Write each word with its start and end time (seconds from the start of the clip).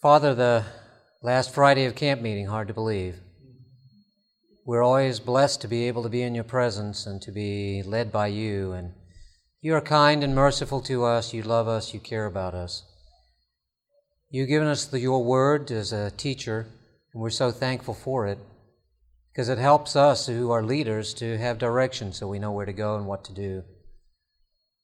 Father, 0.00 0.34
the 0.34 0.64
last 1.20 1.52
Friday 1.52 1.84
of 1.84 1.94
camp 1.94 2.22
meeting, 2.22 2.46
hard 2.46 2.68
to 2.68 2.72
believe. 2.74 3.16
We're 4.64 4.82
always 4.82 5.20
blessed 5.20 5.60
to 5.60 5.68
be 5.68 5.88
able 5.88 6.04
to 6.04 6.08
be 6.08 6.22
in 6.22 6.34
your 6.34 6.44
presence 6.44 7.04
and 7.04 7.20
to 7.20 7.30
be 7.30 7.82
led 7.82 8.10
by 8.10 8.28
you. 8.28 8.72
And 8.72 8.94
you 9.60 9.74
are 9.74 9.82
kind 9.82 10.24
and 10.24 10.34
merciful 10.34 10.80
to 10.84 11.04
us. 11.04 11.34
You 11.34 11.42
love 11.42 11.68
us. 11.68 11.92
You 11.92 12.00
care 12.00 12.24
about 12.24 12.54
us. 12.54 12.82
You've 14.30 14.48
given 14.48 14.68
us 14.68 14.86
the, 14.86 15.00
your 15.00 15.22
word 15.22 15.70
as 15.70 15.92
a 15.92 16.10
teacher, 16.10 16.66
and 17.12 17.20
we're 17.20 17.28
so 17.28 17.50
thankful 17.50 17.92
for 17.92 18.26
it 18.26 18.38
because 19.30 19.50
it 19.50 19.58
helps 19.58 19.96
us 19.96 20.26
who 20.26 20.50
are 20.50 20.62
leaders 20.62 21.12
to 21.14 21.36
have 21.36 21.58
direction 21.58 22.14
so 22.14 22.26
we 22.26 22.38
know 22.38 22.52
where 22.52 22.64
to 22.64 22.72
go 22.72 22.96
and 22.96 23.06
what 23.06 23.22
to 23.24 23.34
do. 23.34 23.64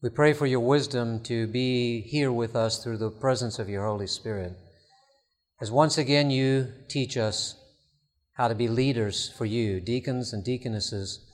We 0.03 0.11
pray 0.11 0.35
for 0.35 0.45
your 0.45 0.61
wisdom 0.61 1.23
to 1.23 1.47
be 1.47 2.03
here 2.03 2.31
with 2.31 2.55
us 2.55 2.85
through 2.85 2.99
the 2.99 3.09
presence 3.09 3.59
of 3.59 3.71
your 3.71 3.87
Holy 3.87 4.07
Spirit 4.07 4.53
as 5.61 5.71
once 5.71 5.97
again 5.97 6.31
you 6.31 6.69
teach 6.89 7.17
us 7.17 7.55
how 8.35 8.49
to 8.49 8.55
be 8.55 8.69
leaders 8.69 9.33
for 9.37 9.47
you, 9.47 9.81
deacons 9.81 10.33
and 10.33 10.45
deaconesses, 10.45 11.25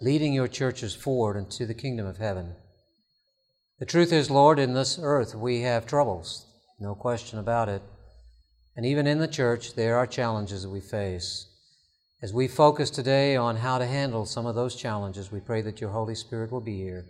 leading 0.00 0.32
your 0.32 0.48
churches 0.48 0.94
forward 0.94 1.36
into 1.36 1.66
the 1.66 1.74
kingdom 1.74 2.06
of 2.06 2.18
heaven. 2.18 2.54
The 3.80 3.86
truth 3.86 4.12
is, 4.12 4.30
Lord, 4.30 4.58
in 4.60 4.74
this 4.74 4.98
earth 5.02 5.34
we 5.34 5.62
have 5.62 5.86
troubles, 5.86 6.46
no 6.78 6.94
question 6.94 7.38
about 7.38 7.68
it. 7.68 7.82
And 8.76 8.86
even 8.86 9.06
in 9.06 9.18
the 9.18 9.28
church, 9.28 9.74
there 9.74 9.96
are 9.96 10.06
challenges 10.06 10.62
that 10.62 10.70
we 10.70 10.80
face. 10.80 11.48
As 12.22 12.32
we 12.32 12.46
focus 12.46 12.88
today 12.88 13.34
on 13.34 13.56
how 13.56 13.78
to 13.78 13.86
handle 13.86 14.24
some 14.24 14.46
of 14.46 14.54
those 14.54 14.76
challenges, 14.76 15.32
we 15.32 15.40
pray 15.40 15.60
that 15.62 15.80
your 15.80 15.90
Holy 15.90 16.14
Spirit 16.14 16.52
will 16.52 16.60
be 16.60 16.76
here. 16.76 17.04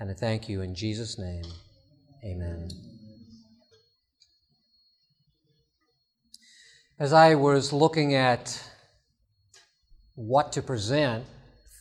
And 0.00 0.10
I 0.10 0.14
thank 0.14 0.48
you 0.48 0.62
in 0.62 0.74
Jesus' 0.74 1.18
name. 1.18 1.44
Amen. 2.24 2.89
As 7.00 7.14
I 7.14 7.34
was 7.34 7.72
looking 7.72 8.14
at 8.14 8.62
what 10.16 10.52
to 10.52 10.60
present 10.60 11.24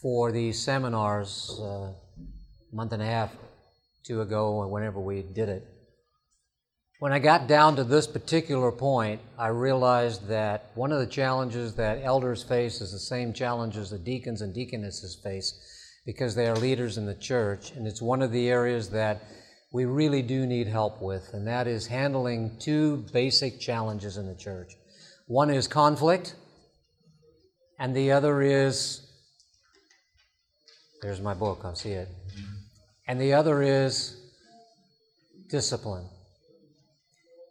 for 0.01 0.31
these 0.31 0.63
seminars 0.63 1.59
uh, 1.59 1.65
a 1.65 1.93
month 2.71 2.93
and 2.93 3.01
a 3.01 3.05
half, 3.05 3.35
two 4.05 4.21
ago, 4.21 4.65
whenever 4.65 5.01
we 5.01 5.23
did 5.23 5.49
it, 5.49 5.67
when 6.99 7.11
I 7.11 7.19
got 7.19 7.47
down 7.47 7.75
to 7.75 7.83
this 7.83 8.07
particular 8.07 8.71
point, 8.71 9.19
I 9.37 9.47
realized 9.47 10.29
that 10.29 10.71
one 10.75 10.93
of 10.93 10.99
the 10.99 11.05
challenges 11.05 11.75
that 11.75 11.99
elders 12.01 12.41
face 12.41 12.79
is 12.79 12.93
the 12.93 12.99
same 12.99 13.33
challenges 13.33 13.89
that 13.89 14.05
deacons 14.05 14.39
and 14.39 14.53
deaconesses 14.53 15.19
face 15.21 15.53
because 16.05 16.33
they 16.33 16.47
are 16.47 16.55
leaders 16.55 16.97
in 16.97 17.05
the 17.05 17.13
church. 17.13 17.71
And 17.71 17.87
it's 17.87 18.01
one 18.01 18.21
of 18.21 18.31
the 18.31 18.47
areas 18.47 18.91
that 18.91 19.21
we 19.73 19.83
really 19.83 20.21
do 20.21 20.47
need 20.47 20.67
help 20.67 21.01
with, 21.01 21.33
and 21.33 21.45
that 21.45 21.67
is 21.67 21.87
handling 21.87 22.55
two 22.57 23.05
basic 23.11 23.59
challenges 23.59 24.15
in 24.15 24.25
the 24.25 24.35
church. 24.35 24.71
One 25.29 25.51
is 25.51 25.67
conflict, 25.67 26.33
and 27.77 27.95
the 27.95 28.13
other 28.13 28.41
is 28.41 29.05
there's 31.03 31.21
my 31.21 31.35
book, 31.35 31.61
I 31.63 31.75
see 31.75 31.91
it. 31.91 32.07
And 33.07 33.21
the 33.21 33.33
other 33.33 33.61
is 33.61 34.19
discipline. 35.47 36.05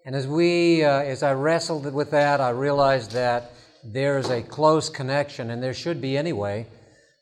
And 0.05 0.17
as 0.17 0.27
we, 0.27 0.83
uh, 0.83 1.03
as 1.03 1.23
I 1.23 1.35
wrestled 1.35 1.95
with 1.95 2.11
that, 2.11 2.41
I 2.41 2.51
realized 2.51 3.12
that 3.12 3.53
there 3.85 4.19
is 4.19 4.29
a 4.29 4.42
close 4.42 4.89
connection, 4.89 5.48
and 5.48 5.63
there 5.63 5.73
should 5.73 6.01
be 6.01 6.17
anyway, 6.17 6.67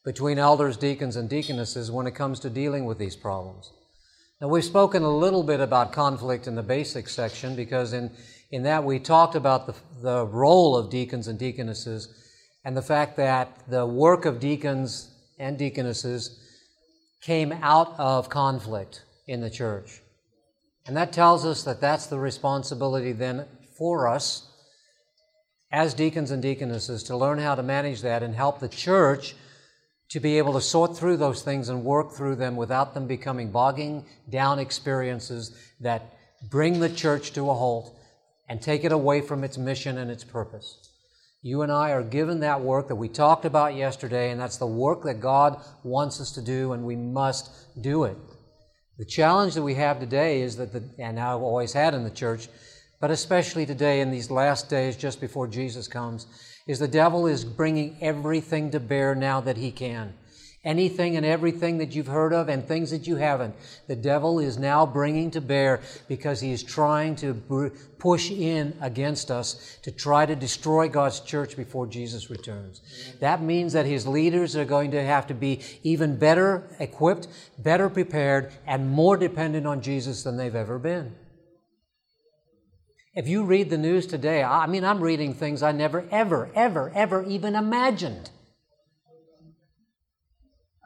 between 0.07 0.39
elders, 0.39 0.79
deacons, 0.79 1.17
and 1.17 1.29
deaconesses 1.29 1.91
when 1.91 2.07
it 2.07 2.15
comes 2.15 2.41
to 2.41 2.49
dealing 2.49 2.87
with 2.87 2.97
these 2.97 3.15
problems. 3.15 3.73
Now, 4.41 4.49
we've 4.49 4.65
spoken 4.65 5.03
a 5.03 5.15
little 5.15 5.43
bit 5.43 5.61
about 5.61 5.93
conflict 5.93 6.47
in 6.47 6.55
the 6.55 6.63
basic 6.63 7.11
section 7.11 7.57
because 7.57 7.93
in 7.93 8.11
in 8.57 8.63
that 8.63 8.85
we 8.85 8.99
talked 8.99 9.35
about 9.35 9.67
the, 9.67 9.75
the 10.01 10.25
role 10.25 10.79
of 10.79 10.89
deacons 10.89 11.29
and 11.29 11.39
deaconesses 11.39 12.09
and 12.65 12.75
the 12.75 12.81
fact 12.81 13.15
that 13.19 13.53
the 13.69 13.85
work 13.85 14.25
of 14.25 14.41
deacons 14.41 15.11
and 15.39 15.59
deaconesses 15.59 16.41
came 17.21 17.53
out 17.53 17.95
of 17.99 18.31
conflict 18.31 19.03
in 19.29 19.43
the 19.43 19.51
church. 19.51 20.01
And 20.87 20.97
that 20.97 21.13
tells 21.13 21.45
us 21.45 21.65
that 21.65 21.83
that's 21.83 22.07
the 22.07 22.19
responsibility 22.19 23.13
then 23.13 23.45
for 23.77 24.09
us 24.09 24.49
as 25.71 25.93
deacons 25.93 26.31
and 26.31 26.41
deaconesses 26.41 27.03
to 27.03 27.15
learn 27.15 27.39
how 27.39 27.57
to 27.57 27.63
manage 27.63 28.01
that 28.01 28.23
and 28.23 28.35
help 28.35 28.61
the 28.61 28.71
church 28.71 29.35
to 30.09 30.19
be 30.19 30.39
able 30.39 30.55
to 30.55 30.63
sort 30.63 30.97
through 30.97 31.19
those 31.19 31.43
things 31.43 31.69
and 31.69 31.85
work 31.85 32.13
through 32.13 32.37
them 32.37 32.57
without 32.57 32.95
them 32.95 33.07
becoming 33.07 33.51
bogging 33.51 34.07
down 34.31 34.59
experiences 34.59 35.55
that 35.79 36.17
bring 36.49 36.81
the 36.81 36.89
church 36.89 37.35
to 37.35 37.51
a 37.51 37.55
halt 37.55 37.93
and 38.49 38.61
take 38.61 38.85
it 38.85 38.93
away 38.93 39.21
from 39.21 39.45
its 39.45 39.59
mission 39.59 39.99
and 39.99 40.11
its 40.11 40.25
purpose. 40.25 40.91
You 41.43 41.63
and 41.63 41.71
I 41.71 41.91
are 41.91 42.03
given 42.03 42.41
that 42.41 42.61
work 42.61 42.89
that 42.89 42.97
we 42.97 43.09
talked 43.09 43.45
about 43.45 43.75
yesterday, 43.75 44.31
and 44.31 44.41
that's 44.41 44.57
the 44.57 44.67
work 44.67 45.05
that 45.05 45.21
God 45.21 45.61
wants 45.85 46.21
us 46.21 46.33
to 46.33 46.43
do, 46.43 46.73
and 46.73 46.85
we 46.85 46.97
must 46.97 47.51
do 47.81 48.05
it. 48.05 48.17
The 48.99 49.05
challenge 49.05 49.55
that 49.55 49.63
we 49.63 49.75
have 49.75 50.01
today 50.01 50.41
is 50.41 50.57
that, 50.57 50.73
the, 50.73 50.83
and 50.99 51.21
I've 51.21 51.43
always 51.43 51.73
had 51.73 51.95
in 51.95 52.05
the 52.05 52.11
church, 52.11 52.49
but 53.01 53.11
especially 53.11 53.67
today 53.67 54.01
in 54.01 54.11
these 54.11 54.31
last 54.31 54.71
days 54.71 54.97
just 54.97 55.21
before 55.21 55.47
Jesus 55.47 55.87
comes, 55.87 56.27
is 56.67 56.79
the 56.79 56.89
devil 56.89 57.27
is 57.27 57.45
bringing 57.45 57.97
everything 58.01 58.71
to 58.71 58.81
bear 58.81 59.15
now 59.15 59.41
that 59.41 59.57
he 59.57 59.71
can 59.71 60.15
anything 60.67 61.17
and 61.17 61.25
everything 61.25 61.79
that 61.79 61.95
you've 61.95 62.09
heard 62.09 62.35
of 62.35 62.49
and 62.49 62.67
things 62.67 62.91
that 62.91 63.07
you 63.07 63.17
haven't. 63.17 63.55
The 63.87 63.97
devil 63.97 64.41
is 64.41 64.59
now 64.59 64.85
bringing 64.85 65.31
to 65.31 65.41
bear 65.41 65.81
because 66.09 66.41
he 66.41 66.53
is 66.53 66.63
trying 66.63 67.17
to 67.17 67.73
push 67.99 68.31
in 68.31 68.77
against 68.81 69.31
us 69.31 69.79
to 69.83 69.93
try 69.93 70.27
to 70.27 70.37
destroy 70.37 70.89
God's 70.89 71.21
church 71.21 71.57
before 71.57 71.87
Jesus 71.87 72.29
returns. 72.29 72.83
That 73.21 73.41
means 73.41 73.73
that 73.73 73.87
his 73.87 74.07
leaders 74.07 74.57
are 74.57 74.65
going 74.65 74.91
to 74.91 75.03
have 75.03 75.29
to 75.29 75.35
be 75.35 75.61
even 75.83 76.19
better 76.19 76.65
equipped, 76.81 77.29
better 77.59 77.89
prepared, 77.89 78.53
and 78.67 78.91
more 78.91 79.17
dependent 79.17 79.67
on 79.67 79.81
Jesus 79.81 80.25
than 80.25 80.37
they've 80.37 80.55
ever 80.55 80.79
been. 80.79 81.15
If 83.15 83.27
you 83.27 83.45
read 83.45 83.71
the 83.71 83.79
news 83.79 84.07
today, 84.07 84.43
I 84.43 84.67
mean, 84.67 84.85
I'm 84.85 85.01
reading 85.01 85.33
things 85.33 85.63
I 85.63 85.73
never, 85.73 86.05
ever, 86.11 86.51
ever, 86.55 86.93
ever 86.95 87.25
even 87.25 87.57
imagined. 87.57 88.29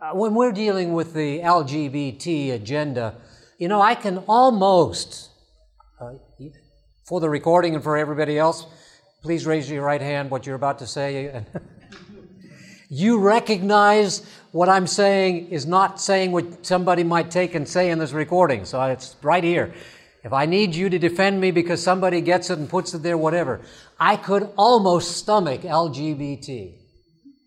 Uh, 0.01 0.13
when 0.13 0.35
we're 0.35 0.53
dealing 0.53 0.95
with 0.95 1.13
the 1.13 1.41
LGBT 1.41 2.55
agenda, 2.55 3.17
you 3.59 3.69
know, 3.69 3.83
I 3.83 3.95
can 3.95 4.17
almost, 4.27 5.29
uh, 6.01 6.15
for 7.05 7.21
the 7.21 7.29
recording 7.29 7.75
and 7.75 7.85
for 7.85 7.99
everybody 7.99 8.39
else, 8.39 8.65
please 9.21 9.45
raise 9.45 9.71
your 9.71 9.85
right 9.85 10.01
hand 10.01 10.31
what 10.31 10.47
you're 10.47 10.57
about 10.57 10.79
to 10.79 10.87
say. 10.87 11.45
you 12.89 13.19
recognize 13.19 14.27
what 14.53 14.71
I'm 14.71 14.87
saying 14.87 15.49
is 15.49 15.67
not 15.67 16.01
saying 16.01 16.33
what 16.33 16.65
somebody 16.65 17.05
might 17.05 17.31
take 17.31 17.55
and 17.55 17.69
say 17.69 17.91
in 17.91 17.99
this 17.99 18.13
recording. 18.13 18.65
So 18.65 18.83
it's 18.85 19.17
right 19.21 19.45
here. 19.45 19.75
If 20.25 20.33
I 20.33 20.47
need 20.47 20.75
you 20.75 20.89
to 20.89 20.99
defend 20.99 21.43
me 21.43 21.51
because 21.51 21.83
somebody 21.83 22.23
gets 22.23 22.49
it 22.49 22.59
and 22.59 22.71
puts 22.71 22.95
it 22.95 23.03
there, 23.03 23.19
whatever, 23.19 23.61
I 23.99 24.17
could 24.17 24.49
almost 24.57 25.19
stomach 25.19 25.61
LGBT. 25.61 26.80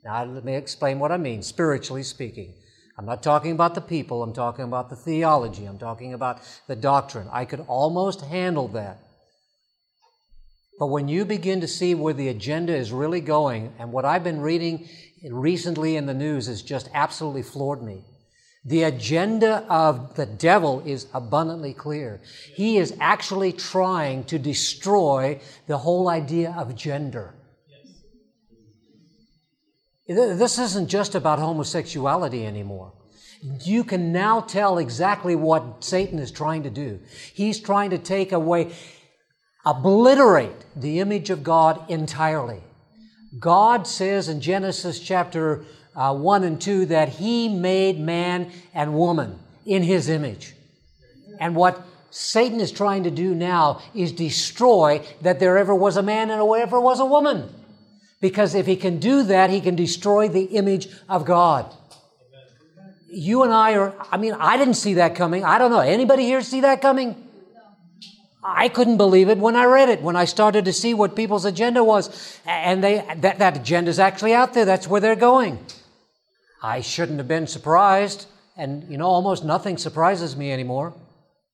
Now, 0.03 0.25
let 0.25 0.43
me 0.43 0.55
explain 0.55 0.99
what 0.99 1.11
I 1.11 1.17
mean, 1.17 1.41
spiritually 1.41 2.03
speaking. 2.03 2.53
I'm 2.97 3.05
not 3.05 3.23
talking 3.23 3.53
about 3.53 3.73
the 3.73 3.81
people, 3.81 4.21
I'm 4.21 4.33
talking 4.33 4.65
about 4.65 4.89
the 4.89 4.95
theology, 4.95 5.65
I'm 5.65 5.79
talking 5.79 6.13
about 6.13 6.41
the 6.67 6.75
doctrine. 6.75 7.27
I 7.31 7.45
could 7.45 7.61
almost 7.67 8.21
handle 8.21 8.67
that. 8.69 8.99
But 10.77 10.87
when 10.87 11.07
you 11.07 11.25
begin 11.25 11.61
to 11.61 11.67
see 11.67 11.95
where 11.95 12.13
the 12.13 12.29
agenda 12.29 12.75
is 12.75 12.91
really 12.91 13.21
going, 13.21 13.73
and 13.79 13.91
what 13.91 14.05
I've 14.05 14.23
been 14.23 14.41
reading 14.41 14.87
recently 15.31 15.95
in 15.95 16.05
the 16.05 16.13
news 16.13 16.47
has 16.47 16.61
just 16.61 16.89
absolutely 16.93 17.43
floored 17.43 17.81
me. 17.81 18.03
The 18.65 18.83
agenda 18.83 19.65
of 19.69 20.15
the 20.15 20.25
devil 20.25 20.81
is 20.85 21.07
abundantly 21.13 21.73
clear. 21.73 22.21
He 22.55 22.77
is 22.77 22.95
actually 22.99 23.53
trying 23.53 24.23
to 24.25 24.39
destroy 24.39 25.39
the 25.67 25.77
whole 25.77 26.09
idea 26.09 26.55
of 26.57 26.75
gender. 26.75 27.33
This 30.07 30.59
isn't 30.59 30.89
just 30.89 31.15
about 31.15 31.39
homosexuality 31.39 32.45
anymore. 32.45 32.93
You 33.63 33.83
can 33.83 34.11
now 34.11 34.41
tell 34.41 34.77
exactly 34.77 35.35
what 35.35 35.83
Satan 35.83 36.19
is 36.19 36.31
trying 36.31 36.63
to 36.63 36.69
do. 36.69 36.99
He's 37.33 37.59
trying 37.59 37.89
to 37.91 37.97
take 37.97 38.31
away, 38.31 38.73
obliterate 39.65 40.65
the 40.75 40.99
image 40.99 41.29
of 41.29 41.43
God 41.43 41.89
entirely. 41.89 42.61
God 43.39 43.87
says 43.87 44.29
in 44.29 44.41
Genesis 44.41 44.99
chapter 44.99 45.65
uh, 45.95 46.13
1 46.13 46.43
and 46.43 46.59
2 46.59 46.87
that 46.87 47.09
He 47.09 47.49
made 47.49 47.99
man 47.99 48.51
and 48.73 48.93
woman 48.93 49.39
in 49.65 49.83
His 49.83 50.09
image. 50.09 50.53
And 51.39 51.55
what 51.55 51.85
Satan 52.09 52.59
is 52.59 52.71
trying 52.71 53.03
to 53.03 53.11
do 53.11 53.33
now 53.33 53.81
is 53.95 54.11
destroy 54.11 55.05
that 55.21 55.39
there 55.39 55.57
ever 55.57 55.73
was 55.73 55.97
a 55.97 56.03
man 56.03 56.29
and 56.29 56.41
there 56.41 56.61
ever 56.61 56.79
was 56.79 56.99
a 56.99 57.05
woman. 57.05 57.49
Because 58.23 58.55
if 58.55 58.65
he 58.65 58.77
can 58.77 58.99
do 58.99 59.23
that, 59.23 59.49
he 59.49 59.59
can 59.59 59.75
destroy 59.75 60.29
the 60.29 60.45
image 60.45 60.87
of 61.09 61.25
God. 61.25 61.69
You 63.09 63.43
and 63.43 63.51
I 63.51 63.75
are, 63.75 63.93
I 64.13 64.15
mean, 64.15 64.31
I 64.39 64.55
didn't 64.55 64.75
see 64.75 64.93
that 64.93 65.13
coming. 65.13 65.43
I 65.43 65.57
don't 65.57 65.71
know. 65.71 65.81
Anybody 65.81 66.23
here 66.23 66.41
see 66.41 66.61
that 66.61 66.81
coming? 66.81 67.21
I 68.41 68.69
couldn't 68.69 68.95
believe 68.95 69.27
it 69.27 69.39
when 69.39 69.57
I 69.57 69.65
read 69.65 69.89
it, 69.89 70.01
when 70.01 70.15
I 70.15 70.23
started 70.23 70.63
to 70.63 70.71
see 70.71 70.93
what 70.93 71.17
people's 71.17 71.43
agenda 71.43 71.83
was. 71.83 72.39
And 72.45 72.81
they, 72.81 73.05
that, 73.17 73.39
that 73.39 73.57
agenda 73.57 73.89
is 73.89 73.99
actually 73.99 74.33
out 74.33 74.53
there. 74.53 74.63
That's 74.63 74.87
where 74.87 75.01
they're 75.01 75.17
going. 75.17 75.59
I 76.61 76.79
shouldn't 76.79 77.17
have 77.17 77.27
been 77.27 77.47
surprised. 77.47 78.27
And, 78.55 78.89
you 78.89 78.97
know, 78.97 79.07
almost 79.07 79.43
nothing 79.43 79.77
surprises 79.77 80.37
me 80.37 80.49
anymore. 80.49 80.93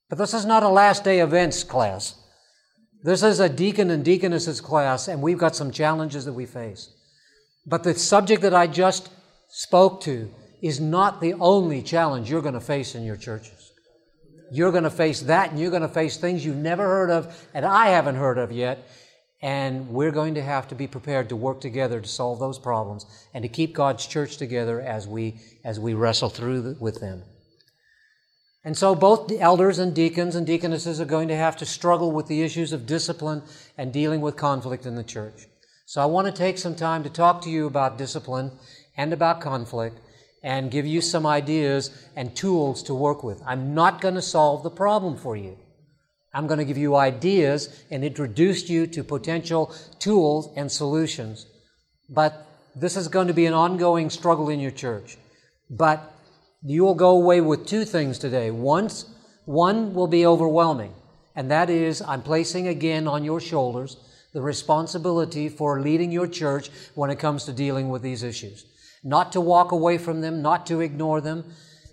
But 0.07 0.19
this 0.19 0.36
is 0.36 0.45
not 0.45 0.62
a 0.62 0.69
last 0.69 1.04
day 1.04 1.19
events 1.19 1.63
class. 1.63 2.13
This 3.01 3.24
is 3.24 3.40
a 3.40 3.48
deacon 3.48 3.92
and 3.92 4.04
deaconesses 4.04 4.60
class, 4.60 5.07
and 5.07 5.22
we've 5.22 5.38
got 5.38 5.56
some 5.56 5.72
challenges 5.72 6.25
that 6.25 6.34
we 6.34 6.46
face. 6.46 6.90
But 7.66 7.84
the 7.84 7.94
subject 7.94 8.42
that 8.42 8.54
I 8.54 8.68
just 8.68 9.10
spoke 9.48 10.01
to 10.01 10.30
is 10.62 10.81
not 10.81 11.22
the 11.22 11.34
only 11.36 11.81
challenge 11.81 12.30
you're 12.30 12.42
going 12.42 12.56
to 12.56 12.60
face 12.60 12.96
in 12.96 13.04
your 13.04 13.16
churches. 13.16 13.72
You're 14.51 14.72
going 14.72 14.84
to 14.84 14.90
face 14.90 15.22
that, 15.22 15.51
and 15.51 15.60
you're 15.60 15.69
going 15.69 15.84
to 15.84 15.88
face 15.88 16.18
things 16.18 16.44
you've 16.44 16.57
never 16.57 16.84
heard 16.84 17.10
of, 17.10 17.48
and 17.54 17.66
I 17.66 17.88
haven't 17.88 18.16
heard 18.16 18.38
of 18.38 18.51
yet. 18.51 18.86
And 19.42 19.88
we're 19.90 20.12
going 20.12 20.36
to 20.36 20.42
have 20.42 20.68
to 20.68 20.75
be 20.75 20.86
prepared 20.86 21.30
to 21.30 21.38
work 21.38 21.62
together 21.62 22.01
to 22.01 22.07
solve 22.07 22.40
those 22.40 22.60
problems 22.60 23.06
and 23.34 23.44
to 23.44 23.48
keep 23.48 23.74
God's 23.74 24.06
church 24.06 24.36
together 24.36 24.81
as 24.81 25.07
we, 25.07 25.40
as 25.63 25.80
we 25.80 25.94
wrestle 25.94 26.30
through 26.30 26.75
with 26.81 27.00
them. 27.00 27.24
And 28.64 28.78
so 28.78 28.94
both 28.94 29.28
the 29.28 29.40
elders 29.40 29.80
and 29.80 29.96
deacons 29.96 30.36
and 30.36 30.46
deaconesses 30.46 31.00
are 31.00 31.06
going 31.06 31.30
to 31.30 31.36
have 31.36 31.56
to 31.58 31.66
struggle 31.66 32.12
with 32.12 32.28
the 32.28 32.42
issues 32.42 32.74
of 32.74 32.86
discipline 32.86 33.44
and 33.78 33.94
dealing 33.94 34.22
with 34.22 34.36
conflict 34.36 34.86
in 34.86 34.96
the 34.96 35.04
church. 35.04 35.48
So 35.86 36.02
I 36.02 36.06
want 36.06 36.28
to 36.28 36.34
take 36.34 36.58
some 36.58 36.76
time 36.76 37.04
to 37.04 37.10
talk 37.10 37.42
to 37.44 37.50
you 37.50 37.66
about 37.66 37.98
discipline 37.98 38.52
and 38.98 39.14
about 39.14 39.42
conflict 39.42 40.00
and 40.44 40.72
give 40.72 40.86
you 40.86 41.02
some 41.02 41.26
ideas 41.26 41.90
and 42.16 42.36
tools 42.36 42.84
to 42.84 42.94
work 42.94 43.24
with. 43.24 43.42
I'm 43.46 43.74
not 43.74 44.02
going 44.02 44.16
to 44.16 44.22
solve 44.22 44.64
the 44.64 44.70
problem 44.70 45.18
for 45.18 45.36
you. 45.36 45.58
I'm 46.34 46.48
going 46.48 46.60
to 46.60 46.66
give 46.66 46.78
you 46.78 46.96
ideas 46.96 47.84
and 47.90 48.04
introduce 48.04 48.70
you 48.70 48.88
to 48.88 49.04
potential 49.04 49.74
tools 49.98 50.50
and 50.56 50.72
solutions. 50.72 51.46
But 52.10 52.46
this 52.76 52.96
is 52.96 53.08
going 53.08 53.28
to 53.28 53.34
be 53.34 53.46
an 53.46 53.54
ongoing 53.54 54.10
struggle 54.10 54.50
in 54.50 54.60
your 54.60 54.72
church. 54.72 55.18
But 55.70 56.14
you 56.62 56.84
will 56.84 56.96
go 56.96 57.12
away 57.12 57.42
with 57.42 57.66
two 57.66 57.86
things 57.86 58.20
today. 58.20 58.52
Once, 58.52 59.06
one 59.46 59.94
will 59.94 60.08
be 60.08 60.26
overwhelming, 60.26 60.94
and 61.36 61.50
that 61.52 61.70
is 61.70 62.02
I'm 62.02 62.22
placing 62.22 62.68
again 62.68 63.08
on 63.08 63.24
your 63.24 63.40
shoulders 63.40 63.98
the 64.34 64.42
responsibility 64.42 65.50
for 65.50 65.82
leading 65.82 66.12
your 66.12 66.28
church 66.28 66.70
when 66.96 67.10
it 67.10 67.18
comes 67.18 67.46
to 67.46 67.54
dealing 67.54 67.90
with 67.90 68.02
these 68.02 68.24
issues. 68.24 68.66
Not 69.04 69.32
to 69.32 69.42
walk 69.42 69.72
away 69.72 69.98
from 69.98 70.22
them, 70.22 70.42
not 70.42 70.68
to 70.68 70.82
ignore 70.82 71.22
them. 71.22 71.46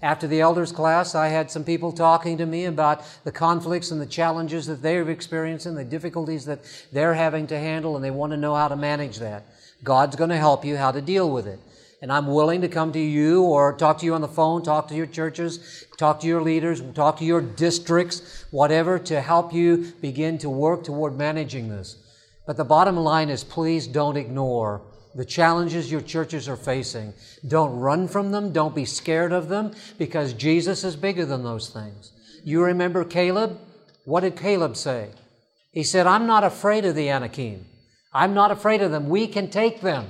After 0.03 0.27
the 0.27 0.41
elders 0.41 0.73
class, 0.73 1.15
I 1.15 1.29
had 1.29 1.51
some 1.51 1.65
people 1.65 1.93
talking 1.93 2.37
to 2.39 2.45
me 2.45 2.67
about 2.67 3.03
the 3.25 3.33
conflicts 3.33 3.91
and 3.91 4.01
the 4.01 4.07
challenges 4.07 4.67
that 4.67 4.83
they're 4.83 5.09
experiencing, 5.09 5.75
the 5.75 5.85
difficulties 5.85 6.45
that 6.45 6.61
they're 6.93 7.15
having 7.15 7.47
to 7.47 7.59
handle, 7.59 7.97
and 7.97 8.05
they 8.05 8.11
want 8.11 8.33
to 8.33 8.37
know 8.37 8.55
how 8.55 8.69
to 8.69 8.77
manage 8.77 9.19
that. 9.19 9.45
God's 9.83 10.17
going 10.17 10.31
to 10.31 10.37
help 10.37 10.65
you 10.65 10.77
how 10.77 10.91
to 10.91 11.01
deal 11.01 11.31
with 11.31 11.47
it. 11.47 11.61
And 12.03 12.13
I'm 12.13 12.27
willing 12.27 12.61
to 12.61 12.69
come 12.69 12.93
to 12.93 13.01
you 13.01 13.43
or 13.43 13.73
talk 13.73 13.99
to 13.99 14.05
you 14.05 14.15
on 14.15 14.21
the 14.21 14.29
phone, 14.29 14.63
talk 14.63 14.89
to 14.89 14.95
your 14.95 15.07
churches, 15.07 15.85
talk 15.97 16.21
to 16.21 16.27
your 16.27 16.43
leaders, 16.43 16.83
talk 16.95 17.19
to 17.19 17.25
your 17.25 17.41
districts, 17.41 18.45
whatever, 18.51 18.99
to 18.99 19.21
help 19.21 19.53
you 19.53 19.93
begin 20.01 20.37
to 20.39 20.51
work 20.51 20.85
toward 20.85 21.17
managing 21.17 21.69
this. 21.69 21.97
But 22.47 22.57
the 22.57 22.65
bottom 22.65 22.97
line 22.97 23.31
is 23.31 23.43
please 23.43 23.87
don't 23.87 24.17
ignore 24.17 24.83
the 25.17 25.25
challenges 25.25 25.91
your 25.91 26.03
churches 26.03 26.47
are 26.47 26.57
facing. 26.57 27.15
Don't 27.49 27.81
run 27.81 28.07
from 28.07 28.33
them. 28.33 28.53
Don't 28.53 28.75
be 28.75 28.85
scared 28.85 29.33
of 29.33 29.49
them 29.49 29.75
because 29.97 30.35
Jesus 30.35 30.85
is 30.85 30.95
bigger 30.95 31.25
than 31.25 31.43
those 31.43 31.71
things. 31.71 32.13
You 32.45 32.63
remember 32.63 33.03
Caleb? 33.03 33.59
What 34.05 34.21
did 34.21 34.37
Caleb 34.37 34.77
say? 34.77 35.09
He 35.73 35.83
said, 35.83 36.07
I'm 36.07 36.27
not 36.27 36.45
afraid 36.45 36.85
of 36.85 36.95
the 36.95 37.09
Anakim. 37.09 37.65
I'm 38.13 38.35
not 38.35 38.51
afraid 38.51 38.83
of 38.83 38.91
them. 38.91 39.09
We 39.09 39.27
can 39.27 39.49
take 39.49 39.81
them. 39.81 40.09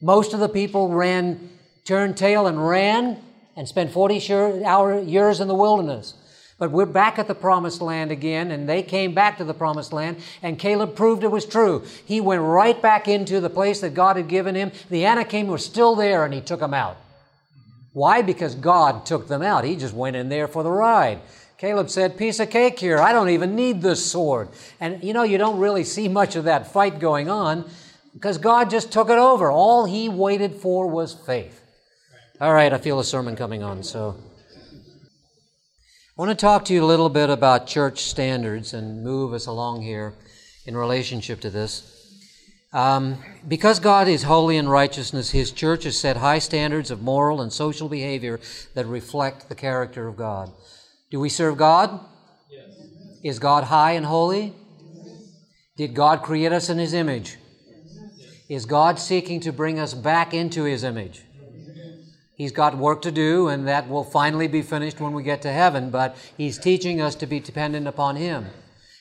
Most 0.00 0.34
of 0.34 0.40
the 0.40 0.48
people 0.48 0.88
ran, 0.88 1.50
turned 1.84 2.16
tail 2.16 2.46
and 2.46 2.66
ran 2.66 3.22
and 3.56 3.68
spent 3.68 3.92
40 3.92 4.16
years 4.16 5.40
in 5.40 5.48
the 5.48 5.54
wilderness. 5.54 6.14
But 6.58 6.70
we're 6.70 6.86
back 6.86 7.18
at 7.18 7.26
the 7.26 7.34
promised 7.34 7.80
land 7.80 8.12
again, 8.12 8.50
and 8.50 8.68
they 8.68 8.82
came 8.82 9.12
back 9.12 9.38
to 9.38 9.44
the 9.44 9.54
promised 9.54 9.92
land, 9.92 10.18
and 10.40 10.58
Caleb 10.58 10.94
proved 10.94 11.24
it 11.24 11.30
was 11.30 11.44
true. 11.44 11.84
He 12.04 12.20
went 12.20 12.42
right 12.42 12.80
back 12.80 13.08
into 13.08 13.40
the 13.40 13.50
place 13.50 13.80
that 13.80 13.94
God 13.94 14.16
had 14.16 14.28
given 14.28 14.54
him. 14.54 14.70
The 14.88 15.04
Anakim 15.04 15.48
were 15.48 15.58
still 15.58 15.96
there, 15.96 16.24
and 16.24 16.32
he 16.32 16.40
took 16.40 16.60
them 16.60 16.74
out. 16.74 16.96
Why? 17.92 18.22
Because 18.22 18.54
God 18.54 19.04
took 19.04 19.26
them 19.26 19.42
out. 19.42 19.64
He 19.64 19.76
just 19.76 19.94
went 19.94 20.16
in 20.16 20.28
there 20.28 20.48
for 20.48 20.62
the 20.62 20.70
ride. 20.70 21.20
Caleb 21.58 21.90
said, 21.90 22.18
Piece 22.18 22.40
of 22.40 22.50
cake 22.50 22.78
here. 22.78 22.98
I 22.98 23.12
don't 23.12 23.30
even 23.30 23.54
need 23.56 23.82
this 23.82 24.04
sword. 24.04 24.48
And 24.80 25.02
you 25.02 25.12
know, 25.12 25.22
you 25.22 25.38
don't 25.38 25.58
really 25.58 25.84
see 25.84 26.08
much 26.08 26.36
of 26.36 26.44
that 26.44 26.72
fight 26.72 26.98
going 26.98 27.28
on 27.28 27.64
because 28.14 28.38
God 28.38 28.70
just 28.70 28.92
took 28.92 29.10
it 29.10 29.18
over. 29.18 29.50
All 29.50 29.84
he 29.84 30.08
waited 30.08 30.54
for 30.54 30.86
was 30.86 31.12
faith. 31.12 31.60
All 32.40 32.54
right, 32.54 32.72
I 32.72 32.78
feel 32.78 32.98
a 32.98 33.04
sermon 33.04 33.36
coming 33.36 33.62
on, 33.62 33.82
so. 33.82 34.16
I 36.16 36.22
want 36.22 36.30
to 36.30 36.36
talk 36.36 36.64
to 36.66 36.72
you 36.72 36.84
a 36.84 36.86
little 36.86 37.08
bit 37.08 37.28
about 37.28 37.66
church 37.66 38.04
standards 38.04 38.72
and 38.72 39.02
move 39.02 39.32
us 39.32 39.46
along 39.46 39.82
here 39.82 40.14
in 40.64 40.76
relationship 40.76 41.40
to 41.40 41.50
this. 41.50 41.90
Um, 42.72 43.18
because 43.46 43.78
God 43.78 44.08
is 44.08 44.24
holy 44.24 44.56
and 44.56 44.70
righteousness, 44.70 45.30
His 45.30 45.50
church 45.52 45.84
has 45.84 45.98
set 45.98 46.16
high 46.16 46.38
standards 46.38 46.90
of 46.90 47.02
moral 47.02 47.40
and 47.40 47.52
social 47.52 47.88
behavior 47.88 48.40
that 48.74 48.86
reflect 48.86 49.48
the 49.48 49.54
character 49.54 50.08
of 50.08 50.16
God. 50.16 50.52
Do 51.10 51.20
we 51.20 51.28
serve 51.28 51.56
God? 51.56 52.00
Yes. 52.50 52.76
Is 53.22 53.38
God 53.38 53.64
high 53.64 53.92
and 53.92 54.06
holy? 54.06 54.54
Did 55.76 55.94
God 55.94 56.22
create 56.22 56.52
us 56.52 56.68
in 56.68 56.78
His 56.78 56.94
image? 56.94 57.38
Is 58.48 58.66
God 58.66 58.98
seeking 58.98 59.40
to 59.40 59.52
bring 59.52 59.78
us 59.78 59.94
back 59.94 60.34
into 60.34 60.64
His 60.64 60.84
image? 60.84 61.22
He's 62.34 62.52
got 62.52 62.76
work 62.76 63.00
to 63.02 63.12
do, 63.12 63.48
and 63.48 63.66
that 63.66 63.88
will 63.88 64.04
finally 64.04 64.48
be 64.48 64.60
finished 64.60 65.00
when 65.00 65.12
we 65.12 65.22
get 65.22 65.40
to 65.42 65.52
heaven, 65.52 65.88
but 65.90 66.16
He's 66.36 66.58
teaching 66.58 67.00
us 67.00 67.14
to 67.16 67.26
be 67.26 67.40
dependent 67.40 67.86
upon 67.86 68.16
Him. 68.16 68.46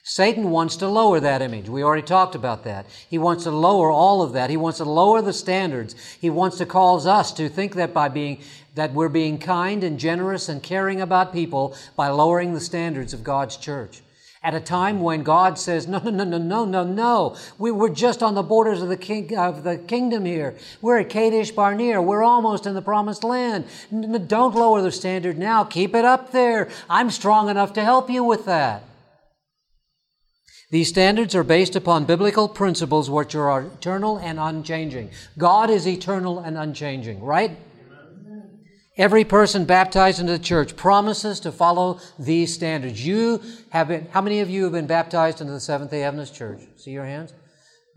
Satan 0.02 0.50
wants 0.50 0.78
to 0.78 0.88
lower 0.88 1.20
that 1.20 1.42
image. 1.42 1.68
We 1.68 1.84
already 1.84 2.04
talked 2.04 2.36
about 2.36 2.64
that. 2.64 2.86
He 3.10 3.18
wants 3.18 3.44
to 3.44 3.52
lower 3.52 3.90
all 3.92 4.22
of 4.22 4.34
that. 4.34 4.50
He 4.50 4.58
wants 4.58 4.78
to 4.78 4.86
lower 4.86 5.22
the 5.22 5.34
standards. 5.34 5.96
He 6.22 6.30
wants 6.30 6.58
to 6.60 6.66
cause 6.66 7.06
us 7.06 7.32
to 7.34 7.50
think 7.50 7.76
that 7.76 7.94
by 7.94 8.10
being, 8.10 8.42
that 8.76 8.94
we're 8.94 9.10
being 9.10 9.38
kind 9.40 9.84
and 9.84 10.00
generous 10.00 10.48
and 10.48 10.62
caring 10.62 11.02
about 11.02 11.34
people 11.34 11.76
by 11.96 12.10
lowering 12.10 12.54
the 12.54 12.60
standards 12.60 13.14
of 13.14 13.24
God's 13.24 13.58
church 13.58 14.03
at 14.44 14.54
a 14.54 14.60
time 14.60 15.00
when 15.00 15.24
God 15.24 15.58
says, 15.58 15.88
no, 15.88 16.00
no, 16.00 16.10
no, 16.10 16.26
no, 16.26 16.38
no, 16.38 16.66
no, 16.66 16.84
no. 16.84 17.38
We, 17.58 17.72
we're 17.72 17.90
just 17.90 18.22
on 18.22 18.36
the 18.36 18.44
borders 18.44 18.82
of 18.82 18.90
the, 18.90 18.98
king, 18.98 19.38
of 19.38 19.64
the 19.64 19.78
kingdom 19.78 20.26
here. 20.26 20.56
We're 20.82 21.00
at 21.00 21.10
Kadesh 21.10 21.52
Barnea. 21.52 22.02
We're 22.02 22.24
almost 22.24 22.66
in 22.66 22.74
the 22.74 22.82
promised 22.82 23.24
land. 23.24 23.66
N- 23.92 24.26
don't 24.28 24.54
lower 24.54 24.82
the 24.82 24.92
standard 24.92 25.38
now. 25.38 25.64
Keep 25.64 25.96
it 25.96 26.04
up 26.04 26.32
there. 26.32 26.70
I'm 26.90 27.10
strong 27.10 27.48
enough 27.48 27.72
to 27.74 27.84
help 27.84 28.10
you 28.10 28.24
with 28.24 28.46
that. 28.46 28.84
These 30.72 30.90
standards 30.90 31.36
are 31.36 31.44
based 31.44 31.76
upon 31.76 32.06
biblical 32.06 32.50
principles 32.50 33.10
which 33.10 33.36
are 33.36 33.62
eternal 33.62 34.18
and 34.18 34.40
unchanging. 34.40 35.12
God 35.38 35.70
is 35.70 35.88
eternal 35.88 36.40
and 36.40 36.58
unchanging, 36.58 37.22
right? 37.24 37.56
Every 38.96 39.24
person 39.24 39.66
baptized 39.66 40.20
into 40.20 40.34
the 40.34 40.44
church 40.44 40.76
promises 40.76 41.40
to 41.40 41.52
follow 41.52 42.00
these 42.20 42.54
standards. 42.54 43.04
You 43.04 43.42
have 43.70 43.88
been, 43.88 44.08
how 44.12 44.22
many 44.22 44.40
of 44.42 44.52
you 44.52 44.64
have 44.66 44.72
been 44.72 44.86
baptized 44.86 45.42
into 45.42 45.52
the 45.52 45.60
Seventh 45.60 45.90
day 45.90 46.04
Adventist 46.04 46.36
Church? 46.36 46.62
See 46.78 46.92
your 46.92 47.06
hands? 47.06 47.34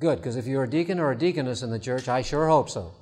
Good, 0.00 0.16
because 0.16 0.36
if 0.36 0.46
you're 0.46 0.64
a 0.64 0.70
deacon 0.70 0.98
or 0.98 1.10
a 1.10 1.18
deaconess 1.18 1.62
in 1.62 1.70
the 1.70 1.78
church, 1.78 2.08
I 2.08 2.22
sure 2.22 2.48
hope 2.48 2.70
so. 2.70 2.92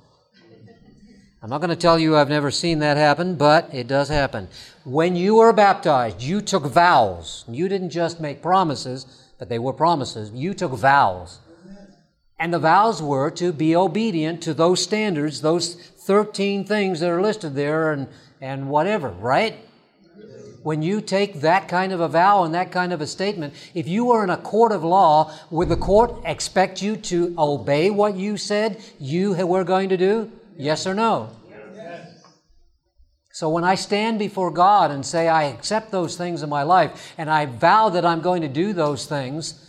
I'm 1.41 1.49
not 1.49 1.61
going 1.61 1.69
to 1.69 1.75
tell 1.77 1.97
you 1.97 2.17
I've 2.17 2.27
never 2.27 2.51
seen 2.51 2.79
that 2.79 2.97
happen, 2.97 3.35
but 3.35 3.73
it 3.73 3.87
does 3.87 4.09
happen. 4.09 4.49
When 4.83 5.15
you 5.15 5.35
were 5.35 5.53
baptized, 5.53 6.21
you 6.21 6.41
took 6.41 6.65
vows. 6.65 7.45
You 7.47 7.69
didn't 7.69 7.91
just 7.91 8.19
make 8.19 8.41
promises, 8.41 9.31
but 9.39 9.47
they 9.47 9.59
were 9.59 9.71
promises. 9.71 10.31
You 10.31 10.53
took 10.53 10.71
vows. 10.73 11.39
And 12.37 12.53
the 12.53 12.59
vows 12.59 13.01
were 13.01 13.31
to 13.31 13.53
be 13.53 13.75
obedient 13.75 14.41
to 14.43 14.53
those 14.53 14.83
standards, 14.83 15.39
those 15.39 15.75
13 16.05 16.65
things 16.65 16.99
that 16.99 17.09
are 17.09 17.21
listed 17.21 17.55
there 17.55 17.91
and, 17.91 18.07
and 18.39 18.69
whatever, 18.69 19.09
right? 19.09 19.57
When 20.61 20.81
you 20.81 21.01
take 21.01 21.41
that 21.41 21.67
kind 21.67 21.91
of 21.91 21.99
a 21.99 22.07
vow 22.07 22.43
and 22.43 22.53
that 22.55 22.71
kind 22.71 22.91
of 22.93 23.01
a 23.01 23.07
statement, 23.07 23.53
if 23.73 23.87
you 23.87 24.05
were 24.05 24.23
in 24.23 24.29
a 24.29 24.37
court 24.37 24.71
of 24.71 24.83
law, 24.83 25.31
would 25.51 25.69
the 25.69 25.77
court 25.77 26.21
expect 26.25 26.81
you 26.81 26.95
to 26.97 27.35
obey 27.37 27.89
what 27.89 28.15
you 28.15 28.37
said 28.37 28.81
you 28.99 29.33
were 29.45 29.63
going 29.63 29.89
to 29.89 29.97
do? 29.97 30.31
Yes 30.57 30.87
or 30.87 30.93
no? 30.93 31.29
So 33.31 33.49
when 33.49 33.65
I 33.65 33.75
stand 33.75 34.17
before 34.17 34.49
God 34.49 34.91
and 34.91 35.05
say, 35.05 35.27
I 35.27 35.43
accept 35.43 35.91
those 35.91 36.15
things 36.15 36.41
in 36.41 36.49
my 36.49 36.63
life 36.63 37.13
and 37.17 37.29
I 37.29 37.45
vow 37.47 37.89
that 37.89 38.05
I'm 38.05 38.21
going 38.21 38.41
to 38.43 38.47
do 38.47 38.71
those 38.71 39.07
things, 39.07 39.61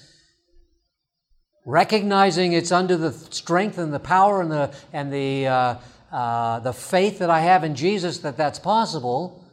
recognizing 1.64 2.52
it's 2.52 2.70
under 2.70 2.96
the 2.96 3.12
strength 3.12 3.76
and 3.78 3.92
the 3.92 3.98
power 3.98 4.40
and 4.40 4.52
the, 4.52 4.72
and 4.92 5.12
the, 5.12 5.48
uh, 5.48 5.74
uh, 6.16 6.60
the 6.60 6.72
faith 6.72 7.18
that 7.18 7.28
I 7.28 7.40
have 7.40 7.62
in 7.62 7.74
Jesus 7.74 8.18
that 8.24 8.36
that's 8.38 8.58
possible, 8.58 9.44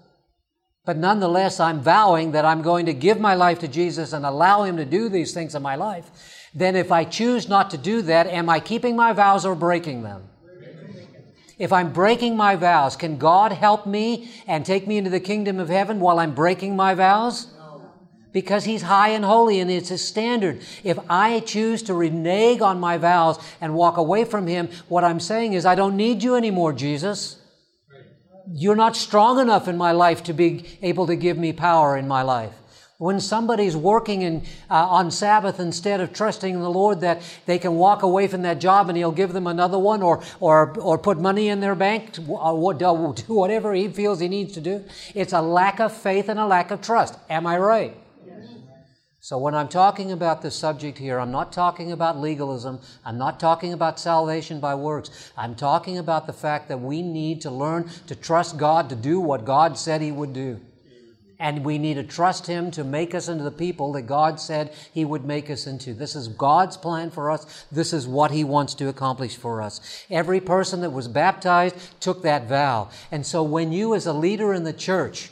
But 0.86 0.98
nonetheless, 0.98 1.60
I'm 1.60 1.80
vowing 1.80 2.34
that 2.34 2.44
I'm 2.44 2.62
going 2.62 2.86
to 2.88 2.94
give 2.94 3.20
my 3.20 3.36
life 3.36 3.60
to 3.60 3.70
Jesus 3.70 4.12
and 4.12 4.26
allow 4.26 4.64
Him 4.64 4.76
to 4.78 4.86
do 4.86 5.08
these 5.08 5.34
things 5.34 5.56
in 5.56 5.62
my 5.62 5.76
life. 5.76 6.12
Then 6.54 6.76
if 6.76 6.92
I 6.92 7.06
choose 7.06 7.48
not 7.48 7.72
to 7.72 7.78
do 7.78 8.02
that, 8.04 8.28
am 8.28 8.50
I 8.50 8.60
keeping 8.60 8.96
my 8.96 9.14
vows 9.14 9.46
or 9.46 9.56
breaking 9.56 10.04
them? 10.04 10.24
If 11.58 11.72
I'm 11.72 11.94
breaking 11.94 12.36
my 12.36 12.56
vows, 12.58 12.98
can 12.98 13.18
God 13.18 13.54
help 13.54 13.86
me 13.86 14.30
and 14.46 14.66
take 14.66 14.86
me 14.86 14.98
into 14.98 15.10
the 15.10 15.22
kingdom 15.22 15.60
of 15.60 15.70
heaven 15.70 16.00
while 16.00 16.20
I'm 16.20 16.36
breaking 16.36 16.76
my 16.76 16.94
vows? 16.96 17.48
Because 18.34 18.66
He's 18.66 18.82
high 18.82 19.10
and 19.10 19.24
holy 19.24 19.60
and 19.60 19.72
it's 19.72 19.90
His 19.90 20.06
standard. 20.06 20.62
If 20.84 21.00
I 21.10 21.40
choose 21.40 21.84
to 21.84 21.94
renege 21.94 22.60
on 22.60 22.80
my 22.80 22.98
vows 22.98 23.40
and 23.62 23.76
walk 23.76 23.96
away 23.98 24.26
from 24.26 24.48
Him, 24.48 24.70
what 24.90 25.04
I'm 25.04 25.20
saying 25.20 25.54
is, 25.54 25.66
I 25.66 25.76
don't 25.76 25.96
need 25.96 26.24
you 26.24 26.36
anymore, 26.36 26.74
Jesus. 26.74 27.38
You're 28.52 28.76
not 28.76 28.98
strong 28.98 29.40
enough 29.40 29.70
in 29.70 29.78
my 29.78 29.94
life 29.94 30.24
to 30.24 30.34
be 30.34 30.66
able 30.82 31.08
to 31.08 31.16
give 31.16 31.38
me 31.38 31.54
power 31.54 31.96
in 31.96 32.10
my 32.10 32.24
life. 32.24 32.54
When 32.98 33.20
somebody's 33.20 33.76
working 33.76 34.22
in, 34.22 34.44
uh, 34.70 34.88
on 34.88 35.12
Sabbath 35.12 35.60
instead 35.60 36.00
of 36.00 36.14
trusting 36.14 36.54
in 36.54 36.62
the 36.62 36.70
Lord 36.70 37.02
that 37.02 37.22
they 37.46 37.58
can 37.60 37.76
walk 37.76 38.02
away 38.02 38.28
from 38.28 38.44
that 38.44 38.60
job 38.60 38.90
and 38.90 38.98
He'll 38.98 39.12
give 39.12 39.34
them 39.34 39.48
another 39.48 39.80
one 39.80 40.02
or, 40.02 40.24
or, 40.40 40.78
or 40.80 40.98
put 40.98 41.20
money 41.20 41.50
in 41.50 41.60
their 41.60 41.76
bank, 41.76 42.18
or 42.28 42.74
do 42.74 42.94
whatever 43.28 43.74
He 43.74 43.88
feels 43.90 44.20
He 44.20 44.28
needs 44.28 44.54
to 44.54 44.62
do, 44.62 44.84
it's 45.14 45.34
a 45.34 45.42
lack 45.42 45.80
of 45.80 45.92
faith 45.94 46.30
and 46.30 46.40
a 46.40 46.46
lack 46.46 46.72
of 46.72 46.82
trust. 46.82 47.18
Am 47.30 47.46
I 47.46 47.58
right? 47.58 47.98
So, 49.24 49.38
when 49.38 49.56
I'm 49.56 49.70
talking 49.70 50.12
about 50.12 50.42
this 50.42 50.54
subject 50.54 50.98
here, 50.98 51.18
I'm 51.18 51.32
not 51.32 51.54
talking 51.54 51.94
about 51.94 52.20
legalism. 52.20 52.82
I'm 53.06 53.18
not 53.18 53.40
talking 53.40 53.72
about 53.72 53.98
salvation 53.98 54.60
by 54.60 54.76
works. 54.76 55.32
I'm 55.38 55.56
talking 55.56 55.98
about 55.98 56.28
the 56.28 56.34
fact 56.34 56.68
that 56.68 56.82
we 56.82 57.02
need 57.02 57.40
to 57.44 57.50
learn 57.50 57.90
to 58.08 58.16
trust 58.16 58.58
God 58.58 58.90
to 58.90 58.98
do 58.98 59.22
what 59.22 59.46
God 59.46 59.78
said 59.78 60.02
He 60.02 60.12
would 60.12 60.34
do. 60.34 60.60
And 61.40 61.64
we 61.64 61.78
need 61.78 61.94
to 61.94 62.04
trust 62.04 62.48
Him 62.48 62.70
to 62.72 62.84
make 62.84 63.16
us 63.16 63.30
into 63.30 63.46
the 63.46 63.52
people 63.52 63.94
that 63.94 64.02
God 64.02 64.42
said 64.42 64.74
He 64.94 65.06
would 65.06 65.24
make 65.24 65.50
us 65.50 65.68
into. 65.68 65.94
This 65.94 66.18
is 66.18 66.28
God's 66.28 66.76
plan 66.76 67.10
for 67.10 67.32
us. 67.32 67.66
This 67.72 67.94
is 67.94 68.06
what 68.06 68.32
He 68.32 68.44
wants 68.44 68.74
to 68.74 68.90
accomplish 68.90 69.38
for 69.38 69.62
us. 69.62 70.06
Every 70.10 70.42
person 70.42 70.82
that 70.82 70.90
was 70.90 71.08
baptized 71.08 71.78
took 72.02 72.24
that 72.24 72.50
vow. 72.50 72.90
And 73.10 73.26
so 73.26 73.42
when 73.42 73.72
you, 73.72 73.96
as 73.96 74.06
a 74.06 74.12
leader 74.12 74.54
in 74.54 74.66
the 74.66 74.74
church, 74.74 75.32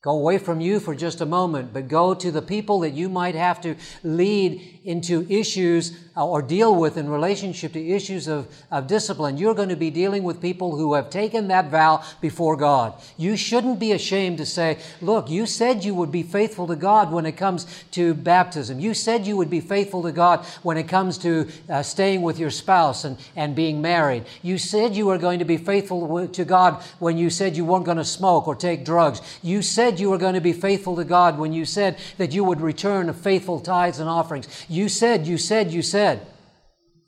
Go 0.00 0.12
away 0.12 0.38
from 0.38 0.60
you 0.60 0.78
for 0.78 0.94
just 0.94 1.20
a 1.20 1.26
moment, 1.26 1.72
but 1.72 1.88
go 1.88 2.14
to 2.14 2.30
the 2.30 2.40
people 2.40 2.80
that 2.80 2.92
you 2.92 3.08
might 3.08 3.34
have 3.34 3.60
to 3.62 3.74
lead 4.04 4.80
into 4.84 5.26
issues 5.28 6.07
or 6.24 6.42
deal 6.42 6.74
with 6.74 6.96
in 6.96 7.08
relationship 7.08 7.72
to 7.72 7.88
issues 7.88 8.26
of, 8.26 8.48
of 8.70 8.86
discipline, 8.86 9.38
you're 9.38 9.54
going 9.54 9.68
to 9.68 9.76
be 9.76 9.90
dealing 9.90 10.22
with 10.22 10.40
people 10.40 10.76
who 10.76 10.94
have 10.94 11.10
taken 11.10 11.48
that 11.48 11.70
vow 11.70 12.02
before 12.20 12.56
God. 12.56 12.94
You 13.16 13.36
shouldn't 13.36 13.78
be 13.78 13.92
ashamed 13.92 14.38
to 14.38 14.46
say, 14.46 14.78
look, 15.00 15.30
you 15.30 15.46
said 15.46 15.84
you 15.84 15.94
would 15.94 16.10
be 16.10 16.22
faithful 16.22 16.66
to 16.66 16.76
God 16.76 17.12
when 17.12 17.26
it 17.26 17.36
comes 17.36 17.66
to 17.92 18.14
baptism. 18.14 18.80
You 18.80 18.94
said 18.94 19.26
you 19.26 19.36
would 19.36 19.50
be 19.50 19.60
faithful 19.60 20.02
to 20.02 20.12
God 20.12 20.44
when 20.62 20.76
it 20.76 20.88
comes 20.88 21.18
to 21.18 21.48
uh, 21.68 21.82
staying 21.82 22.22
with 22.22 22.38
your 22.38 22.50
spouse 22.50 23.04
and, 23.04 23.16
and 23.36 23.54
being 23.54 23.80
married. 23.80 24.24
You 24.42 24.58
said 24.58 24.96
you 24.96 25.06
were 25.06 25.18
going 25.18 25.38
to 25.38 25.44
be 25.44 25.56
faithful 25.56 26.26
to 26.28 26.44
God 26.44 26.82
when 26.98 27.18
you 27.18 27.30
said 27.30 27.56
you 27.56 27.64
weren't 27.64 27.84
going 27.84 27.98
to 27.98 28.04
smoke 28.04 28.48
or 28.48 28.54
take 28.54 28.84
drugs. 28.84 29.20
You 29.42 29.62
said 29.62 30.00
you 30.00 30.10
were 30.10 30.18
going 30.18 30.34
to 30.34 30.40
be 30.40 30.52
faithful 30.52 30.96
to 30.96 31.04
God 31.04 31.38
when 31.38 31.52
you 31.52 31.64
said 31.64 31.98
that 32.16 32.32
you 32.32 32.44
would 32.44 32.60
return 32.60 33.12
faithful 33.12 33.60
tithes 33.60 34.00
and 34.00 34.08
offerings. 34.08 34.48
You 34.68 34.88
said, 34.88 35.26
you 35.26 35.38
said, 35.38 35.70
you 35.70 35.82
said. 35.82 36.07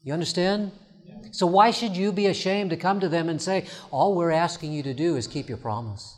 You 0.02 0.12
understand? 0.12 0.72
So 1.32 1.46
why 1.46 1.70
should 1.70 1.96
you 1.96 2.12
be 2.12 2.26
ashamed 2.26 2.70
to 2.70 2.76
come 2.76 3.00
to 3.00 3.08
them 3.08 3.28
and 3.28 3.40
say, 3.40 3.66
all 3.90 4.14
we're 4.14 4.30
asking 4.30 4.72
you 4.72 4.82
to 4.82 4.94
do 4.94 5.16
is 5.16 5.26
keep 5.26 5.48
your 5.48 5.58
promise? 5.58 6.16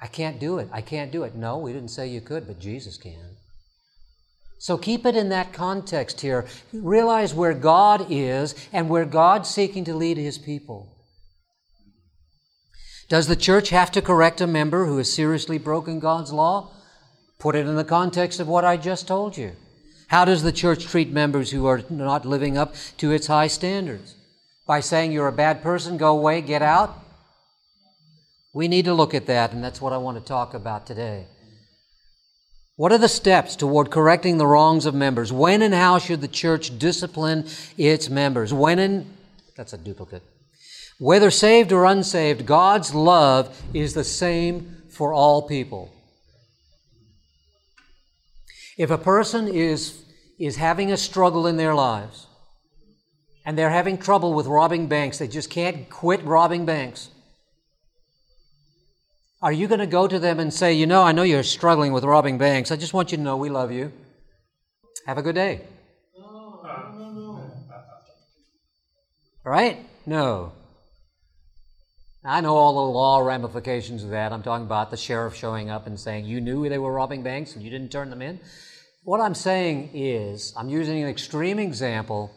I 0.00 0.06
can't 0.06 0.38
do 0.38 0.58
it. 0.58 0.68
I 0.72 0.80
can't 0.82 1.12
do 1.12 1.22
it. 1.22 1.34
No, 1.34 1.58
we 1.58 1.72
didn't 1.72 1.90
say 1.90 2.08
you 2.08 2.20
could, 2.20 2.46
but 2.46 2.60
Jesus 2.60 2.96
can. 2.96 3.36
So 4.58 4.78
keep 4.78 5.04
it 5.04 5.16
in 5.16 5.28
that 5.30 5.52
context 5.52 6.20
here. 6.20 6.46
Realize 6.72 7.34
where 7.34 7.54
God 7.54 8.06
is 8.10 8.54
and 8.72 8.88
where 8.88 9.04
God's 9.04 9.48
seeking 9.48 9.84
to 9.84 9.94
lead 9.94 10.16
His 10.16 10.38
people. 10.38 10.90
Does 13.08 13.26
the 13.26 13.36
church 13.36 13.70
have 13.70 13.90
to 13.92 14.02
correct 14.02 14.40
a 14.40 14.46
member 14.46 14.86
who 14.86 14.96
has 14.98 15.12
seriously 15.12 15.58
broken 15.58 16.00
God's 16.00 16.32
law? 16.32 16.70
Put 17.38 17.56
it 17.56 17.66
in 17.66 17.76
the 17.76 17.84
context 17.84 18.40
of 18.40 18.48
what 18.48 18.64
I 18.64 18.76
just 18.76 19.06
told 19.06 19.36
you. 19.36 19.52
How 20.08 20.24
does 20.24 20.42
the 20.42 20.52
church 20.52 20.86
treat 20.86 21.10
members 21.10 21.50
who 21.50 21.66
are 21.66 21.82
not 21.88 22.26
living 22.26 22.56
up 22.58 22.74
to 22.98 23.10
its 23.12 23.26
high 23.26 23.46
standards? 23.46 24.14
By 24.66 24.80
saying 24.80 25.12
you're 25.12 25.28
a 25.28 25.32
bad 25.32 25.62
person, 25.62 25.96
go 25.96 26.16
away, 26.16 26.40
get 26.40 26.62
out? 26.62 26.98
We 28.52 28.68
need 28.68 28.84
to 28.84 28.94
look 28.94 29.14
at 29.14 29.26
that, 29.26 29.52
and 29.52 29.62
that's 29.62 29.80
what 29.80 29.92
I 29.92 29.98
want 29.98 30.18
to 30.18 30.24
talk 30.24 30.54
about 30.54 30.86
today. 30.86 31.26
What 32.76 32.92
are 32.92 32.98
the 32.98 33.08
steps 33.08 33.56
toward 33.56 33.90
correcting 33.90 34.38
the 34.38 34.46
wrongs 34.46 34.86
of 34.86 34.94
members? 34.94 35.32
When 35.32 35.62
and 35.62 35.74
how 35.74 35.98
should 35.98 36.20
the 36.20 36.28
church 36.28 36.78
discipline 36.78 37.46
its 37.78 38.08
members? 38.08 38.52
When 38.52 38.78
and 38.78 39.06
that's 39.56 39.72
a 39.72 39.78
duplicate. 39.78 40.22
Whether 40.98 41.30
saved 41.30 41.72
or 41.72 41.84
unsaved, 41.84 42.46
God's 42.46 42.94
love 42.94 43.62
is 43.74 43.94
the 43.94 44.04
same 44.04 44.82
for 44.90 45.12
all 45.12 45.42
people. 45.42 45.92
If 48.76 48.90
a 48.90 48.98
person 48.98 49.48
is, 49.48 50.04
is 50.38 50.56
having 50.56 50.90
a 50.90 50.96
struggle 50.96 51.46
in 51.46 51.56
their 51.56 51.74
lives 51.74 52.26
and 53.46 53.56
they're 53.56 53.70
having 53.70 53.98
trouble 53.98 54.34
with 54.34 54.46
robbing 54.46 54.88
banks, 54.88 55.18
they 55.18 55.28
just 55.28 55.50
can't 55.50 55.88
quit 55.88 56.24
robbing 56.24 56.66
banks. 56.66 57.10
Are 59.40 59.52
you 59.52 59.68
going 59.68 59.80
to 59.80 59.86
go 59.86 60.08
to 60.08 60.18
them 60.18 60.40
and 60.40 60.52
say, 60.52 60.72
You 60.72 60.86
know, 60.86 61.02
I 61.02 61.12
know 61.12 61.22
you're 61.22 61.42
struggling 61.42 61.92
with 61.92 62.02
robbing 62.02 62.38
banks. 62.38 62.70
I 62.70 62.76
just 62.76 62.94
want 62.94 63.12
you 63.12 63.18
to 63.18 63.22
know 63.22 63.36
we 63.36 63.50
love 63.50 63.70
you. 63.70 63.92
Have 65.06 65.18
a 65.18 65.22
good 65.22 65.34
day. 65.34 65.60
No, 66.18 66.62
no, 66.94 67.10
no. 67.12 67.50
Right? 69.44 69.84
No. 70.06 70.52
I 72.26 72.40
know 72.40 72.56
all 72.56 72.72
the 72.72 72.92
law 72.92 73.18
ramifications 73.18 74.02
of 74.02 74.10
that. 74.10 74.32
I'm 74.32 74.42
talking 74.42 74.64
about 74.64 74.90
the 74.90 74.96
sheriff 74.96 75.34
showing 75.34 75.68
up 75.68 75.86
and 75.86 76.00
saying, 76.00 76.24
You 76.24 76.40
knew 76.40 76.66
they 76.70 76.78
were 76.78 76.92
robbing 76.92 77.22
banks 77.22 77.54
and 77.54 77.62
you 77.62 77.68
didn't 77.68 77.92
turn 77.92 78.08
them 78.08 78.22
in. 78.22 78.40
What 79.02 79.20
I'm 79.20 79.34
saying 79.34 79.90
is, 79.92 80.54
I'm 80.56 80.70
using 80.70 81.02
an 81.02 81.08
extreme 81.10 81.58
example 81.58 82.34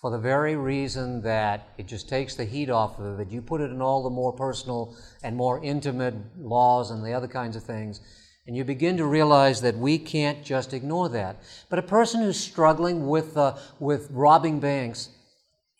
for 0.00 0.10
the 0.10 0.18
very 0.18 0.56
reason 0.56 1.22
that 1.22 1.68
it 1.78 1.86
just 1.86 2.08
takes 2.08 2.34
the 2.34 2.44
heat 2.44 2.68
off 2.68 2.98
of 2.98 3.20
it. 3.20 3.28
You 3.28 3.40
put 3.42 3.60
it 3.60 3.70
in 3.70 3.80
all 3.80 4.02
the 4.02 4.10
more 4.10 4.32
personal 4.32 4.96
and 5.22 5.36
more 5.36 5.62
intimate 5.62 6.14
laws 6.36 6.90
and 6.90 7.04
the 7.04 7.12
other 7.12 7.28
kinds 7.28 7.54
of 7.54 7.62
things, 7.62 8.00
and 8.48 8.56
you 8.56 8.64
begin 8.64 8.96
to 8.96 9.06
realize 9.06 9.60
that 9.60 9.78
we 9.78 9.98
can't 9.98 10.44
just 10.44 10.74
ignore 10.74 11.08
that. 11.10 11.36
But 11.70 11.78
a 11.78 11.82
person 11.82 12.22
who's 12.22 12.40
struggling 12.40 13.06
with, 13.06 13.36
uh, 13.36 13.54
with 13.78 14.08
robbing 14.10 14.58
banks, 14.58 15.10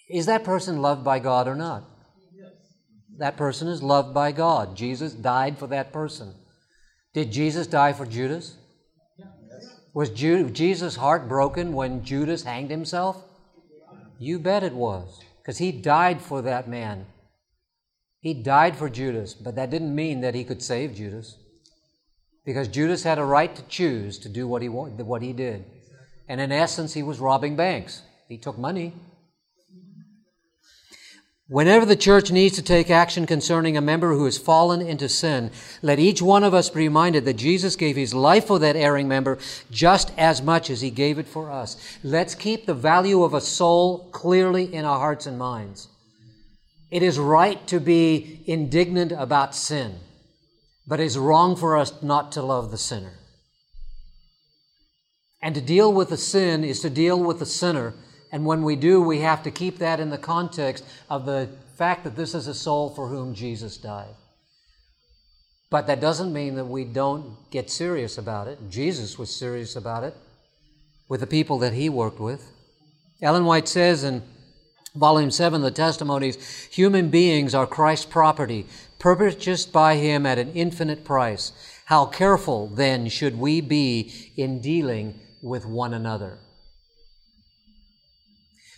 is 0.08 0.26
that 0.26 0.44
person 0.44 0.80
loved 0.80 1.02
by 1.02 1.18
God 1.18 1.48
or 1.48 1.56
not? 1.56 1.82
That 3.22 3.36
person 3.36 3.68
is 3.68 3.84
loved 3.84 4.12
by 4.12 4.32
God. 4.32 4.74
Jesus 4.76 5.12
died 5.12 5.56
for 5.56 5.68
that 5.68 5.92
person. 5.92 6.34
Did 7.14 7.30
Jesus 7.30 7.68
die 7.68 7.92
for 7.92 8.04
Judas? 8.04 8.56
Was 9.94 10.10
Jesus' 10.10 10.96
heart 10.96 11.28
broken 11.28 11.72
when 11.72 12.02
Judas 12.02 12.42
hanged 12.42 12.72
himself? 12.72 13.22
You 14.18 14.40
bet 14.40 14.64
it 14.64 14.72
was, 14.72 15.20
because 15.38 15.58
he 15.58 15.70
died 15.70 16.20
for 16.20 16.42
that 16.42 16.68
man. 16.68 17.06
He 18.18 18.34
died 18.34 18.74
for 18.74 18.90
Judas, 18.90 19.34
but 19.34 19.54
that 19.54 19.70
didn't 19.70 19.94
mean 19.94 20.22
that 20.22 20.34
he 20.34 20.42
could 20.42 20.60
save 20.60 20.96
Judas. 20.96 21.36
Because 22.44 22.66
Judas 22.66 23.04
had 23.04 23.20
a 23.20 23.24
right 23.24 23.54
to 23.54 23.62
choose 23.68 24.18
to 24.18 24.28
do 24.28 24.48
what 24.48 24.62
he, 24.62 24.68
what 24.68 25.22
he 25.22 25.32
did. 25.32 25.64
And 26.28 26.40
in 26.40 26.50
essence, 26.50 26.94
he 26.94 27.04
was 27.04 27.20
robbing 27.20 27.54
banks. 27.54 28.02
He 28.26 28.36
took 28.36 28.58
money, 28.58 28.94
Whenever 31.52 31.84
the 31.84 31.94
church 31.94 32.32
needs 32.32 32.56
to 32.56 32.62
take 32.62 32.88
action 32.88 33.26
concerning 33.26 33.76
a 33.76 33.80
member 33.82 34.14
who 34.14 34.24
has 34.24 34.38
fallen 34.38 34.80
into 34.80 35.06
sin, 35.06 35.50
let 35.82 35.98
each 35.98 36.22
one 36.22 36.42
of 36.42 36.54
us 36.54 36.70
be 36.70 36.78
reminded 36.78 37.26
that 37.26 37.34
Jesus 37.34 37.76
gave 37.76 37.94
his 37.94 38.14
life 38.14 38.46
for 38.46 38.58
that 38.58 38.74
erring 38.74 39.06
member 39.06 39.36
just 39.70 40.12
as 40.16 40.40
much 40.40 40.70
as 40.70 40.80
he 40.80 40.88
gave 40.88 41.18
it 41.18 41.28
for 41.28 41.50
us. 41.50 41.98
Let's 42.02 42.34
keep 42.34 42.64
the 42.64 42.72
value 42.72 43.22
of 43.22 43.34
a 43.34 43.40
soul 43.42 44.08
clearly 44.12 44.72
in 44.72 44.86
our 44.86 44.98
hearts 44.98 45.26
and 45.26 45.38
minds. 45.38 45.88
It 46.90 47.02
is 47.02 47.18
right 47.18 47.66
to 47.66 47.80
be 47.80 48.40
indignant 48.46 49.12
about 49.12 49.54
sin, 49.54 49.96
but 50.86 51.00
it 51.00 51.04
is 51.04 51.18
wrong 51.18 51.54
for 51.54 51.76
us 51.76 52.02
not 52.02 52.32
to 52.32 52.40
love 52.40 52.70
the 52.70 52.78
sinner. 52.78 53.18
And 55.42 55.54
to 55.54 55.60
deal 55.60 55.92
with 55.92 56.08
the 56.08 56.16
sin 56.16 56.64
is 56.64 56.80
to 56.80 56.88
deal 56.88 57.22
with 57.22 57.40
the 57.40 57.44
sinner 57.44 57.92
and 58.32 58.46
when 58.46 58.62
we 58.62 58.76
do, 58.76 59.02
we 59.02 59.18
have 59.18 59.42
to 59.42 59.50
keep 59.50 59.78
that 59.78 60.00
in 60.00 60.08
the 60.08 60.16
context 60.16 60.84
of 61.10 61.26
the 61.26 61.50
fact 61.76 62.02
that 62.04 62.16
this 62.16 62.34
is 62.34 62.46
a 62.46 62.54
soul 62.54 62.88
for 62.88 63.08
whom 63.08 63.34
Jesus 63.34 63.76
died. 63.76 64.14
But 65.70 65.86
that 65.86 66.00
doesn't 66.00 66.32
mean 66.32 66.56
that 66.56 66.64
we 66.64 66.84
don't 66.84 67.36
get 67.50 67.70
serious 67.70 68.16
about 68.16 68.48
it. 68.48 68.58
Jesus 68.70 69.18
was 69.18 69.34
serious 69.34 69.76
about 69.76 70.04
it 70.04 70.14
with 71.08 71.20
the 71.20 71.26
people 71.26 71.58
that 71.58 71.74
he 71.74 71.90
worked 71.90 72.20
with. 72.20 72.50
Ellen 73.20 73.44
White 73.44 73.68
says 73.68 74.02
in 74.02 74.22
Volume 74.94 75.30
7, 75.30 75.60
The 75.60 75.70
Testimonies, 75.70 76.68
human 76.70 77.08
beings 77.08 77.54
are 77.54 77.66
Christ's 77.66 78.06
property, 78.06 78.66
purchased 78.98 79.72
by 79.72 79.96
him 79.96 80.26
at 80.26 80.38
an 80.38 80.52
infinite 80.52 81.04
price. 81.04 81.52
How 81.86 82.06
careful 82.06 82.68
then 82.68 83.08
should 83.08 83.38
we 83.38 83.60
be 83.60 84.32
in 84.36 84.60
dealing 84.60 85.20
with 85.42 85.66
one 85.66 85.92
another? 85.94 86.38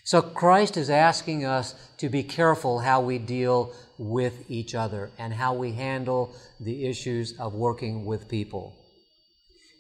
So 0.05 0.21
Christ 0.21 0.77
is 0.77 0.91
asking 0.91 1.47
us 1.47 1.75
to 1.97 2.11
be 2.11 2.23
careful 2.23 2.81
how 2.81 3.01
we 3.01 3.19
deal 3.19 3.73
with 3.97 4.45
each 4.51 4.75
other 4.75 5.11
and 5.19 5.33
how 5.33 5.55
we 5.55 5.73
handle 5.73 6.35
the 6.61 6.85
issues 6.87 7.39
of 7.39 7.55
working 7.55 8.05
with 8.05 8.29
people. 8.29 8.77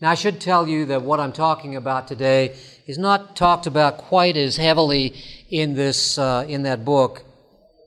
Now, 0.00 0.10
I 0.10 0.14
should 0.14 0.40
tell 0.40 0.66
you 0.66 0.86
that 0.86 1.02
what 1.02 1.20
I'm 1.20 1.32
talking 1.32 1.76
about 1.76 2.08
today 2.08 2.56
is 2.86 2.96
not 2.96 3.36
talked 3.36 3.66
about 3.66 3.98
quite 3.98 4.36
as 4.36 4.56
heavily 4.56 5.14
in 5.50 5.74
this 5.74 6.18
uh, 6.18 6.46
in 6.48 6.62
that 6.62 6.84
book, 6.84 7.22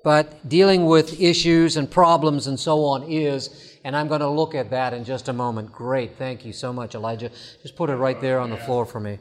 but 0.04 0.48
dealing 0.48 0.86
with 0.86 1.20
issues 1.20 1.76
and 1.76 1.90
problems 1.90 2.46
and 2.46 2.60
so 2.60 2.86
on 2.86 3.04
is, 3.04 3.78
and 3.84 3.96
I'm 3.96 4.08
going 4.08 4.22
to 4.22 4.30
look 4.30 4.54
at 4.54 4.70
that 4.70 4.94
in 4.94 5.04
just 5.04 5.28
a 5.28 5.34
moment. 5.34 5.72
Great, 5.72 6.18
thank 6.18 6.46
you 6.46 6.54
so 6.54 6.72
much, 6.72 6.94
Elijah. 6.94 7.32
Just 7.62 7.76
put 7.76 7.90
it 7.90 7.96
right 7.96 8.20
there 8.22 8.40
on 8.40 8.52
the 8.52 8.58
floor 8.58 8.86
for 8.86 9.00
me. 9.00 9.18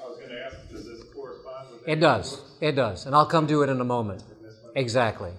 I 0.00 0.08
was 0.08 0.18
going 0.18 0.30
to 0.30 0.44
ask, 0.44 0.70
does 0.70 0.84
this 0.84 1.02
correspond 1.14 1.70
with? 1.72 1.88
It 1.88 2.00
does. 2.00 2.49
It 2.60 2.72
does, 2.72 3.06
and 3.06 3.14
I'll 3.14 3.26
come 3.26 3.46
to 3.46 3.62
it 3.62 3.68
in 3.68 3.80
a 3.80 3.84
moment. 3.84 4.22
Exactly. 4.76 5.32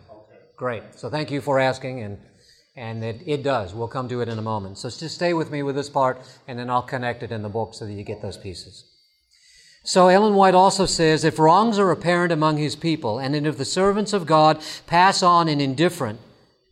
Great. 0.58 0.84
So 0.96 1.10
thank 1.10 1.32
you 1.32 1.42
for 1.42 1.60
asking, 1.60 2.02
and 2.02 2.18
and 2.76 3.04
it, 3.04 3.22
it 3.26 3.44
does. 3.44 3.74
We'll 3.74 3.88
come 3.88 4.08
to 4.10 4.22
it 4.22 4.30
in 4.30 4.40
a 4.40 4.42
moment. 4.42 4.78
So 4.78 4.90
just 4.90 5.16
stay 5.16 5.34
with 5.34 5.52
me 5.52 5.62
with 5.62 5.76
this 5.76 5.90
part, 5.90 6.22
and 6.48 6.58
then 6.58 6.70
I'll 6.70 6.82
connect 6.82 7.22
it 7.22 7.32
in 7.32 7.42
the 7.42 7.50
book 7.50 7.74
so 7.74 7.86
that 7.86 7.92
you 7.92 8.04
get 8.04 8.22
those 8.22 8.38
pieces. 8.38 8.86
So 9.84 10.08
Ellen 10.08 10.36
White 10.36 10.56
also 10.56 10.86
says, 10.86 11.26
if 11.26 11.40
wrongs 11.40 11.80
are 11.80 11.92
apparent 11.92 12.32
among 12.32 12.58
his 12.58 12.76
people, 12.76 13.20
and 13.20 13.36
if 13.36 13.58
the 13.58 13.66
servants 13.66 14.14
of 14.14 14.26
God 14.26 14.62
pass 14.88 15.22
on 15.24 15.50
in 15.50 15.60
indifferent, 15.60 16.20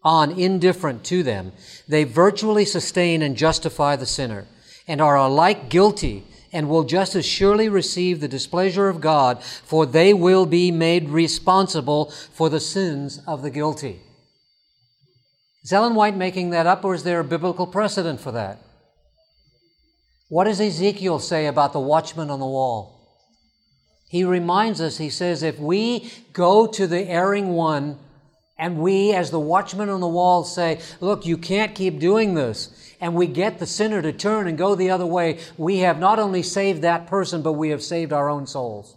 on 0.03 0.31
indifferent 0.31 1.03
to 1.05 1.23
them, 1.23 1.51
they 1.87 2.03
virtually 2.03 2.65
sustain 2.65 3.21
and 3.21 3.35
justify 3.35 3.95
the 3.95 4.05
sinner, 4.05 4.45
and 4.87 5.01
are 5.01 5.17
alike 5.17 5.69
guilty 5.69 6.23
and 6.51 6.69
will 6.69 6.83
just 6.83 7.15
as 7.15 7.25
surely 7.25 7.69
receive 7.69 8.19
the 8.19 8.27
displeasure 8.27 8.89
of 8.89 9.01
God, 9.01 9.43
for 9.43 9.85
they 9.85 10.13
will 10.13 10.45
be 10.45 10.71
made 10.71 11.09
responsible 11.09 12.11
for 12.33 12.49
the 12.49 12.59
sins 12.59 13.21
of 13.27 13.41
the 13.41 13.49
guilty. 13.49 14.01
Is 15.63 15.73
Ellen 15.73 15.95
White 15.95 16.15
making 16.15 16.51
that 16.51 16.65
up, 16.65 16.83
or 16.83 16.93
is 16.95 17.03
there 17.03 17.19
a 17.19 17.23
biblical 17.23 17.67
precedent 17.67 18.19
for 18.19 18.31
that? 18.31 18.59
What 20.29 20.45
does 20.45 20.61
Ezekiel 20.61 21.19
say 21.19 21.47
about 21.47 21.73
the 21.73 21.79
watchman 21.79 22.29
on 22.29 22.39
the 22.39 22.45
wall? 22.45 22.99
He 24.09 24.23
reminds 24.23 24.81
us, 24.81 24.97
he 24.97 25.09
says, 25.09 25.43
if 25.43 25.59
we 25.59 26.11
go 26.33 26.65
to 26.65 26.87
the 26.87 27.07
erring 27.07 27.49
one 27.49 27.99
and 28.57 28.79
we, 28.79 29.13
as 29.13 29.31
the 29.31 29.39
watchman 29.39 29.89
on 29.89 30.01
the 30.01 30.07
wall, 30.07 30.43
say, 30.43 30.79
Look, 30.99 31.25
you 31.25 31.37
can't 31.37 31.75
keep 31.75 31.99
doing 31.99 32.33
this, 32.33 32.88
and 32.99 33.15
we 33.15 33.27
get 33.27 33.59
the 33.59 33.65
sinner 33.65 34.01
to 34.01 34.11
turn 34.11 34.47
and 34.47 34.57
go 34.57 34.75
the 34.75 34.89
other 34.89 35.05
way, 35.05 35.39
we 35.57 35.79
have 35.79 35.99
not 35.99 36.19
only 36.19 36.43
saved 36.43 36.81
that 36.81 37.07
person, 37.07 37.41
but 37.41 37.53
we 37.53 37.69
have 37.69 37.81
saved 37.81 38.11
our 38.13 38.29
own 38.29 38.45
souls. 38.45 38.95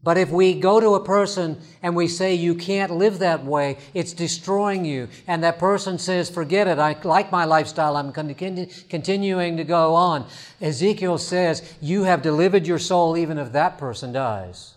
But 0.00 0.16
if 0.16 0.30
we 0.30 0.54
go 0.58 0.78
to 0.78 0.94
a 0.94 1.04
person 1.04 1.60
and 1.82 1.96
we 1.96 2.06
say, 2.06 2.34
you 2.34 2.54
can't 2.54 2.92
live 2.92 3.18
that 3.18 3.44
way, 3.44 3.78
it's 3.94 4.12
destroying 4.12 4.84
you, 4.84 5.08
and 5.26 5.42
that 5.42 5.58
person 5.58 5.98
says, 5.98 6.30
forget 6.30 6.68
it, 6.68 6.78
I 6.78 6.96
like 7.02 7.32
my 7.32 7.44
lifestyle, 7.44 7.96
I'm 7.96 8.12
continuing 8.12 9.56
to 9.56 9.64
go 9.64 9.94
on, 9.94 10.26
Ezekiel 10.60 11.18
says, 11.18 11.74
you 11.80 12.04
have 12.04 12.22
delivered 12.22 12.66
your 12.66 12.78
soul 12.78 13.16
even 13.16 13.38
if 13.38 13.52
that 13.52 13.76
person 13.76 14.12
dies. 14.12 14.74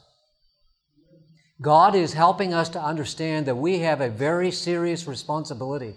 God 1.61 1.93
is 1.93 2.13
helping 2.13 2.55
us 2.55 2.69
to 2.69 2.81
understand 2.81 3.45
that 3.45 3.55
we 3.55 3.79
have 3.79 4.01
a 4.01 4.09
very 4.09 4.49
serious 4.49 5.05
responsibility. 5.05 5.93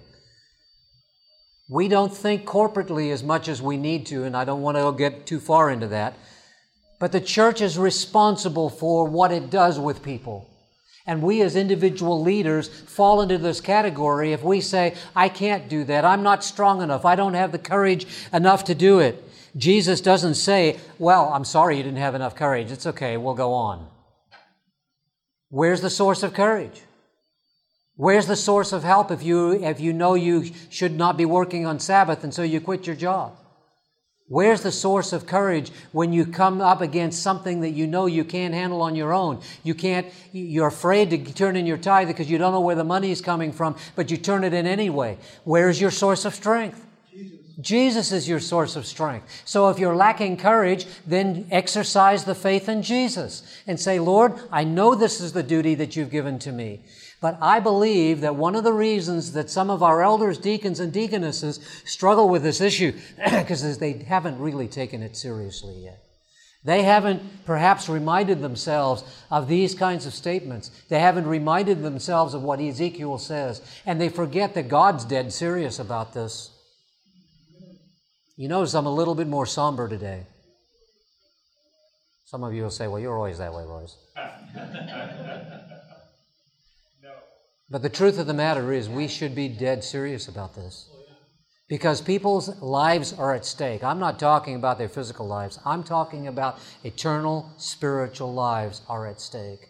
We 1.69 1.89
don't 1.89 2.15
think 2.15 2.45
corporately 2.45 3.11
as 3.11 3.23
much 3.23 3.49
as 3.49 3.63
we 3.63 3.77
need 3.77 4.07
to, 4.07 4.25
and 4.25 4.37
I 4.37 4.45
don't 4.45 4.63
want 4.63 4.77
to 4.77 4.93
get 4.97 5.27
too 5.27 5.41
far 5.41 5.71
into 5.71 5.87
that. 5.89 6.15
But 7.01 7.13
the 7.13 7.21
church 7.21 7.61
is 7.61 7.79
responsible 7.79 8.69
for 8.69 9.07
what 9.07 9.33
it 9.33 9.51
does 9.51 9.79
with 9.79 10.03
people. 10.03 10.51
And 11.07 11.23
we 11.23 11.43
as 11.43 11.57
individual 11.57 12.23
leaders 12.23 12.69
fall 12.69 13.21
into 13.21 13.37
this 13.37 13.61
category 13.61 14.33
if 14.33 14.43
we 14.43 14.61
say, 14.61 14.95
I 15.15 15.29
can't 15.29 15.69
do 15.69 15.85
that. 15.85 16.05
I'm 16.05 16.23
not 16.23 16.45
strong 16.45 16.81
enough. 16.81 17.05
I 17.05 17.15
don't 17.15 17.35
have 17.35 17.53
the 17.53 17.59
courage 17.59 18.07
enough 18.33 18.65
to 18.65 18.75
do 18.75 19.01
it. 19.01 19.23
Jesus 19.57 20.01
doesn't 20.01 20.35
say, 20.35 20.79
Well, 20.99 21.31
I'm 21.33 21.45
sorry 21.45 21.77
you 21.77 21.83
didn't 21.83 21.99
have 21.99 22.15
enough 22.15 22.35
courage. 22.35 22.73
It's 22.73 22.87
okay. 22.87 23.17
We'll 23.17 23.35
go 23.35 23.53
on. 23.53 23.87
Where's 25.51 25.81
the 25.81 25.91
source 25.91 26.23
of 26.23 26.33
courage? 26.33 26.83
Where's 27.97 28.27
the 28.27 28.37
source 28.37 28.73
of 28.73 28.83
help 28.83 29.11
if 29.11 29.23
you, 29.23 29.53
if 29.53 29.81
you 29.81 29.93
know 29.93 30.15
you 30.15 30.51
should 30.69 30.97
not 30.97 31.17
be 31.17 31.25
working 31.25 31.65
on 31.65 31.79
Sabbath 31.79 32.25
and 32.25 32.35
so 32.35 32.43
you 32.43 32.61
quit 32.61 32.87
your 32.87 32.97
job? 32.97 33.37
Where's 34.27 34.63
the 34.63 34.73
source 34.73 35.13
of 35.13 35.27
courage 35.27 35.71
when 35.93 36.13
you 36.13 36.25
come 36.25 36.61
up 36.63 36.81
against 36.81 37.23
something 37.23 37.61
that 37.61 37.71
you 37.71 37.87
know 37.87 38.07
you 38.07 38.25
can't 38.25 38.55
handle 38.55 38.81
on 38.81 38.97
your 38.97 39.13
own? 39.13 39.43
You 39.63 39.75
can't, 39.75 40.07
you're 40.33 40.67
afraid 40.67 41.11
to 41.11 41.19
turn 41.19 41.57
in 41.57 41.67
your 41.67 41.77
tithe 41.77 42.09
because 42.09 42.31
you 42.31 42.39
don't 42.39 42.53
know 42.53 42.61
where 42.61 42.75
the 42.75 42.85
money 42.85 43.11
is 43.11 43.21
coming 43.21 43.53
from, 43.53 43.77
but 43.95 44.11
you 44.11 44.17
turn 44.17 44.43
it 44.43 44.55
in 44.55 44.67
anyway. 44.67 45.19
Where's 45.45 45.79
your 45.81 45.91
source 45.91 46.25
of 46.25 46.35
strength? 46.35 46.85
Jesus 47.13 47.39
Jesus 47.61 48.11
is 48.13 48.29
your 48.29 48.41
source 48.41 48.75
of 48.75 48.87
strength. 48.87 49.43
So 49.45 49.69
if 49.69 49.79
you're 49.79 49.95
lacking 49.95 50.39
courage, 50.39 50.87
then 51.07 51.47
exercise 51.53 52.25
the 52.25 52.35
faith 52.35 52.69
in 52.69 52.83
Jesus 52.83 53.43
and 53.67 53.79
say, 53.79 54.01
Lord, 54.01 54.33
I 54.51 54.65
know 54.65 54.95
this 54.95 55.21
is 55.21 55.33
the 55.33 55.43
duty 55.43 55.77
that 55.77 55.95
you've 55.95 56.11
given 56.11 56.41
to 56.41 56.51
me. 56.51 56.81
But 57.25 57.39
I 57.41 57.59
believe 57.59 58.21
that 58.21 58.37
one 58.37 58.55
of 58.55 58.65
the 58.65 58.73
reasons 58.75 59.33
that 59.33 59.49
some 59.49 59.71
of 59.71 59.83
our 59.83 60.03
elders, 60.03 60.37
deacons, 60.37 60.79
and 60.79 60.93
deaconesses 60.93 61.59
struggle 61.87 62.29
with 62.29 62.43
this 62.43 62.61
issue 62.61 62.93
because 63.25 63.79
they 63.79 63.95
haven't 63.95 64.39
really 64.39 64.69
taken 64.69 65.03
it 65.03 65.17
seriously 65.17 65.75
yet. 65.85 66.03
They 66.65 66.83
haven't 66.83 67.47
perhaps 67.47 67.89
reminded 67.89 68.43
themselves 68.43 69.05
of 69.31 69.49
these 69.49 69.75
kinds 69.75 70.05
of 70.05 70.13
statements. 70.13 70.71
They 70.91 71.01
haven't 71.01 71.27
reminded 71.27 71.83
themselves 71.83 72.35
of 72.35 72.43
what 72.43 72.61
Ezekiel 72.61 73.17
says. 73.17 73.63
And 73.87 73.99
they 73.99 74.11
forget 74.11 74.53
that 74.53 74.69
God's 74.69 75.07
dead 75.07 75.33
serious 75.33 75.79
about 75.79 76.13
this. 76.13 76.51
You 78.37 78.49
notice 78.49 78.75
I'm 78.75 78.85
a 78.85 78.95
little 78.95 79.15
bit 79.15 79.29
more 79.29 79.47
somber 79.47 79.89
today. 79.89 80.27
Some 82.27 82.45
of 82.45 82.53
you 82.53 82.65
will 82.65 82.71
say, 82.71 82.87
well, 82.87 83.01
you're 83.01 83.17
always 83.17 83.39
that 83.39 83.55
way, 83.55 83.65
Royce. 83.65 83.97
But 87.71 87.83
the 87.83 87.89
truth 87.89 88.19
of 88.19 88.27
the 88.27 88.35
matter 88.35 88.73
is, 88.73 88.89
we 88.89 89.09
should 89.09 89.35
be 89.35 89.49
dead 89.49 89.83
serious 89.83 90.29
about 90.29 90.55
this. 90.55 90.91
Because 91.69 92.03
people's 92.03 92.61
lives 92.61 93.15
are 93.15 93.35
at 93.35 93.47
stake. 93.47 93.83
I'm 93.83 93.99
not 93.99 94.19
talking 94.19 94.55
about 94.55 94.77
their 94.77 94.89
physical 94.89 95.27
lives, 95.27 95.59
I'm 95.65 95.83
talking 95.83 96.29
about 96.29 96.59
eternal 96.83 97.51
spiritual 97.57 98.35
lives 98.35 98.83
are 98.89 99.07
at 99.07 99.21
stake. 99.21 99.69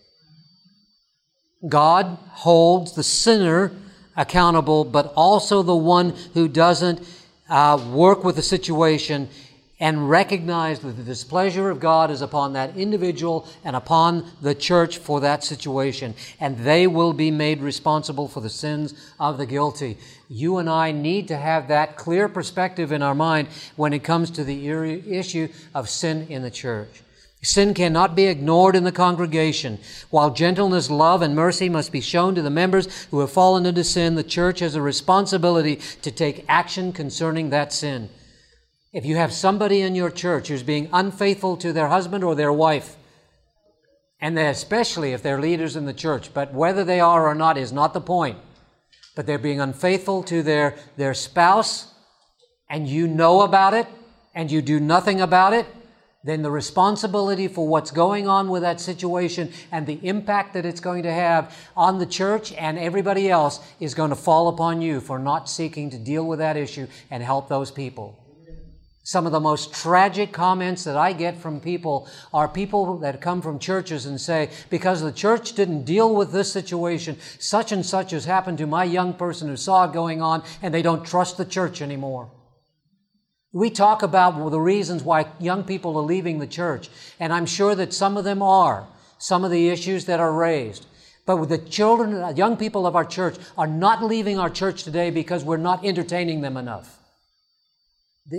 God 1.68 2.18
holds 2.30 2.94
the 2.94 3.02
sinner 3.02 3.72
accountable, 4.16 4.85
but 4.85 5.12
also 5.16 5.62
the 5.62 5.76
one 5.76 6.11
who 6.35 6.48
doesn't 6.48 7.00
uh, 7.48 7.83
work 7.92 8.24
with 8.24 8.37
the 8.37 8.42
situation 8.42 9.28
and 9.85 10.09
recognize 10.09 10.79
that 10.79 10.97
the 10.97 11.03
displeasure 11.03 11.68
of 11.68 11.79
God 11.79 12.11
is 12.11 12.23
upon 12.23 12.55
that 12.55 12.75
individual 12.75 13.47
and 13.64 13.77
upon 13.77 14.25
the 14.40 14.55
church 14.55 14.97
for 14.97 15.20
that 15.20 15.44
situation. 15.44 16.14
And 16.40 16.57
they 16.57 16.87
will 16.87 17.12
be 17.12 17.31
made 17.31 17.61
responsible 17.61 18.27
for 18.27 18.40
the 18.40 18.49
sins 18.49 18.94
of 19.20 19.37
the 19.37 19.44
guilty. 19.44 19.99
You 20.27 20.57
and 20.57 20.70
I 20.70 20.90
need 20.90 21.29
to 21.29 21.37
have 21.37 21.68
that 21.68 21.97
clear 21.97 22.31
perspective 22.31 22.92
in 22.92 23.03
our 23.03 23.14
mind 23.14 23.49
when 23.77 23.92
it 23.92 24.03
comes 24.03 24.31
to 24.31 24.42
the 24.42 24.70
issue 24.70 25.49
of 25.75 25.90
sin 25.90 26.29
in 26.31 26.40
the 26.40 26.51
church. 26.51 27.03
Sin 27.42 27.75
cannot 27.75 28.16
be 28.16 28.25
ignored 28.25 28.77
in 28.77 28.85
the 28.85 28.90
congregation. 28.90 29.79
While 30.09 30.31
gentleness, 30.31 30.88
love, 30.88 31.20
and 31.20 31.37
mercy 31.37 31.68
must 31.68 31.92
be 31.92 32.01
shown 32.01 32.35
to 32.37 32.40
the 32.42 32.49
members 32.49 33.05
who 33.11 33.20
have 33.20 33.33
fallen 33.33 33.66
into 33.66 33.85
sin, 33.85 34.14
the 34.14 34.25
church 34.25 34.61
has 34.61 34.77
a 34.77 34.81
responsibility 34.81 35.79
to 36.01 36.11
take 36.11 36.47
action 36.49 36.90
concerning 36.90 37.51
that 37.51 37.70
sin. 37.70 38.09
If 38.94 39.04
you 39.04 39.16
have 39.16 39.33
somebody 39.33 39.80
in 39.80 39.96
your 39.96 40.09
church 40.09 40.46
who's 40.46 40.62
being 40.62 40.88
unfaithful 40.92 41.57
to 41.57 41.72
their 41.72 41.88
husband 41.88 42.22
or 42.22 42.37
their 42.37 42.52
wife, 42.52 42.94
and 44.20 44.38
especially 44.38 45.12
if 45.12 45.20
they're 45.20 45.40
leaders 45.40 45.74
in 45.74 45.85
the 45.85 45.92
church, 45.92 46.33
but 46.33 46.54
whether 46.54 46.85
they 46.85 47.00
are 47.00 47.26
or 47.26 47.35
not 47.35 47.59
is 47.59 47.72
not 47.72 47.92
the 47.92 48.00
point, 48.00 48.38
but 49.16 49.26
they're 49.26 49.37
being 49.37 49.61
unfaithful 49.61 50.22
to 50.22 50.44
their, 50.44 50.76
their 50.96 51.12
spouse, 51.12 51.92
and 52.70 52.87
you 52.87 53.09
know 53.09 53.42
about 53.42 53.74
it, 53.74 53.88
and 54.33 54.52
you 54.52 54.62
do 54.62 54.78
nothing 54.78 55.20
about 55.20 55.52
it, 55.52 55.66
then 56.22 56.42
the 56.42 56.50
responsibility 56.52 57.48
for 57.48 57.66
what's 57.66 57.90
going 57.90 58.28
on 58.28 58.48
with 58.48 58.62
that 58.62 58.80
situation 58.80 59.52
and 59.72 59.88
the 59.88 59.98
impact 60.07 60.54
that 60.54 60.64
it's 60.64 60.80
going 60.80 61.02
to 61.02 61.12
have 61.12 61.52
on 61.76 61.98
the 61.98 62.07
church 62.07 62.52
and 62.52 62.78
everybody 62.78 63.28
else 63.28 63.59
is 63.80 63.92
going 63.92 64.11
to 64.11 64.16
fall 64.16 64.46
upon 64.46 64.80
you 64.80 65.00
for 65.00 65.18
not 65.18 65.50
seeking 65.50 65.90
to 65.90 65.98
deal 65.98 66.24
with 66.24 66.38
that 66.38 66.57
issue 66.57 66.87
and 67.11 67.24
help 67.24 67.48
those 67.48 67.72
people. 67.72 68.23
Some 69.06 69.26
of 69.26 69.32
the 69.32 69.40
most 69.40 69.74
tragic 69.74 70.32
comments 70.32 70.84
that 70.84 70.96
I 70.96 71.12
get 71.12 71.36
from 71.36 71.60
people 71.60 72.08
are 72.32 72.48
people 72.48 72.96
that 73.00 73.20
come 73.20 73.42
from 73.42 73.58
churches 73.58 74.06
and 74.06 74.18
say, 74.18 74.48
because 74.70 75.02
the 75.02 75.12
church 75.12 75.52
didn't 75.52 75.84
deal 75.84 76.14
with 76.14 76.32
this 76.32 76.50
situation, 76.50 77.18
such 77.38 77.70
and 77.70 77.84
such 77.84 78.12
has 78.12 78.24
happened 78.24 78.56
to 78.58 78.66
my 78.66 78.82
young 78.82 79.12
person 79.12 79.48
who 79.48 79.58
saw 79.58 79.84
it 79.84 79.92
going 79.92 80.22
on, 80.22 80.42
and 80.62 80.72
they 80.72 80.80
don't 80.80 81.04
trust 81.04 81.36
the 81.36 81.44
church 81.44 81.82
anymore. 81.82 82.32
We 83.52 83.68
talk 83.68 84.02
about 84.02 84.50
the 84.50 84.58
reasons 84.58 85.02
why 85.02 85.26
young 85.38 85.64
people 85.64 85.98
are 85.98 86.02
leaving 86.02 86.38
the 86.38 86.46
church, 86.46 86.88
and 87.20 87.30
I'm 87.30 87.46
sure 87.46 87.74
that 87.74 87.92
some 87.92 88.16
of 88.16 88.24
them 88.24 88.40
are, 88.40 88.88
some 89.18 89.44
of 89.44 89.50
the 89.50 89.68
issues 89.68 90.06
that 90.06 90.18
are 90.18 90.32
raised. 90.32 90.86
But 91.26 91.44
the 91.50 91.58
children, 91.58 92.34
young 92.38 92.56
people 92.56 92.86
of 92.86 92.96
our 92.96 93.04
church 93.04 93.36
are 93.58 93.66
not 93.66 94.02
leaving 94.02 94.38
our 94.38 94.50
church 94.50 94.82
today 94.82 95.10
because 95.10 95.44
we're 95.44 95.58
not 95.58 95.84
entertaining 95.84 96.40
them 96.40 96.56
enough. 96.56 96.98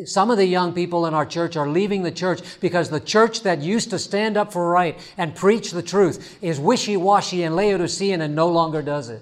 Some 0.06 0.32
of 0.32 0.38
the 0.38 0.46
young 0.46 0.74
people 0.74 1.06
in 1.06 1.14
our 1.14 1.26
church 1.26 1.56
are 1.56 1.70
leaving 1.70 2.02
the 2.02 2.12
church 2.12 2.42
because 2.60 2.90
the 2.90 3.00
church 3.00 3.44
that 3.44 3.62
used 3.62 3.92
to 3.92 4.00
stand 4.00 4.36
up 4.36 4.52
for 4.52 4.68
right 4.68 4.98
and 5.16 5.36
preach 5.36 5.72
the 5.72 5.84
truth 5.84 6.38
is 6.42 6.60
wishy-washy 6.60 7.44
and 7.44 7.56
Laodicean 7.56 8.22
and 8.22 8.34
no 8.34 8.50
longer 8.50 8.82
does 8.82 9.10
it. 9.10 9.22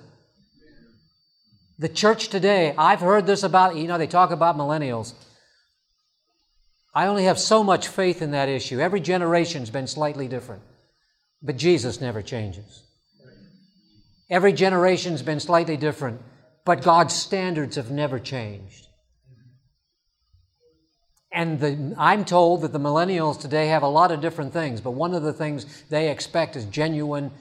The 1.80 1.90
church 1.90 2.30
today, 2.30 2.74
I've 2.78 3.02
heard 3.02 3.26
this 3.26 3.44
about, 3.44 3.76
you 3.76 3.88
know, 3.88 3.98
they 3.98 4.08
talk 4.08 4.32
about 4.32 4.58
millennials. 4.58 5.14
I 6.96 7.08
only 7.08 7.26
have 7.26 7.40
so 7.40 7.62
much 7.62 7.90
faith 7.90 8.22
in 8.22 8.32
that 8.32 8.48
issue. 8.48 8.80
Every 8.80 9.02
generation's 9.02 9.70
been 9.70 9.88
slightly 9.88 10.30
different. 10.30 10.62
But 11.42 11.58
Jesus 11.58 12.00
never 12.00 12.22
changes. 12.22 12.84
Every 14.30 14.54
generation's 14.54 15.22
been 15.22 15.42
slightly 15.42 15.76
different, 15.76 16.22
but 16.64 16.84
God's 16.84 17.14
standards 17.14 17.76
have 17.76 17.92
never 17.92 18.18
changed. 18.18 18.88
And 21.34 21.60
the, 21.60 21.96
I'm 21.98 22.26
told 22.26 22.62
that 22.62 22.74
the 22.74 22.80
millennials 22.80 23.40
today 23.40 23.68
have 23.68 23.82
a 23.82 23.88
lot 23.88 24.12
of 24.12 24.22
different 24.22 24.54
things, 24.54 24.80
but 24.82 24.92
one 24.92 25.16
of 25.16 25.24
the 25.24 25.34
things 25.34 25.84
they 25.90 26.10
expect 26.10 26.56
is 26.56 26.66
genuine 26.66 27.32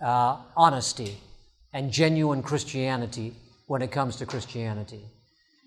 uh, 0.00 0.38
honesty 0.56 1.18
and 1.72 1.92
genuine 1.92 2.42
Christianity 2.42 3.34
when 3.68 3.82
it 3.82 3.92
comes 3.92 4.16
to 4.16 4.26
Christianity. 4.26 5.04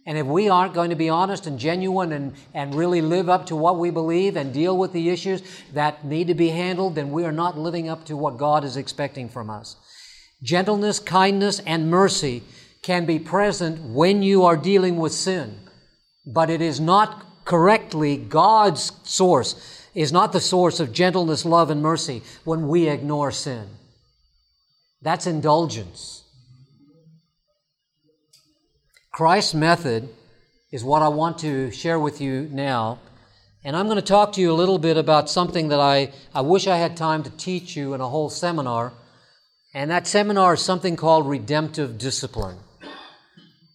And 0.05 0.17
if 0.17 0.25
we 0.25 0.49
aren't 0.49 0.73
going 0.73 0.89
to 0.89 0.95
be 0.95 1.07
honest 1.07 1.45
and 1.45 1.59
genuine 1.59 2.11
and, 2.11 2.33
and 2.53 2.73
really 2.73 3.01
live 3.01 3.29
up 3.29 3.45
to 3.47 3.55
what 3.55 3.77
we 3.77 3.91
believe 3.91 4.35
and 4.35 4.53
deal 4.53 4.77
with 4.77 4.91
the 4.91 5.09
issues 5.09 5.41
that 5.73 6.03
need 6.03 6.27
to 6.27 6.33
be 6.33 6.49
handled, 6.49 6.95
then 6.95 7.11
we 7.11 7.25
are 7.25 7.31
not 7.31 7.57
living 7.57 7.89
up 7.89 8.05
to 8.05 8.17
what 8.17 8.37
God 8.37 8.63
is 8.63 8.75
expecting 8.75 9.29
from 9.29 9.49
us. 9.49 9.75
Gentleness, 10.41 10.99
kindness, 10.99 11.59
and 11.59 11.91
mercy 11.91 12.43
can 12.81 13.05
be 13.05 13.19
present 13.19 13.79
when 13.81 14.23
you 14.23 14.45
are 14.45 14.57
dealing 14.57 14.97
with 14.97 15.11
sin, 15.11 15.59
but 16.25 16.49
it 16.49 16.61
is 16.61 16.79
not 16.79 17.25
correctly, 17.49 18.15
God's 18.15 18.91
source 19.03 19.87
is 19.95 20.11
not 20.11 20.31
the 20.31 20.39
source 20.39 20.79
of 20.79 20.93
gentleness, 20.93 21.43
love, 21.45 21.71
and 21.71 21.81
mercy 21.81 22.21
when 22.43 22.67
we 22.67 22.87
ignore 22.87 23.31
sin. 23.31 23.67
That's 25.01 25.25
indulgence. 25.25 26.23
Christ's 29.11 29.55
method 29.55 30.09
is 30.71 30.83
what 30.83 31.01
I 31.01 31.07
want 31.07 31.39
to 31.39 31.71
share 31.71 31.99
with 31.99 32.21
you 32.21 32.47
now. 32.51 32.99
And 33.63 33.75
I'm 33.75 33.87
going 33.87 33.95
to 33.95 34.03
talk 34.03 34.33
to 34.33 34.41
you 34.41 34.51
a 34.51 34.61
little 34.61 34.77
bit 34.77 34.95
about 34.95 35.27
something 35.27 35.69
that 35.69 35.79
I, 35.79 36.13
I 36.35 36.41
wish 36.41 36.67
I 36.67 36.77
had 36.77 36.95
time 36.95 37.23
to 37.23 37.31
teach 37.31 37.75
you 37.75 37.95
in 37.95 37.99
a 37.99 38.07
whole 38.07 38.29
seminar. 38.29 38.93
And 39.73 39.89
that 39.89 40.05
seminar 40.05 40.53
is 40.53 40.61
something 40.61 40.95
called 40.95 41.27
redemptive 41.27 41.97
discipline. 41.97 42.57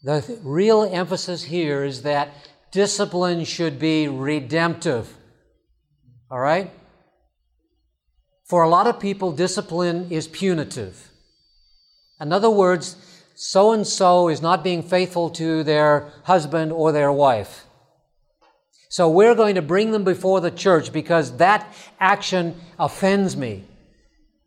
The 0.04 0.20
th- 0.20 0.38
real 0.44 0.84
emphasis 0.84 1.42
here 1.42 1.82
is 1.82 2.02
that 2.02 2.28
discipline 2.74 3.44
should 3.44 3.78
be 3.78 4.08
redemptive. 4.08 5.16
All 6.28 6.40
right? 6.40 6.72
For 8.46 8.64
a 8.64 8.68
lot 8.68 8.88
of 8.88 8.98
people, 8.98 9.30
discipline 9.30 10.08
is 10.10 10.26
punitive. 10.26 11.10
In 12.20 12.32
other 12.32 12.50
words, 12.50 12.96
so 13.36 13.72
and 13.72 13.86
so 13.86 14.28
is 14.28 14.42
not 14.42 14.64
being 14.64 14.82
faithful 14.82 15.30
to 15.30 15.62
their 15.62 16.10
husband 16.24 16.72
or 16.72 16.90
their 16.90 17.12
wife. 17.12 17.64
So 18.88 19.08
we're 19.08 19.36
going 19.36 19.54
to 19.54 19.62
bring 19.62 19.92
them 19.92 20.02
before 20.02 20.40
the 20.40 20.50
church 20.50 20.92
because 20.92 21.36
that 21.36 21.72
action 22.00 22.60
offends 22.78 23.36
me. 23.36 23.64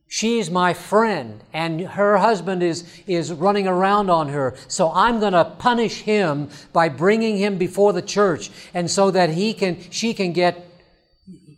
She's 0.10 0.50
my 0.50 0.74
friend, 0.74 1.44
and 1.52 1.82
her 1.82 2.18
husband 2.18 2.64
is, 2.64 2.86
is 3.08 3.34
running 3.34 3.68
around 3.68 4.10
on 4.10 4.30
her. 4.30 4.56
So 4.70 4.90
I'm 4.94 5.20
going 5.20 5.34
to 5.34 5.44
punish 5.44 6.02
him 6.02 6.50
by 6.72 6.88
bringing 6.88 7.38
him 7.38 7.58
before 7.58 7.92
the 7.92 8.02
church, 8.02 8.50
and 8.74 8.90
so 8.90 9.12
that 9.12 9.32
he 9.32 9.54
can, 9.54 9.80
she 9.92 10.14
can 10.14 10.32
get. 10.32 10.66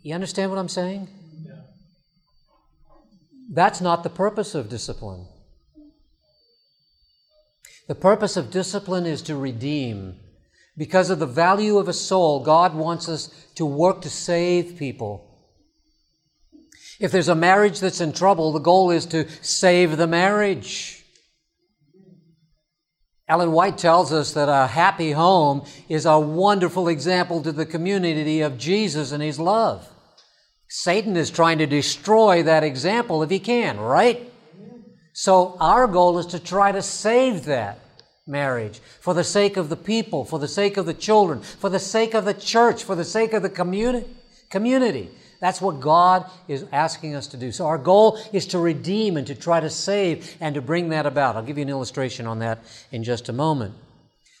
You 0.02 0.14
understand 0.14 0.50
what 0.50 0.58
I'm 0.58 0.68
saying? 0.68 1.08
Yeah. 1.44 1.52
That's 3.52 3.80
not 3.80 4.02
the 4.02 4.10
purpose 4.10 4.56
of 4.56 4.68
discipline. 4.68 5.26
The 7.86 7.94
purpose 7.94 8.36
of 8.36 8.50
discipline 8.50 9.06
is 9.06 9.22
to 9.22 9.36
redeem. 9.36 10.16
Because 10.76 11.10
of 11.10 11.18
the 11.18 11.26
value 11.26 11.78
of 11.78 11.88
a 11.88 11.92
soul, 11.92 12.42
God 12.42 12.74
wants 12.74 13.08
us 13.08 13.28
to 13.56 13.66
work 13.66 14.02
to 14.02 14.10
save 14.10 14.76
people. 14.76 15.29
If 17.00 17.10
there's 17.12 17.28
a 17.28 17.34
marriage 17.34 17.80
that's 17.80 18.02
in 18.02 18.12
trouble, 18.12 18.52
the 18.52 18.58
goal 18.60 18.90
is 18.90 19.06
to 19.06 19.26
save 19.42 19.96
the 19.96 20.06
marriage. 20.06 21.02
Ellen 23.26 23.52
White 23.52 23.78
tells 23.78 24.12
us 24.12 24.32
that 24.34 24.48
a 24.48 24.66
happy 24.66 25.12
home 25.12 25.64
is 25.88 26.04
a 26.04 26.20
wonderful 26.20 26.88
example 26.88 27.42
to 27.42 27.52
the 27.52 27.64
community 27.64 28.42
of 28.42 28.58
Jesus 28.58 29.12
and 29.12 29.22
his 29.22 29.38
love. 29.38 29.88
Satan 30.68 31.16
is 31.16 31.30
trying 31.30 31.58
to 31.58 31.66
destroy 31.66 32.42
that 32.42 32.64
example 32.64 33.22
if 33.22 33.30
he 33.30 33.38
can, 33.38 33.78
right? 33.78 34.30
So 35.14 35.56
our 35.58 35.86
goal 35.86 36.18
is 36.18 36.26
to 36.26 36.38
try 36.38 36.70
to 36.70 36.82
save 36.82 37.46
that 37.46 37.78
marriage 38.26 38.80
for 39.00 39.14
the 39.14 39.24
sake 39.24 39.56
of 39.56 39.68
the 39.68 39.76
people, 39.76 40.24
for 40.24 40.38
the 40.38 40.48
sake 40.48 40.76
of 40.76 40.86
the 40.86 40.94
children, 40.94 41.40
for 41.40 41.70
the 41.70 41.78
sake 41.78 42.14
of 42.14 42.24
the 42.24 42.34
church, 42.34 42.84
for 42.84 42.94
the 42.94 43.04
sake 43.04 43.32
of 43.32 43.42
the 43.42 43.50
communi- 43.50 44.06
community. 44.50 45.10
That's 45.40 45.60
what 45.60 45.80
God 45.80 46.30
is 46.48 46.66
asking 46.70 47.14
us 47.14 47.26
to 47.28 47.36
do. 47.36 47.50
So 47.50 47.66
our 47.66 47.78
goal 47.78 48.20
is 48.32 48.46
to 48.48 48.58
redeem 48.58 49.16
and 49.16 49.26
to 49.26 49.34
try 49.34 49.60
to 49.60 49.70
save 49.70 50.36
and 50.40 50.54
to 50.54 50.60
bring 50.62 50.90
that 50.90 51.06
about. 51.06 51.34
I'll 51.36 51.42
give 51.42 51.56
you 51.56 51.62
an 51.62 51.70
illustration 51.70 52.26
on 52.26 52.40
that 52.40 52.58
in 52.92 53.04
just 53.04 53.28
a 53.28 53.32
moment. 53.32 53.74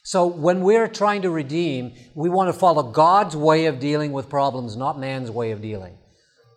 So 0.02 0.26
when 0.26 0.62
we're 0.62 0.88
trying 0.88 1.22
to 1.22 1.30
redeem, 1.30 1.92
we 2.14 2.28
want 2.28 2.48
to 2.48 2.58
follow 2.58 2.82
God's 2.82 3.36
way 3.36 3.66
of 3.66 3.80
dealing 3.80 4.12
with 4.12 4.28
problems, 4.28 4.76
not 4.76 4.98
man's 4.98 5.30
way 5.30 5.52
of 5.52 5.62
dealing. 5.62 5.96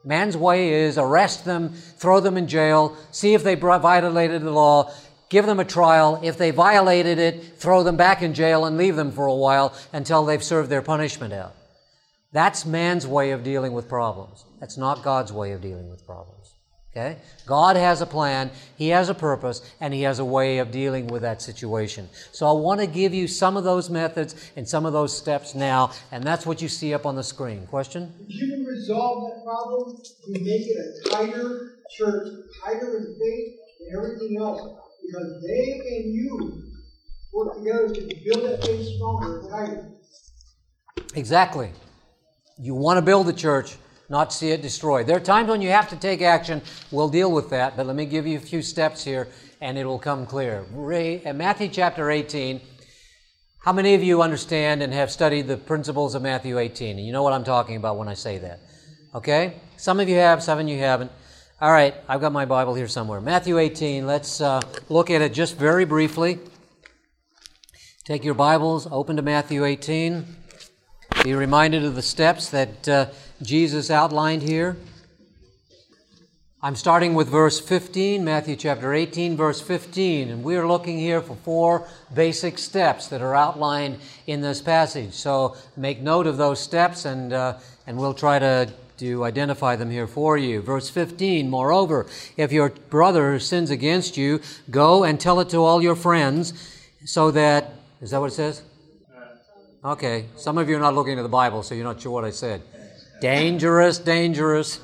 Man's 0.05 0.35
way 0.35 0.73
is 0.73 0.97
arrest 0.97 1.45
them, 1.45 1.69
throw 1.69 2.19
them 2.19 2.35
in 2.35 2.47
jail, 2.47 2.97
see 3.11 3.33
if 3.35 3.43
they 3.43 3.55
violated 3.55 4.41
the 4.41 4.51
law, 4.51 4.91
give 5.29 5.45
them 5.45 5.59
a 5.61 5.65
trial. 5.65 6.19
If 6.21 6.37
they 6.37 6.51
violated 6.51 7.17
it, 7.19 7.57
throw 7.57 7.83
them 7.83 7.95
back 7.95 8.21
in 8.21 8.33
jail 8.33 8.65
and 8.65 8.77
leave 8.77 8.97
them 8.97 9.11
for 9.11 9.25
a 9.25 9.35
while 9.35 9.73
until 9.93 10.25
they've 10.25 10.43
served 10.43 10.69
their 10.69 10.81
punishment 10.81 11.33
out. 11.33 11.55
That's 12.33 12.65
man's 12.65 13.05
way 13.05 13.31
of 13.31 13.43
dealing 13.43 13.73
with 13.73 13.87
problems. 13.87 14.45
That's 14.59 14.77
not 14.77 15.03
God's 15.03 15.31
way 15.31 15.51
of 15.51 15.61
dealing 15.61 15.89
with 15.89 16.05
problems. 16.05 16.55
Okay? 16.91 17.17
God 17.47 17.75
has 17.75 18.01
a 18.01 18.05
plan, 18.05 18.51
He 18.75 18.89
has 18.89 19.09
a 19.09 19.15
purpose, 19.15 19.61
and 19.79 19.93
He 19.93 20.03
has 20.03 20.19
a 20.19 20.25
way 20.25 20.59
of 20.59 20.71
dealing 20.71 21.07
with 21.07 21.23
that 21.23 21.41
situation. 21.41 22.07
So 22.31 22.47
I 22.47 22.51
want 22.51 22.81
to 22.81 22.87
give 22.87 23.13
you 23.13 23.27
some 23.27 23.57
of 23.57 23.63
those 23.63 23.89
methods 23.89 24.51
and 24.55 24.67
some 24.67 24.85
of 24.85 24.93
those 24.93 25.15
steps 25.15 25.55
now, 25.55 25.91
and 26.11 26.23
that's 26.23 26.45
what 26.45 26.61
you 26.61 26.67
see 26.67 26.93
up 26.93 27.05
on 27.07 27.15
the 27.15 27.23
screen. 27.23 27.65
Question? 27.67 28.13
If 28.27 28.41
you 28.41 28.47
can 28.51 28.65
resolve 28.65 29.29
that 29.29 29.43
problem, 29.43 29.97
you 30.27 30.33
make 30.33 30.67
it 30.67 30.77
a 30.77 31.09
tighter 31.09 31.79
church, 31.97 32.27
tighter 32.63 32.97
in 32.97 33.15
faith 33.19 33.59
and 33.79 33.97
everything 33.97 34.37
else, 34.39 34.61
because 35.05 35.43
they 35.47 35.71
and 35.95 36.13
you 36.13 36.63
work 37.33 37.57
together 37.57 37.89
to 37.89 38.01
build 38.23 38.51
that 38.51 38.63
faith 38.63 38.87
stronger 38.95 39.39
and 39.39 39.49
tighter. 39.49 39.91
Exactly. 41.15 41.71
You 42.57 42.75
want 42.75 42.97
to 42.97 43.01
build 43.01 43.27
a 43.29 43.33
church, 43.33 43.77
not 44.09 44.31
see 44.31 44.51
it 44.51 44.61
destroyed. 44.61 45.07
There 45.07 45.17
are 45.17 45.21
times 45.21 45.49
when 45.49 45.61
you 45.61 45.69
have 45.69 45.89
to 45.89 45.95
take 45.95 46.21
action. 46.21 46.61
We'll 46.91 47.09
deal 47.09 47.31
with 47.31 47.49
that, 47.49 47.75
but 47.75 47.87
let 47.87 47.95
me 47.95 48.05
give 48.05 48.27
you 48.27 48.37
a 48.37 48.41
few 48.41 48.61
steps 48.61 49.03
here 49.03 49.27
and 49.59 49.77
it 49.77 49.85
will 49.85 49.99
come 49.99 50.25
clear. 50.25 50.65
Matthew 51.33 51.69
chapter 51.69 52.11
18. 52.11 52.61
How 53.59 53.71
many 53.71 53.95
of 53.95 54.03
you 54.03 54.21
understand 54.21 54.83
and 54.83 54.93
have 54.93 55.09
studied 55.09 55.47
the 55.47 55.55
principles 55.55 56.15
of 56.15 56.21
Matthew 56.21 56.59
18? 56.59 56.97
And 56.97 57.07
you 57.07 57.13
know 57.13 57.23
what 57.23 57.31
I'm 57.31 57.45
talking 57.45 57.77
about 57.77 57.97
when 57.97 58.09
I 58.09 58.13
say 58.13 58.37
that. 58.39 58.59
Okay? 59.15 59.53
Some 59.77 60.01
of 60.01 60.09
you 60.09 60.15
have, 60.15 60.43
some 60.43 60.59
of 60.59 60.67
you 60.67 60.77
haven't. 60.79 61.11
All 61.61 61.71
right, 61.71 61.95
I've 62.09 62.19
got 62.19 62.33
my 62.33 62.43
Bible 62.43 62.75
here 62.75 62.89
somewhere. 62.89 63.21
Matthew 63.21 63.57
18, 63.57 64.05
let's 64.05 64.41
uh, 64.41 64.59
look 64.89 65.09
at 65.09 65.21
it 65.21 65.31
just 65.31 65.55
very 65.55 65.85
briefly. 65.85 66.39
Take 68.03 68.25
your 68.25 68.33
Bibles, 68.33 68.85
open 68.91 69.15
to 69.15 69.21
Matthew 69.21 69.63
18. 69.63 70.42
Be 71.21 71.33
reminded 71.33 71.85
of 71.85 71.95
the 71.95 72.01
steps 72.01 72.49
that 72.49 72.89
uh, 72.89 73.05
Jesus 73.41 73.91
outlined 73.91 74.41
here. 74.41 74.77
I'm 76.61 76.75
starting 76.75 77.13
with 77.13 77.27
verse 77.27 77.59
15, 77.59 78.23
Matthew 78.23 78.55
chapter 78.55 78.93
18, 78.93 79.35
verse 79.35 79.61
15, 79.61 80.29
and 80.29 80.43
we're 80.43 80.65
looking 80.65 80.97
here 80.97 81.21
for 81.21 81.35
four 81.35 81.87
basic 82.13 82.57
steps 82.57 83.07
that 83.07 83.21
are 83.21 83.35
outlined 83.35 83.99
in 84.27 84.39
this 84.41 84.61
passage. 84.61 85.13
So 85.13 85.57
make 85.75 86.01
note 86.01 86.25
of 86.25 86.37
those 86.37 86.61
steps, 86.61 87.03
and, 87.03 87.33
uh, 87.33 87.57
and 87.85 87.97
we'll 87.97 88.13
try 88.13 88.39
to, 88.39 88.71
to 88.99 89.25
identify 89.25 89.75
them 89.75 89.91
here 89.91 90.07
for 90.07 90.37
you. 90.37 90.61
Verse 90.61 90.89
15, 90.89 91.49
moreover, 91.49 92.05
if 92.37 92.53
your 92.53 92.69
brother 92.69 93.39
sins 93.39 93.69
against 93.69 94.15
you, 94.15 94.39
go 94.69 95.03
and 95.03 95.19
tell 95.19 95.41
it 95.41 95.49
to 95.49 95.57
all 95.57 95.81
your 95.81 95.95
friends, 95.95 96.53
so 97.05 97.29
that, 97.31 97.73
is 98.01 98.11
that 98.11 98.21
what 98.21 98.31
it 98.31 98.35
says? 98.35 98.61
Okay, 99.85 100.27
some 100.37 100.57
of 100.57 100.69
you 100.69 100.77
are 100.77 100.79
not 100.79 100.95
looking 100.95 101.19
at 101.19 101.23
the 101.23 101.29
Bible, 101.29 101.61
so 101.61 101.75
you're 101.75 101.83
not 101.83 101.99
sure 101.99 102.13
what 102.13 102.23
I 102.23 102.29
said. 102.29 102.61
Dangerous, 103.19 103.99
dangerous. 103.99 104.79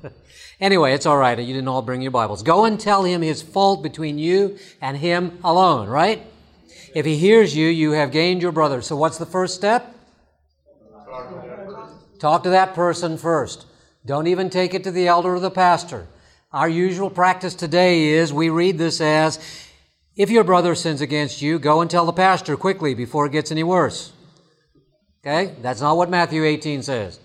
anyway, 0.60 0.94
it's 0.94 1.04
all 1.04 1.18
right. 1.18 1.38
You 1.38 1.52
didn't 1.52 1.68
all 1.68 1.82
bring 1.82 2.00
your 2.00 2.12
Bibles. 2.12 2.42
Go 2.42 2.64
and 2.64 2.80
tell 2.80 3.04
him 3.04 3.20
his 3.20 3.42
fault 3.42 3.82
between 3.82 4.18
you 4.18 4.56
and 4.80 4.96
him 4.96 5.38
alone, 5.44 5.86
right? 5.86 6.24
If 6.94 7.04
he 7.04 7.18
hears 7.18 7.54
you, 7.54 7.68
you 7.68 7.92
have 7.92 8.10
gained 8.10 8.40
your 8.40 8.52
brother. 8.52 8.80
So 8.80 8.96
what's 8.96 9.18
the 9.18 9.26
first 9.26 9.54
step? 9.54 9.94
Talk 12.18 12.42
to 12.44 12.50
that 12.50 12.74
person 12.74 13.18
first. 13.18 13.66
Don't 14.06 14.28
even 14.28 14.48
take 14.48 14.72
it 14.72 14.82
to 14.84 14.90
the 14.90 15.08
elder 15.08 15.34
or 15.34 15.40
the 15.40 15.50
pastor. 15.50 16.06
Our 16.54 16.70
usual 16.70 17.10
practice 17.10 17.54
today 17.54 18.06
is 18.06 18.32
we 18.32 18.48
read 18.48 18.78
this 18.78 19.02
as, 19.02 19.38
if 20.16 20.30
your 20.30 20.44
brother 20.44 20.74
sins 20.74 21.02
against 21.02 21.42
you, 21.42 21.58
go 21.58 21.82
and 21.82 21.90
tell 21.90 22.06
the 22.06 22.14
pastor 22.14 22.56
quickly 22.56 22.94
before 22.94 23.26
it 23.26 23.32
gets 23.32 23.52
any 23.52 23.62
worse. 23.62 24.12
Okay? 25.20 25.54
That's 25.60 25.80
not 25.80 25.96
what 25.96 26.10
Matthew 26.10 26.44
18 26.44 26.82
says. 26.82 27.20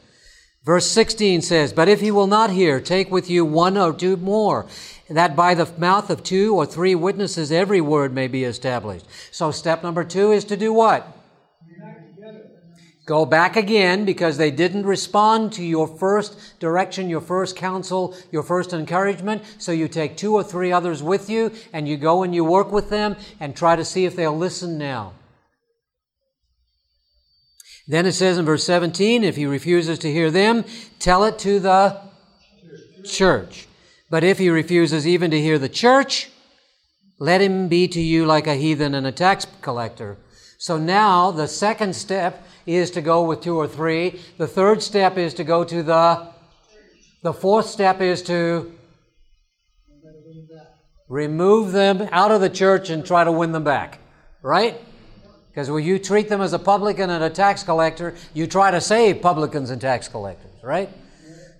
Verse 0.63 0.89
16 0.89 1.41
says, 1.41 1.73
But 1.73 1.89
if 1.89 1.99
he 1.99 2.09
will 2.09 2.27
not 2.27 2.49
hear, 2.49 2.79
take 2.79 3.11
with 3.11 3.29
you 3.29 3.43
one 3.43 3.77
or 3.77 3.93
two 3.93 4.15
more, 4.15 4.65
that 5.09 5.35
by 5.35 5.53
the 5.53 5.69
mouth 5.77 6.09
of 6.09 6.23
two 6.23 6.55
or 6.55 6.65
three 6.65 6.95
witnesses 6.95 7.51
every 7.51 7.81
word 7.81 8.13
may 8.13 8.27
be 8.27 8.45
established. 8.45 9.05
So 9.31 9.51
step 9.51 9.83
number 9.83 10.05
two 10.05 10.31
is 10.31 10.45
to 10.45 10.57
do 10.57 10.71
what? 10.71 11.05
Go 13.05 13.25
back 13.25 13.57
again 13.57 14.05
because 14.05 14.37
they 14.37 14.49
didn't 14.49 14.85
respond 14.85 15.51
to 15.53 15.63
your 15.63 15.87
first 15.87 16.57
direction, 16.61 17.09
your 17.09 17.19
first 17.19 17.57
counsel, 17.57 18.15
your 18.31 18.43
first 18.43 18.71
encouragement. 18.71 19.43
So 19.57 19.73
you 19.73 19.89
take 19.89 20.15
two 20.15 20.33
or 20.33 20.43
three 20.43 20.71
others 20.71 21.03
with 21.03 21.29
you 21.29 21.51
and 21.73 21.85
you 21.85 21.97
go 21.97 22.23
and 22.23 22.33
you 22.33 22.45
work 22.45 22.71
with 22.71 22.89
them 22.89 23.17
and 23.41 23.53
try 23.53 23.75
to 23.75 23.83
see 23.83 24.05
if 24.05 24.15
they'll 24.15 24.37
listen 24.37 24.77
now. 24.77 25.11
Then 27.87 28.05
it 28.05 28.13
says 28.13 28.37
in 28.37 28.45
verse 28.45 28.63
17, 28.63 29.23
if 29.23 29.35
he 29.35 29.45
refuses 29.45 29.99
to 29.99 30.11
hear 30.11 30.31
them, 30.31 30.63
tell 30.99 31.25
it 31.25 31.37
to 31.39 31.59
the 31.59 31.99
church. 33.03 33.67
But 34.09 34.23
if 34.23 34.37
he 34.37 34.49
refuses 34.49 35.07
even 35.07 35.31
to 35.31 35.41
hear 35.41 35.59
the 35.59 35.69
church, 35.69 36.29
let 37.19 37.41
him 37.41 37.67
be 37.67 37.87
to 37.89 38.01
you 38.01 38.25
like 38.25 38.47
a 38.47 38.55
heathen 38.55 38.95
and 38.95 39.05
a 39.05 39.11
tax 39.11 39.45
collector. 39.61 40.17
So 40.57 40.77
now 40.77 41.31
the 41.31 41.47
second 41.47 41.95
step 41.95 42.45
is 42.65 42.91
to 42.91 43.01
go 43.01 43.23
with 43.23 43.41
two 43.41 43.57
or 43.57 43.67
three. 43.67 44.21
The 44.37 44.47
third 44.47 44.81
step 44.81 45.17
is 45.17 45.33
to 45.35 45.43
go 45.43 45.65
to 45.65 45.83
the, 45.83 46.29
the 47.21 47.33
fourth 47.33 47.65
step 47.65 47.99
is 47.99 48.21
to 48.23 48.73
remove 51.09 51.73
them 51.73 52.07
out 52.11 52.31
of 52.31 52.39
the 52.39 52.49
church 52.49 52.89
and 52.89 53.05
try 53.05 53.23
to 53.23 53.31
win 53.31 53.51
them 53.51 53.65
back. 53.65 53.99
Right? 54.41 54.79
Because 55.53 55.69
when 55.69 55.83
you 55.83 55.99
treat 55.99 56.29
them 56.29 56.41
as 56.41 56.53
a 56.53 56.59
publican 56.59 57.11
and 57.11 57.23
a 57.23 57.29
tax 57.29 57.61
collector, 57.61 58.15
you 58.33 58.47
try 58.47 58.71
to 58.71 58.81
save 58.81 59.21
publicans 59.21 59.69
and 59.69 59.79
tax 59.79 60.07
collectors, 60.07 60.51
right? 60.63 60.89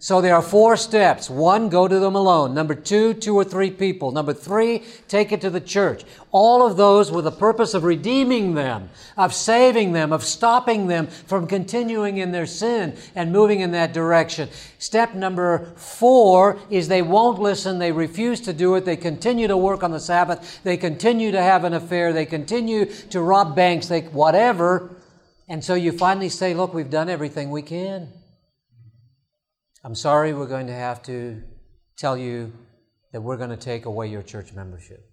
So 0.04 0.20
there 0.20 0.36
are 0.36 0.42
four 0.42 0.76
steps. 0.76 1.30
One, 1.30 1.70
go 1.70 1.88
to 1.88 1.98
them 1.98 2.13
alone. 2.13 2.54
Number 2.54 2.76
two, 2.76 3.13
two 3.13 3.36
or 3.36 3.46
three 3.46 3.72
people. 3.72 4.12
Number 4.12 4.34
three, 4.34 4.84
take 5.08 5.32
it 5.32 5.39
to 5.39 5.50
the 5.50 5.62
church. 5.62 6.04
All 6.34 6.68
of 6.68 6.76
those 6.76 7.10
with 7.10 7.24
the 7.24 7.32
purpose 7.32 7.74
of 7.74 7.86
redeeming 7.86 8.54
them, 8.54 8.89
of 9.16 9.34
saving 9.34 9.94
them, 9.94 10.12
of 10.12 10.26
stopping 10.26 10.88
them 10.88 11.08
from 11.08 11.48
continuing 11.48 12.18
in 12.18 12.34
their 12.34 12.46
sin 12.46 12.98
and 13.16 13.32
moving 13.32 13.62
in 13.62 13.72
that 13.72 13.94
direction. 13.94 14.50
Step 14.78 15.16
number 15.16 15.72
four 15.78 16.60
is 16.70 16.89
they 16.89 17.02
won't 17.02 17.39
listen. 17.39 17.80
They 17.80 17.94
refuse 17.94 18.42
to 18.42 18.52
do 18.52 18.76
it. 18.76 18.84
They 18.84 18.98
continue 18.98 19.48
to 19.48 19.56
work 19.56 19.84
on 19.84 19.92
the 19.92 20.02
Sabbath. 20.02 20.62
They 20.63 20.76
continue 20.76 21.32
to 21.32 21.42
have 21.42 21.63
an 21.63 21.74
affair. 21.74 22.12
They 22.12 22.26
continue 22.26 22.88
to 23.12 23.22
rob 23.22 23.56
banks. 23.56 23.88
They, 23.88 24.02
whatever. 24.02 24.98
And 25.48 25.63
so 25.63 25.76
you 25.76 25.94
finally 25.94 26.28
say, 26.28 26.54
look, 26.54 26.74
we've 26.74 26.89
done 26.89 27.08
everything 27.08 27.52
we 27.52 27.62
can. 27.62 28.10
I'm 29.86 29.96
sorry 29.96 30.34
we're 30.34 30.48
going 30.48 30.67
to 30.67 30.74
have 30.74 31.04
to 31.04 31.43
tell 31.98 32.17
you 32.17 32.54
that 33.12 33.22
we're 33.22 33.38
going 33.38 33.50
to 33.50 33.58
take 33.58 33.86
away 33.86 34.08
your 34.08 34.24
church 34.24 34.54
membership. 34.54 35.04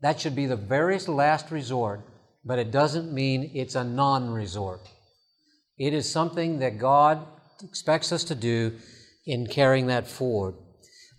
That 0.00 0.18
should 0.18 0.34
be 0.34 0.46
the 0.46 0.56
very 0.56 0.98
last 0.98 1.50
resort, 1.50 2.00
but 2.42 2.58
it 2.58 2.70
doesn't 2.70 3.12
mean 3.12 3.50
it's 3.54 3.74
a 3.74 3.84
non 3.84 4.30
resort. 4.30 4.80
It 5.78 5.92
is 5.92 6.10
something 6.10 6.60
that 6.60 6.78
God 6.78 7.26
expects 7.62 8.12
us 8.12 8.24
to 8.24 8.34
do 8.34 8.72
in 9.26 9.46
carrying 9.46 9.88
that 9.88 10.06
forward. 10.06 10.54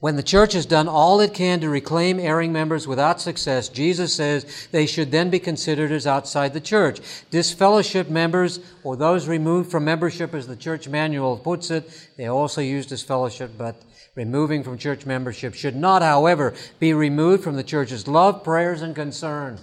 When 0.02 0.16
the 0.16 0.24
church 0.24 0.54
has 0.54 0.66
done 0.66 0.88
all 0.88 1.20
it 1.20 1.32
can 1.32 1.60
to 1.60 1.70
reclaim 1.70 2.20
erring 2.20 2.52
members 2.52 2.88
without 2.88 3.22
success, 3.22 3.70
Jesus 3.70 4.16
says 4.16 4.68
they 4.72 4.88
should 4.88 5.12
then 5.12 5.30
be 5.30 5.38
considered 5.38 5.92
as 5.92 6.08
outside 6.08 6.54
the 6.54 6.60
church. 6.60 7.00
Disfellowship 7.30 8.10
members, 8.10 8.62
or 8.84 8.96
those 8.98 9.28
removed 9.28 9.70
from 9.70 9.86
membership, 9.86 10.34
as 10.34 10.48
the 10.48 10.56
church 10.56 10.88
manual 10.88 11.38
puts 11.38 11.70
it, 11.70 12.10
they 12.18 12.26
also 12.26 12.62
use 12.62 12.88
disfellowship, 12.88 13.52
but 13.60 13.80
removing 14.16 14.64
from 14.64 14.80
church 14.80 15.06
membership 15.06 15.54
should 15.54 15.76
not, 15.76 16.02
however, 16.02 16.56
be 16.80 16.96
removed 16.96 17.44
from 17.44 17.56
the 17.56 17.64
church's 17.64 18.08
love, 18.08 18.44
prayers, 18.44 18.82
and 18.82 18.96
concern. 18.96 19.60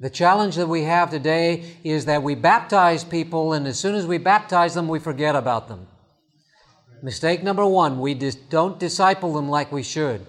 The 0.00 0.10
challenge 0.10 0.56
that 0.56 0.66
we 0.66 0.82
have 0.82 1.10
today 1.10 1.76
is 1.84 2.06
that 2.06 2.24
we 2.24 2.34
baptize 2.34 3.04
people, 3.04 3.52
and 3.52 3.68
as 3.68 3.78
soon 3.78 3.94
as 3.94 4.04
we 4.04 4.18
baptize 4.18 4.74
them, 4.74 4.88
we 4.88 4.98
forget 4.98 5.36
about 5.36 5.68
them. 5.68 5.86
Mistake 7.02 7.42
number 7.42 7.66
one, 7.66 8.00
we 8.00 8.14
dis- 8.14 8.34
don't 8.34 8.78
disciple 8.78 9.32
them 9.32 9.48
like 9.48 9.72
we 9.72 9.82
should. 9.82 10.26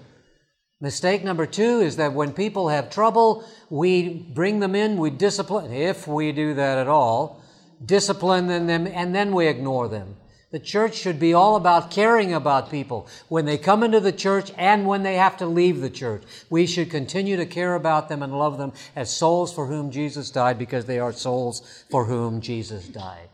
Mistake 0.80 1.22
number 1.22 1.46
two 1.46 1.80
is 1.80 1.96
that 1.96 2.12
when 2.12 2.32
people 2.32 2.68
have 2.68 2.90
trouble, 2.90 3.44
we 3.70 4.08
bring 4.34 4.58
them 4.58 4.74
in, 4.74 4.96
we 4.96 5.10
discipline, 5.10 5.72
if 5.72 6.08
we 6.08 6.32
do 6.32 6.54
that 6.54 6.78
at 6.78 6.88
all, 6.88 7.40
discipline 7.84 8.46
them, 8.48 8.86
and 8.86 9.14
then 9.14 9.32
we 9.32 9.46
ignore 9.46 9.88
them. 9.88 10.16
The 10.50 10.58
church 10.58 10.96
should 10.96 11.18
be 11.18 11.32
all 11.32 11.56
about 11.56 11.90
caring 11.90 12.34
about 12.34 12.70
people 12.70 13.08
when 13.28 13.46
they 13.46 13.56
come 13.56 13.82
into 13.82 14.00
the 14.00 14.12
church 14.12 14.52
and 14.58 14.86
when 14.86 15.02
they 15.02 15.14
have 15.14 15.38
to 15.38 15.46
leave 15.46 15.80
the 15.80 15.88
church. 15.88 16.24
We 16.50 16.66
should 16.66 16.90
continue 16.90 17.36
to 17.36 17.46
care 17.46 17.74
about 17.74 18.10
them 18.10 18.22
and 18.22 18.38
love 18.38 18.58
them 18.58 18.72
as 18.94 19.10
souls 19.10 19.52
for 19.52 19.66
whom 19.66 19.90
Jesus 19.90 20.30
died 20.30 20.58
because 20.58 20.84
they 20.84 20.98
are 20.98 21.12
souls 21.12 21.84
for 21.90 22.04
whom 22.04 22.42
Jesus 22.42 22.86
died. 22.86 23.28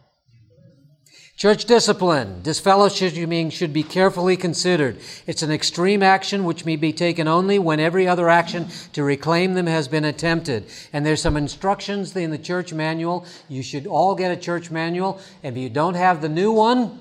Church 1.38 1.66
discipline, 1.66 2.40
disfellowshipping 2.42 3.52
should 3.52 3.72
be 3.72 3.84
carefully 3.84 4.36
considered. 4.36 4.98
It's 5.24 5.44
an 5.44 5.52
extreme 5.52 6.02
action 6.02 6.42
which 6.42 6.64
may 6.64 6.74
be 6.74 6.92
taken 6.92 7.28
only 7.28 7.60
when 7.60 7.78
every 7.78 8.08
other 8.08 8.28
action 8.28 8.66
to 8.94 9.04
reclaim 9.04 9.54
them 9.54 9.68
has 9.68 9.86
been 9.86 10.04
attempted. 10.04 10.64
And 10.92 11.06
there's 11.06 11.22
some 11.22 11.36
instructions 11.36 12.16
in 12.16 12.32
the 12.32 12.38
church 12.38 12.72
manual. 12.72 13.24
You 13.48 13.62
should 13.62 13.86
all 13.86 14.16
get 14.16 14.32
a 14.32 14.36
church 14.36 14.72
manual. 14.72 15.20
If 15.44 15.56
you 15.56 15.70
don't 15.70 15.94
have 15.94 16.22
the 16.22 16.28
new 16.28 16.50
one, 16.50 16.98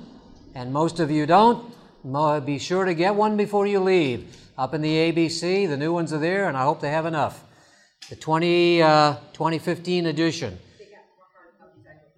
and 0.54 0.72
most 0.72 1.00
of 1.00 1.10
you 1.10 1.26
don't, 1.26 1.74
be 2.46 2.60
sure 2.60 2.86
to 2.86 2.94
get 2.94 3.16
one 3.16 3.38
before 3.38 3.66
you 3.66 3.80
leave. 3.80 4.38
Up 4.56 4.76
in 4.76 4.82
the 4.82 5.12
ABC, 5.12 5.68
the 5.68 5.78
new 5.78 5.92
ones 5.92 6.14
are 6.14 6.20
there, 6.20 6.48
and 6.48 6.56
I 6.56 6.62
hope 6.62 6.80
they 6.80 6.92
have 6.92 7.08
enough. 7.08 7.44
The 8.10 8.16
20, 8.16 8.84
uh, 8.84 9.16
2015 9.34 10.06
edition. 10.06 10.60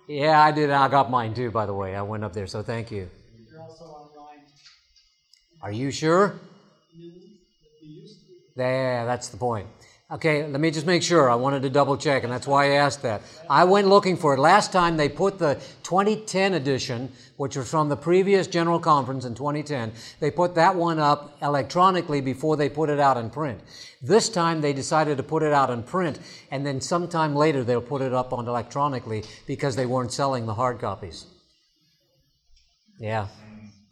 Yeah, 0.10 0.42
I 0.44 0.52
did. 0.52 0.72
I 0.72 0.90
got 0.90 1.10
mine 1.12 1.34
too, 1.34 1.52
by 1.52 1.66
the 1.68 1.74
way. 1.74 1.96
I 1.96 2.02
went 2.02 2.24
up 2.26 2.34
there, 2.34 2.48
so 2.48 2.64
thank 2.64 2.92
you. 2.92 3.10
They're 3.50 3.62
also 3.64 3.86
online. 3.86 4.44
Are 5.62 5.72
you 5.72 5.92
sure? 5.92 6.42
Yeah, 8.56 9.06
that's 9.06 9.30
the 9.30 9.38
point. 9.38 9.79
Okay, 10.12 10.48
let 10.48 10.60
me 10.60 10.72
just 10.72 10.88
make 10.88 11.04
sure. 11.04 11.30
I 11.30 11.36
wanted 11.36 11.62
to 11.62 11.70
double 11.70 11.96
check, 11.96 12.24
and 12.24 12.34
that's 12.34 12.48
why 12.48 12.66
I 12.66 12.78
asked 12.78 13.04
that. 13.04 13.22
I 13.48 13.64
went 13.64 13.88
looking 13.88 14.18
for 14.18 14.34
it. 14.34 14.40
Last 14.40 14.72
time 14.72 14.98
they 14.98 15.08
put 15.08 15.38
the 15.38 15.62
2010 15.84 16.56
edition, 16.56 17.12
which 17.38 17.56
was 17.56 17.70
from 17.70 17.90
the 17.90 17.96
previous 17.96 18.48
General 18.48 18.80
Conference 18.80 19.26
in 19.26 19.36
2010, 19.36 19.92
they 20.20 20.32
put 20.32 20.56
that 20.56 20.76
one 20.76 20.98
up 20.98 21.38
electronically 21.44 22.22
before 22.22 22.58
they 22.58 22.70
put 22.70 22.90
it 22.90 23.00
out 23.00 23.18
in 23.18 23.30
print. 23.30 23.60
This 24.02 24.30
time 24.30 24.62
they 24.62 24.74
decided 24.74 25.16
to 25.18 25.24
put 25.24 25.44
it 25.44 25.54
out 25.54 25.70
in 25.70 25.84
print, 25.84 26.18
and 26.50 26.66
then 26.66 26.82
sometime 26.82 27.36
later 27.36 27.64
they'll 27.64 27.80
put 27.80 28.02
it 28.02 28.14
up 28.14 28.34
on 28.34 28.48
electronically 28.48 29.24
because 29.46 29.76
they 29.76 29.86
weren't 29.86 30.12
selling 30.12 30.48
the 30.48 30.56
hard 30.56 30.80
copies. 30.80 31.28
Yeah. 33.00 33.28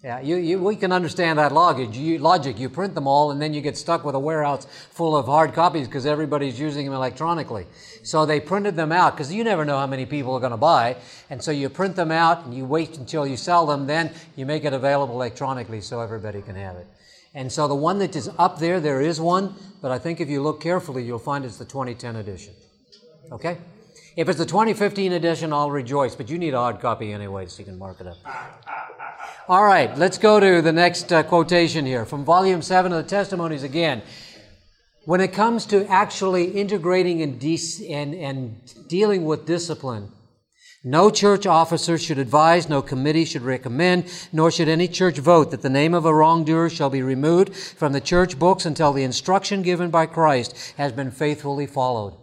Yeah, 0.04 0.20
you, 0.20 0.36
you, 0.36 0.60
we 0.60 0.76
can 0.76 0.92
understand 0.92 1.40
that 1.40 1.52
logic. 1.52 1.96
You, 1.96 2.20
logic. 2.20 2.60
You 2.60 2.70
print 2.70 2.94
them 2.94 3.08
all, 3.08 3.32
and 3.32 3.42
then 3.42 3.56
you 3.56 3.62
get 3.62 3.76
stuck 3.76 4.06
with 4.06 4.14
a 4.14 4.20
warehouse 4.20 4.68
full 4.92 5.18
of 5.18 5.26
hard 5.26 5.54
copies 5.54 5.88
because 5.88 6.06
everybody's 6.06 6.60
using 6.60 6.86
them 6.86 6.94
electronically. 6.94 7.66
So 8.04 8.24
they 8.24 8.40
printed 8.40 8.76
them 8.76 8.92
out 8.92 9.16
because 9.16 9.34
you 9.34 9.44
never 9.44 9.66
know 9.66 9.80
how 9.80 9.88
many 9.88 10.06
people 10.06 10.36
are 10.36 10.40
going 10.40 10.52
to 10.52 10.58
buy, 10.58 10.98
and 11.32 11.44
so 11.44 11.50
you 11.50 11.68
print 11.70 11.96
them 11.96 12.12
out 12.12 12.46
and 12.46 12.54
you 12.54 12.64
wait 12.64 12.98
until 13.00 13.26
you 13.26 13.36
sell 13.36 13.66
them. 13.66 13.88
Then 13.88 14.12
you 14.36 14.46
make 14.46 14.66
it 14.66 14.74
available 14.74 15.16
electronically 15.16 15.82
so 15.82 16.00
everybody 16.00 16.44
can 16.44 16.56
have 16.56 16.76
it. 16.76 16.86
And 17.34 17.52
so 17.52 17.68
the 17.68 17.76
one 17.76 17.98
that 18.00 18.16
is 18.16 18.30
up 18.38 18.60
there, 18.60 18.80
there 18.80 19.02
is 19.02 19.20
one, 19.20 19.56
but 19.82 19.90
I 19.90 19.98
think 19.98 20.22
if 20.22 20.30
you 20.30 20.44
look 20.44 20.62
carefully, 20.62 21.04
you'll 21.04 21.18
find 21.18 21.44
it's 21.44 21.58
the 21.58 21.66
2010 21.66 22.18
edition. 22.18 22.54
Okay? 23.32 23.58
If 24.16 24.30
it's 24.30 24.38
the 24.38 24.46
2015 24.46 25.12
edition, 25.14 25.54
I'll 25.54 25.72
rejoice, 25.72 26.16
but 26.16 26.30
you 26.30 26.38
need 26.38 26.54
a 26.54 26.58
hard 26.58 26.80
copy 26.80 27.12
anyway, 27.12 27.48
so 27.48 27.60
you 27.60 27.66
can 27.66 27.78
mark 27.78 28.00
it 28.00 28.08
up. 28.08 28.18
Ah, 28.26 28.58
ah. 28.68 28.88
All 29.50 29.64
right, 29.64 29.98
let's 29.98 30.18
go 30.18 30.42
to 30.42 30.62
the 30.62 30.74
next 30.74 31.14
uh, 31.14 31.24
quotation 31.24 31.86
here 31.86 32.06
from 32.06 32.26
volume 32.26 32.62
7 32.62 32.92
of 32.92 33.02
the 33.02 33.10
Testimonies 33.10 33.64
again. 33.64 34.02
When 35.06 35.22
it 35.22 35.32
comes 35.32 35.66
to 35.68 35.88
actually 35.88 36.52
integrating 36.52 37.22
and, 37.22 37.40
de- 37.40 37.94
and, 37.94 38.14
and 38.14 38.60
dealing 38.90 39.24
with 39.24 39.46
discipline, 39.46 40.12
no 40.84 41.10
church 41.10 41.46
officer 41.46 41.98
should 41.98 42.18
advise, 42.18 42.68
no 42.68 42.82
committee 42.82 43.24
should 43.24 43.44
recommend, 43.44 44.12
nor 44.34 44.52
should 44.52 44.68
any 44.68 44.90
church 44.90 45.18
vote 45.18 45.52
that 45.52 45.62
the 45.62 45.70
name 45.70 45.94
of 45.94 46.04
a 46.04 46.14
wrongdoer 46.14 46.70
shall 46.70 46.90
be 46.90 47.02
removed 47.02 47.56
from 47.56 47.94
the 47.94 48.02
church 48.02 48.38
books 48.38 48.66
until 48.66 48.92
the 48.92 49.04
instruction 49.04 49.62
given 49.62 49.90
by 49.90 50.08
Christ 50.08 50.74
has 50.76 50.92
been 50.92 51.10
faithfully 51.10 51.68
followed. 51.68 52.18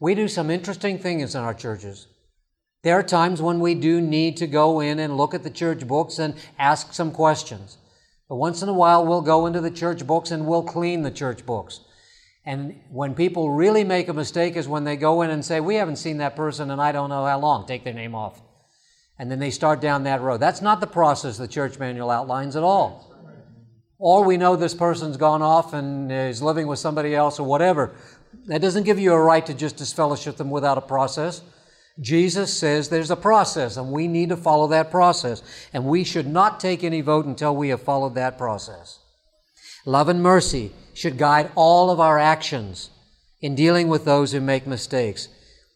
We 0.00 0.14
do 0.14 0.28
some 0.28 0.48
interesting 0.48 0.98
things 0.98 1.34
in 1.34 1.42
our 1.42 1.52
churches. 1.52 2.06
There 2.86 2.96
are 2.96 3.02
times 3.02 3.42
when 3.42 3.58
we 3.58 3.74
do 3.74 4.00
need 4.00 4.36
to 4.36 4.46
go 4.46 4.78
in 4.78 5.00
and 5.00 5.16
look 5.16 5.34
at 5.34 5.42
the 5.42 5.50
church 5.50 5.84
books 5.88 6.20
and 6.20 6.34
ask 6.56 6.92
some 6.92 7.10
questions. 7.10 7.78
But 8.28 8.36
once 8.36 8.62
in 8.62 8.68
a 8.68 8.72
while, 8.72 9.04
we'll 9.04 9.22
go 9.22 9.46
into 9.46 9.60
the 9.60 9.72
church 9.72 10.06
books 10.06 10.30
and 10.30 10.46
we'll 10.46 10.62
clean 10.62 11.02
the 11.02 11.10
church 11.10 11.44
books. 11.44 11.80
And 12.44 12.78
when 12.92 13.16
people 13.16 13.50
really 13.50 13.82
make 13.82 14.06
a 14.06 14.12
mistake 14.12 14.54
is 14.54 14.68
when 14.68 14.84
they 14.84 14.94
go 14.94 15.22
in 15.22 15.30
and 15.30 15.44
say, 15.44 15.58
We 15.58 15.74
haven't 15.74 15.96
seen 15.96 16.18
that 16.18 16.36
person 16.36 16.70
and 16.70 16.80
I 16.80 16.92
don't 16.92 17.08
know 17.10 17.26
how 17.26 17.40
long. 17.40 17.66
Take 17.66 17.82
their 17.82 17.92
name 17.92 18.14
off. 18.14 18.40
And 19.18 19.32
then 19.32 19.40
they 19.40 19.50
start 19.50 19.80
down 19.80 20.04
that 20.04 20.20
road. 20.20 20.38
That's 20.38 20.62
not 20.62 20.80
the 20.80 20.86
process 20.86 21.36
the 21.36 21.48
church 21.48 21.80
manual 21.80 22.12
outlines 22.12 22.54
at 22.54 22.62
all. 22.62 23.12
Or 23.98 24.22
we 24.22 24.36
know 24.36 24.54
this 24.54 24.74
person's 24.74 25.16
gone 25.16 25.42
off 25.42 25.72
and 25.72 26.12
is 26.12 26.40
living 26.40 26.68
with 26.68 26.78
somebody 26.78 27.16
else 27.16 27.40
or 27.40 27.48
whatever. 27.48 27.96
That 28.46 28.60
doesn't 28.60 28.84
give 28.84 29.00
you 29.00 29.12
a 29.12 29.20
right 29.20 29.44
to 29.44 29.54
just 29.54 29.76
disfellowship 29.76 30.36
them 30.36 30.50
without 30.50 30.78
a 30.78 30.82
process. 30.82 31.42
Jesus 32.00 32.52
says 32.52 32.88
there's 32.88 33.10
a 33.10 33.16
process, 33.16 33.76
and 33.76 33.90
we 33.90 34.06
need 34.06 34.28
to 34.28 34.36
follow 34.36 34.68
that 34.68 34.90
process. 34.90 35.42
And 35.72 35.84
we 35.86 36.04
should 36.04 36.26
not 36.26 36.60
take 36.60 36.84
any 36.84 37.00
vote 37.00 37.24
until 37.24 37.56
we 37.56 37.70
have 37.70 37.82
followed 37.82 38.14
that 38.14 38.36
process. 38.36 38.98
Love 39.86 40.08
and 40.08 40.22
mercy 40.22 40.72
should 40.94 41.16
guide 41.16 41.50
all 41.54 41.90
of 41.90 42.00
our 42.00 42.18
actions 42.18 42.90
in 43.40 43.54
dealing 43.54 43.88
with 43.88 44.04
those 44.04 44.32
who 44.32 44.40
make 44.40 44.66
mistakes. 44.66 45.28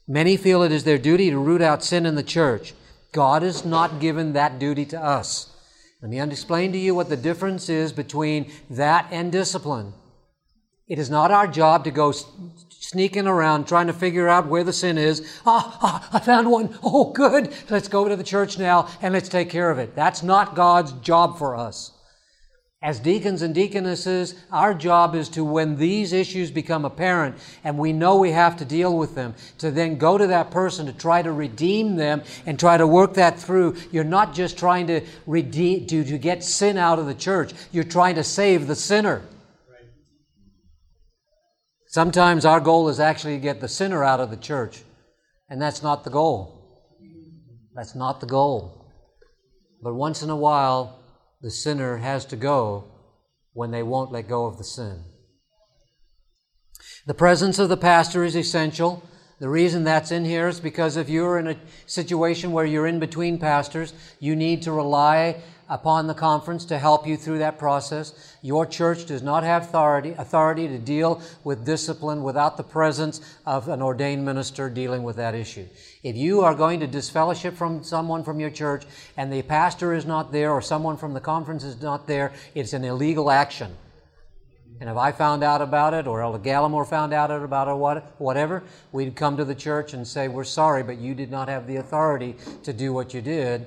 Many 0.07 0.37
feel 0.37 0.63
it 0.63 0.73
is 0.73 0.85
their 0.85 0.99
duty 0.99 1.31
to 1.31 1.39
root 1.39 1.63
out 1.63 1.85
sin 1.85 2.05
in 2.05 2.17
the 2.17 2.23
church. 2.23 2.75
God 3.13 3.43
has 3.43 3.65
not 3.65 4.01
given 4.01 4.33
that 4.33 4.59
duty 4.59 4.85
to 4.87 5.03
us. 5.03 5.55
Let 6.03 6.11
me 6.11 6.21
explain 6.21 6.73
to 6.73 6.79
you 6.79 6.95
what 6.95 7.09
the 7.09 7.17
difference 7.17 7.69
is 7.69 7.93
between 7.93 8.51
that 8.71 9.07
and 9.11 9.31
discipline. 9.31 9.93
It 10.89 10.99
is 10.99 11.11
not 11.11 11.31
our 11.31 11.47
job 11.47 11.85
to 11.85 11.91
go 11.91 12.13
sneaking 12.91 13.29
around 13.29 13.69
trying 13.69 13.87
to 13.87 13.93
figure 13.93 14.29
out 14.29 14.49
where 14.49 14.65
the 14.65 14.73
sin 14.73 14.99
is. 14.99 15.41
Ah, 15.47 15.79
ah, 15.81 16.09
I 16.13 16.19
found 16.19 16.51
one. 16.51 16.77
Oh, 16.83 17.13
good. 17.13 17.55
Let's 17.69 17.87
go 17.87 18.09
to 18.09 18.17
the 18.17 18.25
church 18.25 18.59
now 18.59 18.89
and 19.01 19.15
let's 19.15 19.29
take 19.29 19.49
care 19.49 19.71
of 19.71 19.79
it. 19.79 19.95
That's 19.95 20.25
not 20.25 20.57
God's 20.57 20.91
job 20.95 21.39
for 21.39 21.55
us. 21.55 21.93
As 22.83 22.99
deacons 22.99 23.43
and 23.43 23.55
deaconesses, 23.55 24.35
our 24.51 24.75
job 24.75 25.15
is 25.15 25.29
to, 25.29 25.45
when 25.45 25.77
these 25.77 26.13
issues 26.13 26.51
become 26.51 26.85
apparent 26.85 27.37
and 27.63 27.79
we 27.79 27.93
know 27.93 28.17
we 28.17 28.33
have 28.33 28.57
to 28.57 28.65
deal 28.65 28.99
with 28.99 29.15
them, 29.15 29.37
to 29.59 29.71
then 29.71 29.97
go 29.97 30.19
to 30.19 30.27
that 30.27 30.51
person 30.51 30.87
to 30.87 30.93
try 30.93 31.23
to 31.23 31.31
redeem 31.31 31.95
them 31.95 32.23
and 32.45 32.59
try 32.59 32.77
to 32.77 32.89
work 32.89 33.15
that 33.15 33.39
through. 33.39 33.77
You're 33.93 34.03
not 34.03 34.35
just 34.35 34.59
trying 34.59 34.89
to 34.89 35.03
redeem, 35.29 35.87
to, 35.87 36.03
to 36.03 36.19
get 36.19 36.43
sin 36.43 36.77
out 36.77 36.99
of 36.99 37.07
the 37.07 37.15
church. 37.15 37.53
You're 37.71 37.85
trying 37.85 38.17
to 38.17 38.25
save 38.25 38.67
the 38.67 38.75
sinner. 38.75 39.23
Sometimes 41.93 42.45
our 42.45 42.61
goal 42.61 42.89
is 42.89 43.01
actually 43.01 43.35
to 43.35 43.43
get 43.43 43.61
the 43.61 43.67
sinner 43.67 44.05
out 44.05 44.21
of 44.21 44.31
the 44.31 44.37
church, 44.37 44.83
and 45.49 45.61
that's 45.61 45.83
not 45.83 46.05
the 46.05 46.11
goal. 46.11 46.97
That's 47.75 47.97
not 47.97 48.21
the 48.21 48.29
goal. 48.29 48.87
But 49.83 49.95
once 49.95 50.23
in 50.23 50.31
a 50.31 50.37
while, 50.37 51.03
the 51.43 51.51
sinner 51.51 51.97
has 51.97 52.25
to 52.27 52.37
go 52.37 52.85
when 53.55 53.73
they 53.73 53.83
won't 53.83 54.13
let 54.13 54.29
go 54.29 54.47
of 54.47 54.57
the 54.57 54.63
sin. 54.63 55.03
The 57.09 57.15
presence 57.15 57.59
of 57.59 57.69
the 57.69 57.77
pastor 57.77 58.23
is 58.23 58.37
essential. 58.37 59.03
The 59.41 59.49
reason 59.49 59.83
that's 59.83 60.13
in 60.13 60.25
here 60.25 60.47
is 60.47 60.61
because 60.61 60.97
if 60.97 61.09
you're 61.09 61.41
in 61.41 61.49
a 61.49 61.57
situation 61.87 62.53
where 62.53 62.67
you're 62.67 62.87
in 62.87 63.01
between 63.01 63.37
pastors, 63.37 63.95
you 64.21 64.37
need 64.37 64.63
to 64.63 64.71
rely 64.71 65.43
upon 65.71 66.09
the 66.09 66.15
conference 66.15 66.65
to 66.67 66.79
help 66.79 67.07
you 67.07 67.17
through 67.17 67.39
that 67.39 67.59
process. 67.59 68.37
Your 68.43 68.67
church 68.67 69.07
does 69.07 69.23
not 69.23 69.45
have 69.45 69.63
authority, 69.63 70.11
authority 70.19 70.67
to 70.67 70.79
deal 70.79 71.23
with 71.45 71.65
discipline 71.65 72.25
without 72.25 72.57
the 72.57 72.65
presence 72.65 73.21
of 73.47 73.69
an 73.69 73.81
ordained 73.81 74.25
minister 74.25 74.69
dealing 74.69 75.05
with 75.05 75.17
that 75.17 75.35
issue. 75.35 75.67
If 76.03 76.17
you 76.17 76.41
are 76.41 76.55
going 76.55 76.81
to 76.81 76.89
disfellowship 76.89 77.57
from 77.57 77.85
someone 77.85 78.25
from 78.25 78.41
your 78.41 78.51
church 78.51 78.85
and 79.17 79.33
the 79.33 79.43
pastor 79.43 79.95
is 79.95 80.05
not 80.05 80.33
there 80.33 80.51
or 80.51 80.61
someone 80.61 80.97
from 80.97 81.15
the 81.15 81.21
conference 81.21 81.63
is 81.63 81.81
not 81.81 82.09
there, 82.09 82.33
it's 82.55 82.73
an 82.73 82.85
illegal 82.85 83.31
action. 83.31 83.77
And 84.81 84.89
if 84.89 84.97
I 84.97 85.13
found 85.13 85.45
out 85.45 85.61
about 85.61 85.93
it, 85.93 86.07
or 86.07 86.23
Elder 86.23 86.39
Gallimore 86.39 86.89
found 86.89 87.13
out 87.13 87.31
about 87.31 87.69
it, 87.69 87.73
or 87.73 88.03
whatever, 88.17 88.63
we'd 88.93 89.15
come 89.15 89.37
to 89.37 89.45
the 89.45 89.55
church 89.55 89.93
and 89.93 90.09
say, 90.09 90.27
We're 90.27 90.43
sorry, 90.45 90.83
but 90.83 90.97
you 90.97 91.15
did 91.15 91.31
not 91.31 91.49
have 91.49 91.67
the 91.67 91.77
authority 91.77 92.37
to 92.63 92.73
do 92.73 92.91
what 92.95 93.13
you 93.13 93.21
did. 93.21 93.67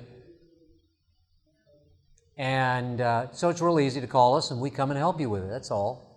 And 2.37 2.99
uh, 2.99 3.31
so 3.31 3.49
it's 3.49 3.61
real 3.61 3.79
easy 3.79 4.01
to 4.01 4.07
call 4.07 4.35
us, 4.35 4.51
and 4.51 4.59
we 4.59 4.69
come 4.69 4.89
and 4.89 4.97
help 4.97 5.19
you 5.19 5.29
with 5.29 5.43
it. 5.43 5.49
That's 5.49 5.71
all. 5.71 6.13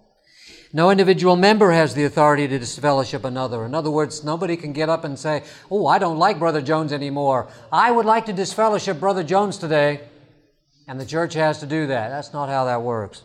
No 0.72 0.90
individual 0.90 1.36
member 1.36 1.70
has 1.70 1.94
the 1.94 2.04
authority 2.04 2.48
to 2.48 2.58
disfellowship 2.58 3.24
another. 3.24 3.64
In 3.64 3.74
other 3.74 3.90
words, 3.90 4.24
nobody 4.24 4.56
can 4.56 4.72
get 4.72 4.88
up 4.88 5.04
and 5.04 5.18
say, 5.18 5.42
Oh, 5.70 5.86
I 5.86 5.98
don't 5.98 6.18
like 6.18 6.38
Brother 6.38 6.62
Jones 6.62 6.92
anymore. 6.92 7.48
I 7.72 7.90
would 7.90 8.06
like 8.06 8.26
to 8.26 8.32
disfellowship 8.32 9.00
Brother 9.00 9.22
Jones 9.22 9.58
today. 9.58 10.00
And 10.88 11.00
the 11.00 11.06
church 11.06 11.34
has 11.34 11.60
to 11.60 11.66
do 11.66 11.86
that. 11.88 12.10
That's 12.10 12.32
not 12.32 12.48
how 12.48 12.64
that 12.66 12.82
works. 12.82 13.22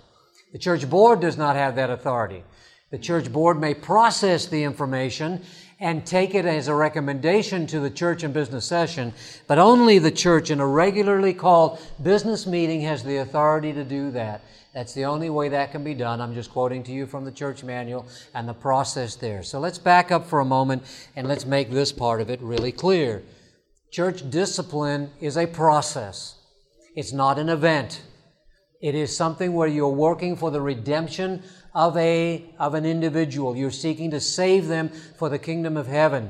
The 0.52 0.60
church 0.60 0.90
board 0.90 1.22
does 1.22 1.38
not 1.38 1.56
have 1.56 1.76
that 1.76 1.90
authority. 1.90 2.44
The 2.90 2.98
church 2.98 3.32
board 3.32 3.60
may 3.60 3.74
process 3.74 4.48
the 4.48 4.64
information 4.64 5.44
and 5.82 6.06
take 6.06 6.36
it 6.36 6.46
as 6.46 6.68
a 6.68 6.76
recommendation 6.76 7.66
to 7.66 7.80
the 7.80 7.90
church 7.90 8.22
and 8.22 8.32
business 8.34 8.66
session, 8.66 9.12
but 9.48 9.58
only 9.58 9.98
the 9.98 10.12
church 10.12 10.52
in 10.52 10.60
a 10.60 10.68
regularly 10.68 11.34
called 11.34 11.80
business 12.02 12.46
meeting 12.46 12.82
has 12.82 13.04
the 13.04 13.18
authority 13.18 13.74
to 13.74 13.84
do 13.84 14.12
that. 14.12 14.42
That's 14.76 14.94
the 14.94 15.06
only 15.06 15.32
way 15.32 15.50
that 15.50 15.72
can 15.72 15.84
be 15.84 15.96
done. 15.96 16.22
I'm 16.22 16.36
just 16.36 16.52
quoting 16.52 16.84
to 16.84 16.92
you 16.92 17.08
from 17.08 17.26
the 17.26 17.32
church 17.32 17.64
manual 17.64 18.06
and 18.36 18.48
the 18.48 18.54
process 18.54 19.16
there. 19.16 19.42
So 19.42 19.60
let's 19.60 19.80
back 19.80 20.12
up 20.12 20.28
for 20.28 20.40
a 20.40 20.46
moment 20.46 20.84
and 21.16 21.28
let's 21.28 21.46
make 21.46 21.72
this 21.72 21.92
part 21.92 22.22
of 22.22 22.30
it 22.30 22.40
really 22.42 22.72
clear. 22.72 23.24
Church 23.92 24.30
discipline 24.30 25.10
is 25.20 25.36
a 25.36 25.48
process. 25.48 26.36
It's 26.96 27.12
not 27.12 27.40
an 27.40 27.50
event. 27.50 28.04
It 28.82 28.96
is 28.96 29.16
something 29.16 29.54
where 29.54 29.68
you're 29.68 29.90
working 29.90 30.36
for 30.36 30.52
the 30.52 30.62
redemption 30.62 31.44
of, 31.74 31.96
a, 31.98 32.44
of 32.60 32.74
an 32.74 32.86
individual. 32.86 33.56
You're 33.56 33.72
seeking 33.72 34.12
to 34.12 34.20
save 34.20 34.68
them 34.68 34.90
for 34.90 35.30
the 35.30 35.40
kingdom 35.40 35.78
of 35.78 35.88
heaven. 35.88 36.30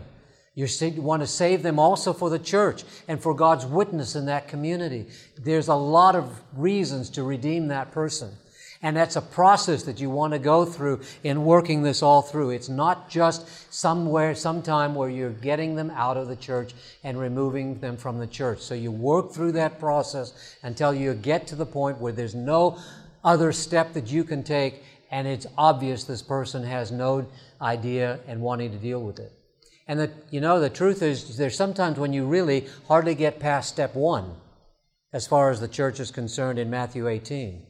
You 0.54 0.67
want 0.97 1.21
to 1.21 1.27
save 1.27 1.63
them 1.63 1.80
also 1.80 2.12
for 2.12 2.30
the 2.30 2.39
church 2.39 2.84
and 3.08 3.21
for 3.21 3.34
God's 3.34 3.65
witness 3.65 4.15
in 4.15 4.25
that 4.25 4.47
community. 4.49 5.08
There's 5.38 5.69
a 5.69 5.75
lot 5.75 6.15
of 6.15 6.41
reasons 6.54 7.10
to 7.12 7.23
redeem 7.23 7.69
that 7.69 7.91
person. 7.91 8.32
And 8.84 8.97
that's 8.97 9.15
a 9.15 9.21
process 9.21 9.84
that 9.84 10.01
you 10.01 10.10
want 10.10 10.34
to 10.34 10.39
go 10.39 10.65
through 10.65 11.01
in 11.23 11.45
working 11.45 11.84
this 11.84 12.01
all 12.01 12.21
through. 12.21 12.49
It's 12.49 12.67
not 12.67 13.10
just 13.10 13.71
somewhere, 13.71 14.34
sometime 14.34 14.95
where 14.95 15.10
you're 15.10 15.30
getting 15.30 15.75
them 15.75 15.91
out 15.91 16.17
of 16.17 16.27
the 16.27 16.36
church 16.36 16.73
and 17.04 17.19
removing 17.19 17.80
them 17.80 17.95
from 17.95 18.17
the 18.17 18.25
church. 18.25 18.60
So 18.60 18.73
you 18.73 18.91
work 18.91 19.34
through 19.34 19.51
that 19.54 19.80
process 19.80 20.58
until 20.63 20.93
you 20.93 21.13
get 21.13 21.45
to 21.47 21.56
the 21.56 21.65
point 21.65 21.99
where 21.99 22.12
there's 22.12 22.34
no 22.34 22.80
other 23.23 23.51
step 23.51 23.93
that 23.93 24.12
you 24.12 24.23
can 24.23 24.43
take 24.43 24.84
and 25.12 25.28
it's 25.28 25.45
obvious 25.58 26.06
this 26.06 26.21
person 26.21 26.63
has 26.63 26.91
no 26.91 27.28
idea 27.62 28.19
and 28.28 28.41
wanting 28.41 28.71
to 28.71 28.78
deal 28.78 29.04
with 29.04 29.19
it. 29.19 29.34
And 29.88 30.00
the, 30.00 30.12
you 30.30 30.39
know, 30.39 30.60
the 30.60 30.69
truth 30.69 31.02
is, 31.02 31.38
there's 31.38 31.56
sometimes 31.56 32.00
when 32.00 32.13
you 32.13 32.26
really 32.26 32.67
hardly 32.88 33.13
get 33.13 33.39
past 33.39 33.69
step 33.69 33.93
one, 33.93 34.36
as 35.13 35.28
far 35.28 35.52
as 35.52 35.60
the 35.60 35.67
church 35.67 36.00
is 36.00 36.12
concerned 36.12 36.58
in 36.58 36.69
Matthew 36.69 37.08
18. 37.10 37.65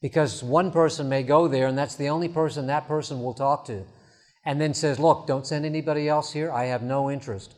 Because 0.00 0.42
one 0.42 0.70
person 0.70 1.08
may 1.08 1.22
go 1.22 1.48
there, 1.48 1.66
and 1.66 1.76
that's 1.76 1.96
the 1.96 2.08
only 2.08 2.28
person 2.28 2.66
that 2.68 2.88
person 2.88 3.22
will 3.22 3.34
talk 3.34 3.66
to, 3.66 3.84
and 4.44 4.60
then 4.60 4.72
says, 4.72 4.98
Look, 4.98 5.26
don't 5.26 5.46
send 5.46 5.66
anybody 5.66 6.08
else 6.08 6.32
here. 6.32 6.50
I 6.50 6.66
have 6.66 6.82
no 6.82 7.10
interest. 7.10 7.54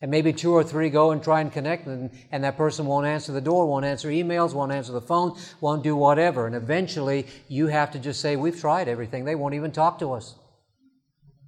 And 0.00 0.10
maybe 0.10 0.32
two 0.32 0.52
or 0.52 0.62
three 0.62 0.90
go 0.90 1.10
and 1.10 1.22
try 1.22 1.40
and 1.40 1.52
connect, 1.52 1.86
and, 1.86 2.10
and 2.30 2.44
that 2.44 2.56
person 2.56 2.86
won't 2.86 3.06
answer 3.06 3.32
the 3.32 3.40
door, 3.40 3.66
won't 3.66 3.84
answer 3.84 4.08
emails, 4.08 4.54
won't 4.54 4.70
answer 4.70 4.92
the 4.92 5.00
phone, 5.00 5.36
won't 5.60 5.82
do 5.82 5.96
whatever. 5.96 6.46
And 6.46 6.54
eventually, 6.54 7.26
you 7.48 7.66
have 7.66 7.90
to 7.92 7.98
just 7.98 8.20
say, 8.20 8.36
We've 8.36 8.58
tried 8.58 8.88
everything. 8.88 9.24
They 9.24 9.34
won't 9.34 9.54
even 9.54 9.72
talk 9.72 9.98
to 9.98 10.12
us. 10.12 10.36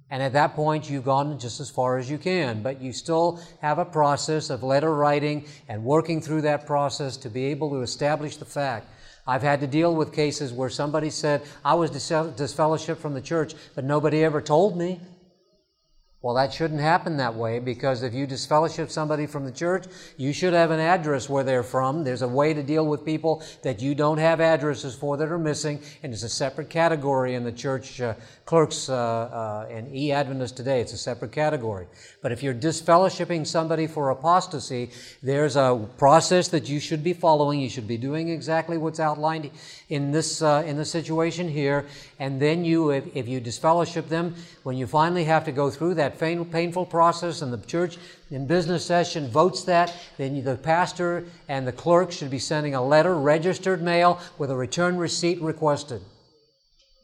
And 0.09 0.21
at 0.21 0.33
that 0.33 0.55
point, 0.55 0.89
you've 0.89 1.05
gone 1.05 1.39
just 1.39 1.61
as 1.61 1.69
far 1.69 1.97
as 1.97 2.11
you 2.11 2.17
can. 2.17 2.61
But 2.61 2.81
you 2.81 2.91
still 2.91 3.39
have 3.61 3.79
a 3.79 3.85
process 3.85 4.49
of 4.49 4.61
letter 4.61 4.93
writing 4.93 5.45
and 5.69 5.85
working 5.85 6.21
through 6.21 6.41
that 6.41 6.65
process 6.65 7.15
to 7.17 7.29
be 7.29 7.45
able 7.45 7.69
to 7.69 7.81
establish 7.81 8.35
the 8.35 8.43
fact. 8.43 8.87
I've 9.25 9.41
had 9.41 9.61
to 9.61 9.67
deal 9.67 9.95
with 9.95 10.13
cases 10.13 10.51
where 10.51 10.69
somebody 10.69 11.09
said, 11.09 11.43
I 11.63 11.75
was 11.75 11.91
disfellowshipped 11.91 12.97
from 12.97 13.13
the 13.13 13.21
church, 13.21 13.53
but 13.75 13.85
nobody 13.85 14.25
ever 14.25 14.41
told 14.41 14.77
me. 14.77 14.99
Well, 16.23 16.35
that 16.35 16.53
shouldn't 16.53 16.81
happen 16.81 17.17
that 17.17 17.33
way 17.33 17.57
because 17.57 18.03
if 18.03 18.13
you 18.13 18.27
disfellowship 18.27 18.91
somebody 18.91 19.25
from 19.25 19.43
the 19.43 19.51
church, 19.51 19.85
you 20.17 20.33
should 20.33 20.53
have 20.53 20.69
an 20.69 20.79
address 20.79 21.27
where 21.27 21.43
they're 21.43 21.63
from. 21.63 22.03
There's 22.03 22.21
a 22.21 22.27
way 22.27 22.53
to 22.53 22.61
deal 22.61 22.85
with 22.85 23.03
people 23.03 23.41
that 23.63 23.81
you 23.81 23.95
don't 23.95 24.19
have 24.19 24.39
addresses 24.39 24.93
for 24.93 25.17
that 25.17 25.31
are 25.31 25.39
missing, 25.39 25.81
and 26.03 26.13
it's 26.13 26.21
a 26.21 26.29
separate 26.29 26.69
category 26.69 27.33
in 27.33 27.43
the 27.43 27.51
church 27.51 27.99
uh, 27.99 28.13
clerks 28.45 28.87
uh, 28.87 28.93
uh, 28.95 29.67
and 29.71 29.95
e 29.95 30.11
Adventists 30.11 30.51
today. 30.51 30.79
It's 30.79 30.93
a 30.93 30.97
separate 30.97 31.31
category. 31.31 31.87
But 32.21 32.31
if 32.31 32.43
you're 32.43 32.53
disfellowshipping 32.53 33.47
somebody 33.47 33.87
for 33.87 34.11
apostasy, 34.11 34.91
there's 35.23 35.55
a 35.55 35.87
process 35.97 36.49
that 36.49 36.69
you 36.69 36.79
should 36.79 37.03
be 37.03 37.13
following. 37.13 37.59
You 37.59 37.69
should 37.69 37.87
be 37.87 37.97
doing 37.97 38.29
exactly 38.29 38.77
what's 38.77 38.99
outlined 38.99 39.49
in 39.89 40.11
this 40.11 40.43
uh, 40.43 40.61
in 40.67 40.77
the 40.77 40.85
situation 40.85 41.49
here, 41.49 41.87
and 42.19 42.39
then 42.39 42.63
you, 42.63 42.91
if, 42.91 43.05
if 43.15 43.27
you 43.27 43.39
disfellowship 43.39 44.07
them, 44.07 44.35
when 44.61 44.77
you 44.77 44.85
finally 44.85 45.23
have 45.23 45.45
to 45.45 45.51
go 45.51 45.71
through 45.71 45.95
that 45.95 46.10
that 46.17 46.51
painful 46.51 46.85
process, 46.85 47.41
and 47.41 47.51
the 47.51 47.57
church 47.65 47.97
in 48.29 48.47
business 48.47 48.85
session 48.85 49.27
votes 49.27 49.63
that, 49.65 49.93
then 50.17 50.43
the 50.43 50.55
pastor 50.55 51.25
and 51.47 51.67
the 51.67 51.71
clerk 51.71 52.11
should 52.11 52.29
be 52.29 52.39
sending 52.39 52.75
a 52.75 52.85
letter, 52.85 53.15
registered 53.15 53.81
mail, 53.81 54.19
with 54.37 54.51
a 54.51 54.55
return 54.55 54.97
receipt 54.97 55.41
requested. 55.41 56.01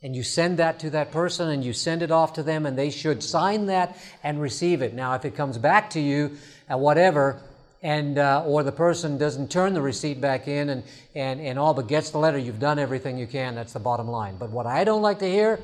And 0.04 0.16
you 0.16 0.24
send 0.24 0.60
that 0.60 0.80
to 0.82 0.92
that 0.92 1.12
person 1.12 1.50
and 1.50 1.66
you 1.66 1.74
send 1.74 2.04
it 2.04 2.12
off 2.12 2.34
to 2.34 2.44
them, 2.44 2.66
and 2.66 2.78
they 2.78 2.92
should 2.92 3.24
sign 3.24 3.66
that 3.66 3.98
and 4.24 4.42
receive 4.42 4.82
it. 4.82 4.94
Now, 4.94 5.16
if 5.16 5.26
it 5.26 5.36
comes 5.36 5.58
back 5.58 5.90
to 5.92 6.00
you, 6.00 6.38
uh, 6.72 6.78
whatever, 6.78 7.42
and 7.84 8.18
uh, 8.18 8.44
or 8.46 8.64
the 8.64 8.72
person 8.72 9.18
doesn't 9.18 9.52
turn 9.52 9.74
the 9.74 9.82
receipt 9.82 10.20
back 10.20 10.48
in 10.48 10.70
and, 10.70 10.84
and, 11.16 11.40
and 11.40 11.60
all 11.60 11.74
but 11.74 11.88
gets 11.88 12.10
the 12.12 12.18
letter, 12.18 12.38
you've 12.38 12.60
done 12.60 12.80
everything 12.80 13.18
you 13.18 13.28
can. 13.28 13.56
That's 13.56 13.74
the 13.74 13.80
bottom 13.80 14.08
line. 14.08 14.38
But 14.38 14.50
what 14.50 14.66
I 14.66 14.84
don't 14.84 15.02
like 15.02 15.20
to 15.20 15.30
hear 15.30 15.60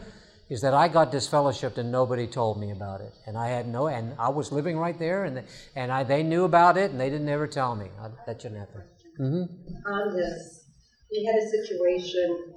is 0.53 0.61
that 0.61 0.75
I 0.75 0.87
got 0.87 1.11
disfellowshipped 1.11 1.79
and 1.79 1.91
nobody 1.91 2.27
told 2.27 2.59
me 2.59 2.69
about 2.69 3.01
it. 3.01 3.11
And 3.25 3.35
I 3.35 3.47
had 3.47 3.67
no, 3.67 3.87
and 3.87 4.13
I 4.19 4.29
was 4.29 4.51
living 4.51 4.77
right 4.77 4.97
there 4.99 5.25
and, 5.25 5.43
and 5.75 5.91
I, 5.91 6.03
they 6.03 6.21
knew 6.21 6.43
about 6.43 6.77
it 6.77 6.91
and 6.91 6.99
they 6.99 7.09
didn't 7.09 7.27
ever 7.27 7.47
tell 7.47 7.75
me. 7.75 7.87
I, 7.99 8.09
that 8.27 8.39
shouldn't 8.39 8.59
happen. 8.59 8.83
Mm-hmm. 9.19 9.91
On 9.91 10.15
this, 10.15 10.65
we 11.11 11.25
had 11.25 11.35
a 11.35 11.49
situation 11.49 12.53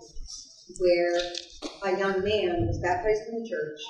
where 0.78 1.94
a 1.94 1.98
young 1.98 2.22
man 2.22 2.66
was 2.66 2.78
baptized 2.82 3.22
in 3.30 3.42
the 3.42 3.48
church. 3.48 3.80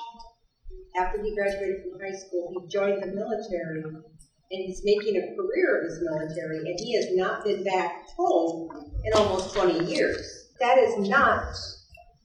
After 0.97 1.21
he 1.21 1.35
graduated 1.35 1.83
from 1.83 1.99
high 1.99 2.17
school, 2.17 2.53
he 2.61 2.67
joined 2.69 3.03
the 3.03 3.07
military 3.07 3.83
and 3.83 4.65
he's 4.65 4.83
making 4.85 5.17
a 5.17 5.35
career 5.35 5.81
of 5.81 5.89
his 5.89 5.99
military, 6.01 6.59
and 6.59 6.79
he 6.79 6.95
has 6.95 7.13
not 7.17 7.43
been 7.43 7.65
back 7.65 8.07
home 8.15 8.69
in 9.03 9.13
almost 9.13 9.53
20 9.53 9.83
years. 9.83 10.53
That 10.61 10.77
is 10.77 11.09
not 11.09 11.53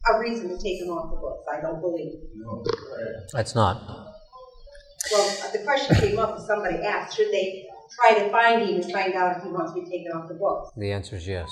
a 0.08 0.18
reason 0.18 0.48
to 0.48 0.62
take 0.62 0.80
him 0.80 0.88
off 0.88 1.10
the 1.10 1.16
books, 1.16 1.44
I 1.52 1.60
don't 1.60 1.80
believe. 1.80 2.14
No. 2.34 2.64
That's 3.32 3.54
not. 3.54 3.82
Well, 5.10 5.50
the 5.52 5.58
question 5.60 5.96
came 5.96 6.18
up, 6.18 6.38
somebody 6.40 6.76
asked, 6.76 7.16
should 7.16 7.30
they 7.30 7.66
try 7.94 8.18
to 8.18 8.30
find 8.30 8.62
him 8.62 8.80
and 8.80 8.92
find 8.92 9.14
out 9.14 9.36
if 9.36 9.42
he 9.42 9.50
wants 9.50 9.72
to 9.72 9.80
be 9.80 9.90
taken 9.90 10.12
off 10.12 10.28
the 10.28 10.34
books? 10.34 10.70
The 10.76 10.92
answer 10.92 11.16
is 11.16 11.26
yes. 11.26 11.50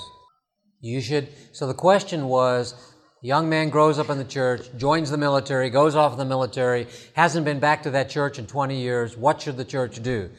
You 0.79 0.99
should. 1.01 1.29
So 1.51 1.67
the 1.67 1.73
question 1.73 2.27
was, 2.27 2.73
young 3.21 3.49
man 3.49 3.69
grows 3.69 3.99
up 3.99 4.09
in 4.09 4.17
the 4.17 4.25
church, 4.25 4.67
joins 4.77 5.11
the 5.11 5.17
military, 5.17 5.69
goes 5.69 5.95
off 5.95 6.13
in 6.13 6.17
the 6.17 6.25
military, 6.25 6.87
hasn't 7.13 7.45
been 7.45 7.59
back 7.59 7.83
to 7.83 7.91
that 7.91 8.09
church 8.09 8.39
in 8.39 8.47
20 8.47 8.81
years. 8.81 9.15
What 9.15 9.41
should 9.41 9.57
the 9.57 9.65
church 9.65 10.01
do? 10.01 10.29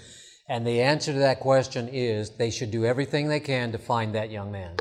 And 0.48 0.66
the 0.66 0.82
answer 0.82 1.12
to 1.12 1.18
that 1.20 1.40
question 1.40 1.88
is 1.88 2.30
they 2.30 2.50
should 2.50 2.70
do 2.70 2.84
everything 2.84 3.28
they 3.28 3.40
can 3.40 3.72
to 3.72 3.78
find 3.78 4.14
that 4.14 4.30
young 4.30 4.50
man. 4.50 4.76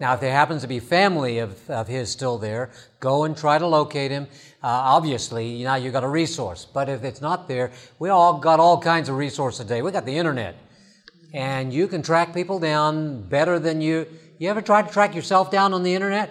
Now, 0.00 0.14
if 0.14 0.20
there 0.20 0.32
happens 0.32 0.62
to 0.62 0.68
be 0.68 0.80
family 0.80 1.38
of, 1.38 1.70
of 1.70 1.86
his 1.86 2.10
still 2.10 2.38
there, 2.38 2.70
go 3.00 3.24
and 3.24 3.36
try 3.36 3.58
to 3.58 3.66
locate 3.66 4.10
him. 4.10 4.24
Uh, 4.62 4.68
obviously, 4.68 5.62
now 5.62 5.76
you've 5.76 5.92
got 5.92 6.04
a 6.04 6.08
resource. 6.08 6.64
But 6.64 6.88
if 6.88 7.04
it's 7.04 7.20
not 7.20 7.48
there, 7.48 7.72
we 7.98 8.08
all 8.08 8.38
got 8.38 8.60
all 8.60 8.80
kinds 8.80 9.08
of 9.08 9.16
resources 9.16 9.60
today. 9.60 9.82
We 9.82 9.92
got 9.92 10.06
the 10.06 10.16
internet. 10.16 10.56
And 11.32 11.72
you 11.72 11.88
can 11.88 12.02
track 12.02 12.34
people 12.34 12.58
down 12.58 13.28
better 13.28 13.58
than 13.58 13.80
you. 13.80 14.06
You 14.38 14.50
ever 14.50 14.60
tried 14.60 14.88
to 14.88 14.92
track 14.92 15.14
yourself 15.14 15.50
down 15.50 15.72
on 15.72 15.82
the 15.82 15.94
internet? 15.94 16.30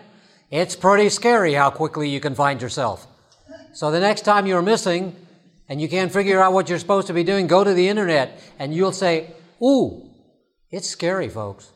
It's 0.49 0.76
pretty 0.76 1.09
scary 1.09 1.53
how 1.53 1.70
quickly 1.70 2.09
you 2.09 2.20
can 2.20 2.36
find 2.36 2.62
yourself. 2.62 3.07
So 3.74 3.89
the 3.89 3.99
next 3.99 4.22
time 4.24 4.47
you're 4.47 4.62
missing 4.62 5.16
and 5.70 5.80
you 5.80 5.88
can't 5.88 6.12
figure 6.12 6.41
out 6.41 6.51
what 6.51 6.68
you're 6.68 6.78
supposed 6.78 7.07
to 7.07 7.14
be 7.14 7.24
doing, 7.24 7.47
go 7.47 7.64
to 7.64 7.74
the 7.74 7.88
internet 7.88 8.41
and 8.59 8.76
you'll 8.76 8.91
say, 8.91 9.34
Ooh, 9.64 10.09
it's 10.72 10.89
scary, 10.89 11.30
folks 11.30 11.72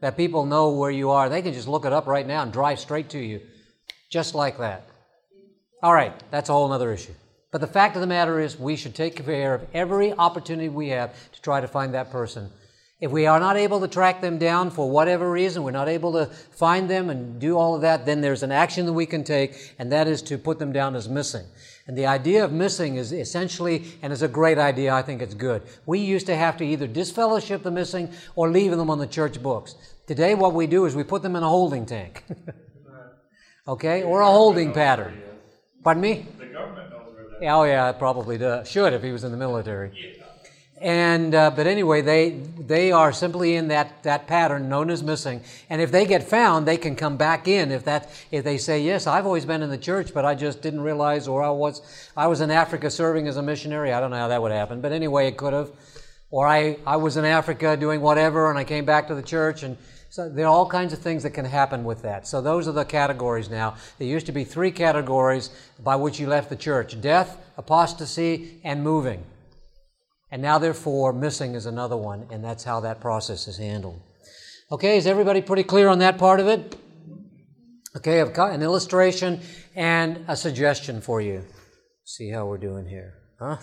that 0.00 0.16
people 0.16 0.46
know 0.46 0.70
where 0.70 0.90
you 0.90 1.10
are. 1.10 1.28
They 1.28 1.42
can 1.42 1.52
just 1.52 1.68
look 1.68 1.84
it 1.84 1.92
up 1.92 2.06
right 2.06 2.26
now 2.26 2.42
and 2.42 2.52
drive 2.52 2.80
straight 2.80 3.10
to 3.10 3.18
you, 3.18 3.40
just 4.10 4.34
like 4.34 4.58
that. 4.58 4.88
All 5.82 5.94
right, 5.94 6.12
that's 6.30 6.48
a 6.48 6.52
whole 6.52 6.70
other 6.72 6.92
issue. 6.92 7.14
But 7.52 7.60
the 7.60 7.66
fact 7.66 7.96
of 7.96 8.00
the 8.00 8.06
matter 8.06 8.38
is, 8.38 8.58
we 8.58 8.76
should 8.76 8.94
take 8.94 9.24
care 9.24 9.54
of 9.54 9.66
every 9.74 10.12
opportunity 10.12 10.68
we 10.68 10.88
have 10.88 11.14
to 11.32 11.42
try 11.42 11.60
to 11.60 11.68
find 11.68 11.94
that 11.94 12.10
person. 12.10 12.50
If 13.00 13.10
we 13.10 13.26
are 13.26 13.40
not 13.40 13.56
able 13.56 13.80
to 13.80 13.88
track 13.88 14.20
them 14.20 14.38
down 14.38 14.70
for 14.70 14.90
whatever 14.90 15.30
reason, 15.30 15.62
we're 15.62 15.70
not 15.70 15.88
able 15.88 16.12
to 16.12 16.26
find 16.26 16.88
them 16.88 17.08
and 17.08 17.40
do 17.40 17.56
all 17.56 17.74
of 17.74 17.80
that, 17.80 18.04
then 18.04 18.20
there's 18.20 18.42
an 18.42 18.52
action 18.52 18.84
that 18.86 18.92
we 18.92 19.06
can 19.06 19.24
take, 19.24 19.74
and 19.78 19.90
that 19.90 20.06
is 20.06 20.20
to 20.22 20.36
put 20.36 20.58
them 20.58 20.70
down 20.70 20.94
as 20.94 21.08
missing. 21.08 21.46
And 21.90 21.98
the 21.98 22.06
idea 22.06 22.44
of 22.44 22.52
missing 22.52 22.94
is 22.94 23.12
essentially, 23.12 23.84
and 24.00 24.12
it's 24.12 24.22
a 24.22 24.28
great 24.28 24.58
idea, 24.58 24.94
I 24.94 25.02
think 25.02 25.20
it's 25.20 25.34
good. 25.34 25.62
We 25.86 25.98
used 25.98 26.26
to 26.26 26.36
have 26.36 26.56
to 26.58 26.64
either 26.64 26.86
disfellowship 26.86 27.64
the 27.64 27.72
missing 27.72 28.12
or 28.36 28.48
leave 28.48 28.70
them 28.70 28.90
on 28.90 28.98
the 29.00 29.08
church 29.08 29.42
books. 29.42 29.74
Today, 30.06 30.36
what 30.36 30.54
we 30.54 30.68
do 30.68 30.84
is 30.84 30.94
we 30.94 31.02
put 31.02 31.22
them 31.22 31.34
in 31.34 31.42
a 31.42 31.48
holding 31.48 31.84
tank. 31.86 32.22
okay? 33.66 34.04
Or 34.04 34.20
a 34.20 34.26
holding 34.26 34.72
pattern. 34.72 35.20
Pardon 35.82 36.00
me? 36.00 36.28
The 36.38 36.46
government 36.46 36.90
knows 36.90 37.12
where 37.12 37.40
that 37.40 37.48
Oh, 37.48 37.64
yeah, 37.64 37.90
it 37.90 37.98
probably 37.98 38.38
does. 38.38 38.70
Should 38.70 38.92
if 38.92 39.02
he 39.02 39.10
was 39.10 39.24
in 39.24 39.32
the 39.32 39.36
military. 39.36 40.19
And 40.80 41.34
uh, 41.34 41.50
but 41.50 41.66
anyway, 41.66 42.00
they 42.00 42.30
they 42.58 42.90
are 42.90 43.12
simply 43.12 43.54
in 43.56 43.68
that 43.68 44.02
that 44.02 44.26
pattern 44.26 44.70
known 44.70 44.88
as 44.88 45.02
missing. 45.02 45.42
And 45.68 45.82
if 45.82 45.92
they 45.92 46.06
get 46.06 46.22
found, 46.22 46.66
they 46.66 46.78
can 46.78 46.96
come 46.96 47.18
back 47.18 47.46
in. 47.46 47.70
If 47.70 47.84
that 47.84 48.08
if 48.30 48.44
they 48.44 48.56
say 48.56 48.80
yes, 48.82 49.06
I've 49.06 49.26
always 49.26 49.44
been 49.44 49.62
in 49.62 49.68
the 49.68 49.76
church, 49.76 50.14
but 50.14 50.24
I 50.24 50.34
just 50.34 50.62
didn't 50.62 50.80
realize, 50.80 51.28
or 51.28 51.42
I 51.42 51.50
was 51.50 51.82
I 52.16 52.28
was 52.28 52.40
in 52.40 52.50
Africa 52.50 52.90
serving 52.90 53.28
as 53.28 53.36
a 53.36 53.42
missionary. 53.42 53.92
I 53.92 54.00
don't 54.00 54.10
know 54.10 54.16
how 54.16 54.28
that 54.28 54.40
would 54.40 54.52
happen, 54.52 54.80
but 54.80 54.90
anyway, 54.90 55.28
it 55.28 55.36
could 55.36 55.52
have. 55.52 55.70
Or 56.30 56.46
I 56.46 56.78
I 56.86 56.96
was 56.96 57.18
in 57.18 57.26
Africa 57.26 57.76
doing 57.76 58.00
whatever, 58.00 58.48
and 58.48 58.58
I 58.58 58.64
came 58.64 58.86
back 58.86 59.08
to 59.08 59.14
the 59.14 59.22
church 59.22 59.62
and. 59.62 59.76
So 60.12 60.28
there 60.28 60.46
are 60.46 60.48
all 60.48 60.68
kinds 60.68 60.92
of 60.92 60.98
things 60.98 61.22
that 61.22 61.30
can 61.30 61.44
happen 61.44 61.84
with 61.84 62.02
that. 62.02 62.26
So 62.26 62.40
those 62.40 62.66
are 62.66 62.72
the 62.72 62.84
categories 62.84 63.48
now. 63.48 63.76
There 63.98 64.08
used 64.08 64.26
to 64.26 64.32
be 64.32 64.42
three 64.42 64.72
categories 64.72 65.50
by 65.78 65.94
which 65.94 66.18
you 66.18 66.26
left 66.26 66.50
the 66.50 66.56
church 66.56 67.00
death, 67.00 67.38
apostasy, 67.56 68.58
and 68.64 68.82
moving. 68.82 69.22
And 70.30 70.42
now, 70.42 70.58
therefore, 70.58 71.12
missing 71.12 71.54
is 71.54 71.66
another 71.66 71.96
one, 71.96 72.26
and 72.30 72.44
that's 72.44 72.64
how 72.64 72.80
that 72.80 73.00
process 73.00 73.48
is 73.48 73.58
handled. 73.58 74.00
Okay, 74.72 74.96
is 74.96 75.06
everybody 75.06 75.42
pretty 75.42 75.64
clear 75.64 75.88
on 75.88 75.98
that 75.98 76.18
part 76.18 76.38
of 76.38 76.46
it? 76.46 76.76
Okay, 77.96 78.20
I've 78.20 78.32
got 78.32 78.52
an 78.52 78.62
illustration 78.62 79.40
and 79.74 80.24
a 80.28 80.36
suggestion 80.36 81.00
for 81.00 81.20
you. 81.20 81.44
See 82.04 82.30
how 82.30 82.46
we're 82.46 82.58
doing 82.58 82.86
here. 82.86 83.14
Huh? 83.40 83.56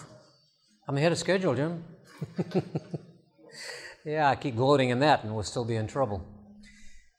I'm 0.88 0.98
ahead 0.98 1.14
of 1.14 1.18
schedule, 1.18 1.56
Jim. 1.56 1.84
yeah, 4.06 4.30
I 4.30 4.36
keep 4.36 4.58
gloating 4.58 4.90
in 4.90 5.00
that 5.00 5.24
and 5.24 5.34
we'll 5.34 5.44
still 5.44 5.64
be 5.64 5.76
in 5.76 5.88
trouble. 5.88 6.26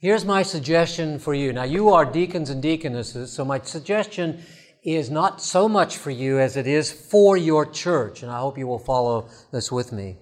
Here's 0.00 0.24
my 0.24 0.42
suggestion 0.42 1.18
for 1.18 1.34
you. 1.34 1.52
Now, 1.52 1.64
you 1.64 1.88
are 1.88 2.04
deacons 2.04 2.50
and 2.50 2.62
deaconesses, 2.62 3.32
so 3.32 3.44
my 3.44 3.58
suggestion 3.60 4.44
is 4.82 5.10
not 5.10 5.42
so 5.42 5.68
much 5.68 5.96
for 5.96 6.10
you 6.10 6.38
as 6.38 6.56
it 6.56 6.66
is 6.66 6.90
for 6.92 7.36
your 7.36 7.66
church, 7.66 8.22
and 8.22 8.30
I 8.30 8.38
hope 8.38 8.58
you 8.58 8.66
will 8.66 8.78
follow 8.78 9.28
this 9.52 9.70
with 9.72 9.92
me. 9.92 10.16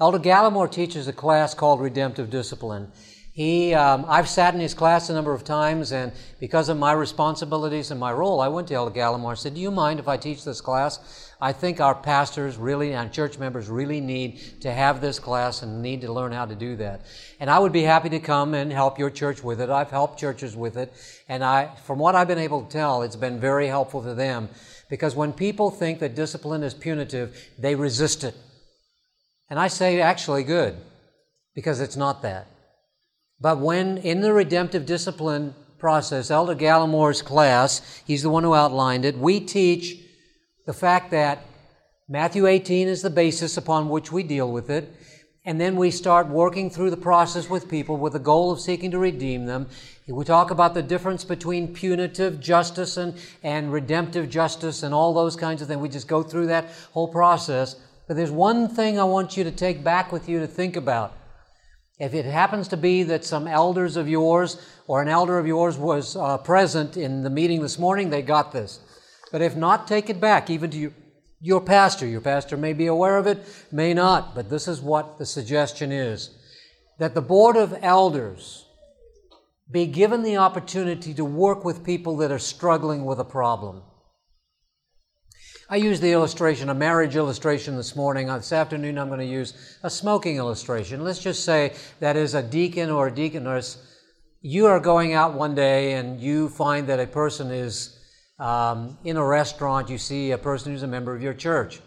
Elder 0.00 0.18
Gallimore 0.18 0.70
teaches 0.70 1.06
a 1.06 1.12
class 1.12 1.54
called 1.54 1.80
Redemptive 1.80 2.28
Discipline. 2.28 2.90
He, 3.34 3.72
um, 3.72 4.04
I've 4.08 4.28
sat 4.28 4.52
in 4.52 4.60
his 4.60 4.74
class 4.74 5.08
a 5.08 5.14
number 5.14 5.32
of 5.32 5.42
times, 5.42 5.90
and 5.90 6.12
because 6.38 6.68
of 6.68 6.76
my 6.76 6.92
responsibilities 6.92 7.90
and 7.90 7.98
my 7.98 8.12
role, 8.12 8.42
I 8.42 8.48
went 8.48 8.68
to 8.68 8.74
Elder 8.74 8.94
Gallimore 8.94 9.30
and 9.30 9.38
said, 9.38 9.54
Do 9.54 9.60
you 9.60 9.70
mind 9.70 9.98
if 9.98 10.06
I 10.06 10.18
teach 10.18 10.44
this 10.44 10.60
class? 10.60 11.32
I 11.40 11.52
think 11.52 11.80
our 11.80 11.94
pastors 11.94 12.58
really 12.58 12.92
and 12.92 13.10
church 13.10 13.38
members 13.38 13.70
really 13.70 14.02
need 14.02 14.60
to 14.60 14.70
have 14.70 15.00
this 15.00 15.18
class 15.18 15.62
and 15.62 15.80
need 15.80 16.02
to 16.02 16.12
learn 16.12 16.30
how 16.30 16.44
to 16.44 16.54
do 16.54 16.76
that. 16.76 17.06
And 17.40 17.48
I 17.48 17.58
would 17.58 17.72
be 17.72 17.82
happy 17.82 18.10
to 18.10 18.20
come 18.20 18.52
and 18.52 18.70
help 18.70 18.98
your 18.98 19.10
church 19.10 19.42
with 19.42 19.62
it. 19.62 19.70
I've 19.70 19.90
helped 19.90 20.20
churches 20.20 20.54
with 20.54 20.76
it. 20.76 20.92
And 21.26 21.42
I, 21.42 21.74
from 21.84 21.98
what 21.98 22.14
I've 22.14 22.28
been 22.28 22.38
able 22.38 22.62
to 22.62 22.70
tell, 22.70 23.02
it's 23.02 23.16
been 23.16 23.40
very 23.40 23.66
helpful 23.66 24.02
to 24.02 24.14
them 24.14 24.50
because 24.90 25.16
when 25.16 25.32
people 25.32 25.70
think 25.70 26.00
that 26.00 26.14
discipline 26.14 26.62
is 26.62 26.74
punitive, 26.74 27.34
they 27.58 27.74
resist 27.74 28.24
it. 28.24 28.36
And 29.48 29.58
I 29.58 29.68
say 29.68 30.02
actually 30.02 30.44
good, 30.44 30.76
because 31.54 31.80
it's 31.80 31.96
not 31.96 32.20
that. 32.22 32.46
But 33.42 33.58
when 33.58 33.98
in 33.98 34.20
the 34.20 34.32
redemptive 34.32 34.86
discipline 34.86 35.56
process, 35.76 36.30
Elder 36.30 36.54
Gallimore's 36.54 37.22
class, 37.22 38.00
he's 38.06 38.22
the 38.22 38.30
one 38.30 38.44
who 38.44 38.54
outlined 38.54 39.04
it, 39.04 39.18
we 39.18 39.40
teach 39.40 39.96
the 40.64 40.72
fact 40.72 41.10
that 41.10 41.44
Matthew 42.08 42.46
18 42.46 42.86
is 42.86 43.02
the 43.02 43.10
basis 43.10 43.56
upon 43.56 43.88
which 43.88 44.12
we 44.12 44.22
deal 44.22 44.50
with 44.50 44.70
it. 44.70 44.94
And 45.44 45.60
then 45.60 45.74
we 45.74 45.90
start 45.90 46.28
working 46.28 46.70
through 46.70 46.90
the 46.90 46.96
process 46.96 47.50
with 47.50 47.68
people 47.68 47.96
with 47.96 48.12
the 48.12 48.20
goal 48.20 48.52
of 48.52 48.60
seeking 48.60 48.92
to 48.92 48.98
redeem 48.98 49.46
them. 49.46 49.66
We 50.06 50.24
talk 50.24 50.52
about 50.52 50.74
the 50.74 50.82
difference 50.82 51.24
between 51.24 51.74
punitive 51.74 52.38
justice 52.38 52.96
and, 52.96 53.14
and 53.42 53.72
redemptive 53.72 54.30
justice 54.30 54.84
and 54.84 54.94
all 54.94 55.12
those 55.12 55.34
kinds 55.34 55.60
of 55.60 55.66
things. 55.66 55.80
We 55.80 55.88
just 55.88 56.06
go 56.06 56.22
through 56.22 56.46
that 56.46 56.66
whole 56.92 57.08
process. 57.08 57.74
But 58.06 58.16
there's 58.16 58.30
one 58.30 58.68
thing 58.68 59.00
I 59.00 59.04
want 59.04 59.36
you 59.36 59.42
to 59.42 59.50
take 59.50 59.82
back 59.82 60.12
with 60.12 60.28
you 60.28 60.38
to 60.38 60.46
think 60.46 60.76
about. 60.76 61.16
If 62.02 62.14
it 62.14 62.24
happens 62.24 62.66
to 62.68 62.76
be 62.76 63.04
that 63.04 63.24
some 63.24 63.46
elders 63.46 63.96
of 63.96 64.08
yours 64.08 64.60
or 64.88 65.00
an 65.00 65.06
elder 65.06 65.38
of 65.38 65.46
yours 65.46 65.78
was 65.78 66.16
uh, 66.16 66.36
present 66.38 66.96
in 66.96 67.22
the 67.22 67.30
meeting 67.30 67.62
this 67.62 67.78
morning, 67.78 68.10
they 68.10 68.22
got 68.22 68.50
this. 68.50 68.80
But 69.30 69.40
if 69.40 69.54
not, 69.54 69.86
take 69.86 70.10
it 70.10 70.20
back, 70.20 70.50
even 70.50 70.72
to 70.72 70.76
you, 70.76 70.94
your 71.40 71.60
pastor. 71.60 72.04
Your 72.04 72.20
pastor 72.20 72.56
may 72.56 72.72
be 72.72 72.88
aware 72.88 73.18
of 73.18 73.28
it, 73.28 73.38
may 73.70 73.94
not, 73.94 74.34
but 74.34 74.50
this 74.50 74.66
is 74.66 74.80
what 74.80 75.18
the 75.18 75.24
suggestion 75.24 75.92
is 75.92 76.30
that 76.98 77.14
the 77.14 77.22
board 77.22 77.54
of 77.54 77.72
elders 77.82 78.66
be 79.70 79.86
given 79.86 80.24
the 80.24 80.38
opportunity 80.38 81.14
to 81.14 81.24
work 81.24 81.64
with 81.64 81.84
people 81.84 82.16
that 82.16 82.32
are 82.32 82.38
struggling 82.40 83.04
with 83.04 83.20
a 83.20 83.24
problem. 83.24 83.80
I 85.68 85.76
used 85.76 86.02
the 86.02 86.12
illustration, 86.12 86.68
a 86.68 86.74
marriage 86.74 87.14
illustration 87.16 87.76
this 87.76 87.94
morning. 87.94 88.28
Uh, 88.28 88.38
this 88.38 88.52
afternoon, 88.52 88.98
I'm 88.98 89.08
going 89.08 89.20
to 89.20 89.26
use 89.26 89.78
a 89.82 89.90
smoking 89.90 90.36
illustration. 90.36 91.04
Let's 91.04 91.20
just 91.20 91.44
say 91.44 91.74
that 92.00 92.16
as 92.16 92.34
a 92.34 92.42
deacon 92.42 92.90
or 92.90 93.06
a 93.06 93.14
deaconess, 93.14 93.78
you 94.40 94.66
are 94.66 94.80
going 94.80 95.14
out 95.14 95.34
one 95.34 95.54
day 95.54 95.92
and 95.92 96.20
you 96.20 96.48
find 96.48 96.88
that 96.88 96.98
a 96.98 97.06
person 97.06 97.50
is 97.50 97.98
um, 98.40 98.98
in 99.04 99.16
a 99.16 99.24
restaurant, 99.24 99.88
you 99.88 99.98
see 99.98 100.32
a 100.32 100.38
person 100.38 100.72
who's 100.72 100.82
a 100.82 100.88
member 100.88 101.14
of 101.14 101.22
your 101.22 101.34
church. 101.34 101.80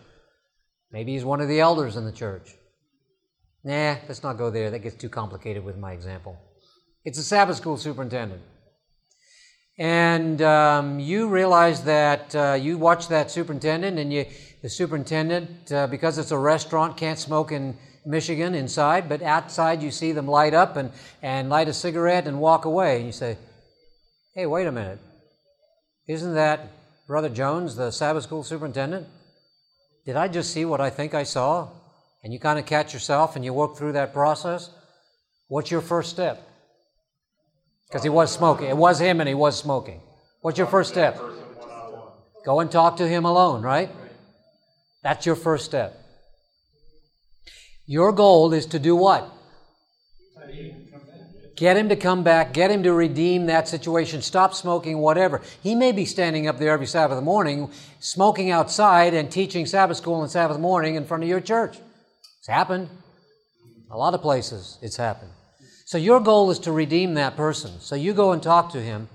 Maybe 0.92 1.14
he's 1.14 1.26
one 1.26 1.42
of 1.42 1.50
the 1.50 1.60
elders 1.60 1.98
in 1.98 2.06
the 2.06 2.14
church. 2.14 2.56
Nah, 3.66 3.98
let's 4.08 4.24
not 4.24 4.38
go 4.38 4.50
there. 4.50 4.72
That 4.72 4.80
gets 4.80 4.96
too 4.96 5.10
complicated 5.10 5.66
with 5.66 5.78
my 5.78 5.92
example. 5.92 6.38
It's 7.04 7.18
a 7.18 7.24
Sabbath 7.24 7.58
school 7.58 7.76
superintendent. 7.76 8.42
And 9.78 10.42
um, 10.42 11.00
you 11.00 11.28
realize 11.28 11.84
that 11.84 12.34
uh, 12.36 12.54
you 12.54 12.78
watch 12.78 13.10
that 13.10 13.30
superintendent, 13.30 14.00
and 14.00 14.12
you, 14.12 14.26
the 14.62 14.70
superintendent, 14.70 15.72
uh, 15.72 15.88
because 15.88 16.18
it's 16.18 16.32
a 16.32 16.38
restaurant, 16.38 16.96
can't 16.96 17.20
smoke 17.20 17.52
in 17.52 17.78
Michigan 18.06 18.56
inside, 18.56 19.10
but 19.10 19.22
outside 19.22 19.82
you 19.82 19.92
see 19.92 20.12
them 20.12 20.28
light 20.28 20.54
up 20.54 20.78
and, 20.78 20.92
and 21.22 21.50
light 21.50 21.68
a 21.68 21.74
cigarette 21.74 22.28
and 22.28 22.40
walk 22.40 22.66
away. 22.66 22.98
And 22.98 23.06
you 23.06 23.12
say, 23.12 23.38
hey, 24.34 24.46
wait 24.46 24.68
a 24.68 24.72
minute. 24.72 25.00
Isn't 26.08 26.36
that 26.36 26.72
Brother 27.08 27.30
Jones, 27.30 27.76
the 27.76 27.92
Sabbath 27.92 28.24
school 28.24 28.44
superintendent? 28.44 29.08
Did 30.06 30.16
I 30.16 30.28
just 30.28 30.54
see 30.54 30.66
what 30.66 30.82
I 30.82 30.90
think 30.90 31.14
I 31.14 31.24
saw? 31.24 31.70
And 32.24 32.32
you 32.32 32.40
kind 32.40 32.60
of 32.60 32.66
catch 32.66 32.94
yourself 32.94 33.36
and 33.36 33.44
you 33.44 33.54
work 33.54 33.76
through 33.76 33.94
that 33.94 34.14
process? 34.14 34.70
What's 35.48 35.72
your 35.72 35.82
first 35.82 36.12
step? 36.12 36.48
Because 37.88 38.04
he 38.04 38.10
was 38.10 38.32
smoking. 38.32 38.70
It 38.70 38.78
was 38.78 39.00
him 39.00 39.20
and 39.20 39.28
he 39.28 39.36
was 39.36 39.58
smoking. 39.58 40.02
What's 40.42 40.58
your 40.58 40.68
first 40.68 40.92
step? 40.92 41.20
Go 42.46 42.60
and 42.60 42.72
talk 42.72 42.98
to 42.98 43.08
him 43.08 43.26
alone, 43.26 43.62
right? 43.62 43.90
That's 45.02 45.26
your 45.26 45.36
first 45.36 45.66
step. 45.66 46.00
Your 47.88 48.12
goal 48.12 48.54
is 48.54 48.66
to 48.68 48.80
do 48.80 48.96
what? 48.96 49.32
Get 51.56 51.78
him 51.78 51.88
to 51.90 51.96
come 51.96 52.24
back, 52.24 52.54
get 52.54 52.70
him 52.70 52.84
to 52.84 52.92
redeem 52.92 53.46
that 53.46 53.68
situation, 53.68 54.22
stop 54.22 54.54
smoking, 54.54 54.98
whatever. 54.98 55.42
He 55.64 55.74
may 55.74 55.94
be 55.94 56.04
standing 56.04 56.48
up 56.48 56.58
there 56.58 56.72
every 56.72 56.86
Sabbath 56.86 57.24
morning, 57.24 57.72
smoking 58.00 58.52
outside 58.52 59.14
and 59.14 59.32
teaching 59.32 59.66
Sabbath 59.66 59.98
school 59.98 60.16
on 60.16 60.28
Sabbath 60.28 60.60
morning 60.60 60.96
in 60.96 61.06
front 61.06 61.24
of 61.24 61.30
your 61.30 61.40
church. 61.40 61.78
It's 62.40 62.48
happened. 62.48 62.90
A 63.90 63.98
lot 63.98 64.14
of 64.14 64.22
places 64.22 64.78
it's 64.82 64.98
happened. 64.98 65.32
So 65.86 65.98
your 65.98 66.20
goal 66.20 66.52
is 66.52 66.60
to 66.60 66.72
redeem 66.72 67.14
that 67.14 67.38
person. 67.38 67.80
So 67.80 67.96
you 67.96 68.14
go 68.14 68.32
and 68.32 68.42
talk 68.42 68.72
to 68.72 68.82
him, 68.82 69.08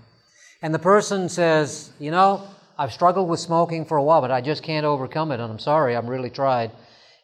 and 0.63 0.73
the 0.73 0.79
person 0.79 1.29
says, 1.29 1.93
You 1.99 2.11
know, 2.11 2.43
I've 2.79 2.93
struggled 2.93 3.29
with 3.29 3.41
smoking 3.41 3.85
for 3.85 3.97
a 3.97 4.03
while, 4.03 4.21
but 4.21 4.31
I 4.31 4.41
just 4.41 4.63
can't 4.63 4.87
overcome 4.87 5.33
it, 5.33 5.41
and 5.41 5.53
I'm 5.53 5.59
sorry, 5.59 5.97
I've 5.97 6.09
really 6.09 6.31
tried. 6.31 6.71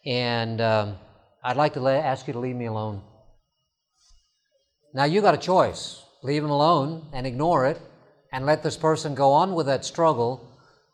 And 0.05 0.61
um, 0.61 0.97
I'd 1.43 1.57
like 1.57 1.75
to 1.75 1.89
ask 1.89 2.27
you 2.27 2.33
to 2.33 2.39
leave 2.39 2.57
me 2.57 2.67
alone. 2.67 3.03
Now 4.93 5.05
you 5.05 5.21
got 5.21 5.35
a 5.35 5.39
choice 5.39 6.03
leave 6.23 6.43
him 6.43 6.51
alone 6.51 7.07
and 7.13 7.27
ignore 7.27 7.67
it 7.67 7.81
and 8.33 8.45
let 8.45 8.63
this 8.63 8.77
person 8.77 9.15
go 9.15 9.33
on 9.33 9.55
with 9.55 9.67
that 9.67 9.85
struggle, 9.85 10.45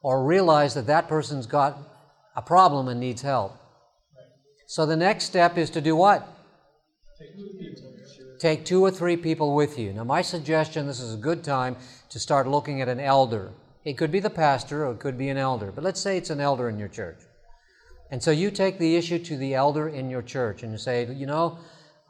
or 0.03 0.25
realize 0.25 0.75
that 0.75 0.87
that 0.87 1.09
person's 1.09 1.47
got 1.47 1.79
a 2.37 2.43
problem 2.43 2.89
and 2.89 3.01
needs 3.01 3.23
help. 3.23 3.57
So 4.67 4.85
the 4.85 4.97
next 4.97 5.25
step 5.25 5.57
is 5.57 5.71
to 5.71 5.81
do 5.81 5.97
what? 5.97 6.29
Take 8.43 8.65
two 8.65 8.85
or 8.85 8.91
three 8.91 9.17
people 9.17 9.55
with 9.55 9.79
you. 9.79 9.93
Now, 9.93 10.03
my 10.03 10.21
suggestion 10.21 10.89
this 10.89 10.99
is 10.99 11.15
a 11.15 11.17
good 11.17 11.45
time 11.45 11.77
to 12.09 12.19
start 12.19 12.49
looking 12.49 12.81
at 12.83 12.89
an 12.89 12.99
elder. 12.99 13.53
It 13.85 13.97
could 13.97 14.11
be 14.11 14.19
the 14.19 14.31
pastor 14.31 14.85
or 14.85 14.95
it 14.95 14.99
could 14.99 15.17
be 15.17 15.29
an 15.29 15.37
elder, 15.37 15.71
but 15.71 15.85
let's 15.85 16.01
say 16.01 16.17
it's 16.17 16.29
an 16.29 16.41
elder 16.41 16.69
in 16.69 16.77
your 16.77 16.89
church. 16.89 17.21
And 18.11 18.21
so 18.21 18.33
you 18.33 18.51
take 18.51 18.81
the 18.81 18.97
issue 18.97 19.21
to 19.21 19.37
the 19.37 19.55
elder 19.55 19.89
in 19.89 20.11
your 20.11 20.23
church 20.23 20.65
and 20.65 20.73
you 20.73 20.79
say, 20.79 21.07
you 21.15 21.25
know, 21.25 21.57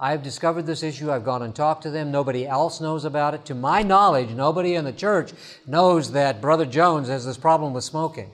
I've 0.00 0.22
discovered 0.22 0.64
this 0.64 0.82
issue. 0.82 1.12
I've 1.12 1.26
gone 1.26 1.42
and 1.42 1.54
talked 1.54 1.82
to 1.82 1.90
them. 1.90 2.10
Nobody 2.10 2.46
else 2.46 2.80
knows 2.80 3.04
about 3.04 3.34
it. 3.34 3.44
To 3.44 3.54
my 3.54 3.82
knowledge, 3.82 4.30
nobody 4.30 4.74
in 4.74 4.86
the 4.86 4.92
church 4.94 5.34
knows 5.66 6.12
that 6.12 6.40
Brother 6.40 6.64
Jones 6.64 7.08
has 7.08 7.26
this 7.26 7.36
problem 7.36 7.74
with 7.74 7.84
smoking. 7.84 8.30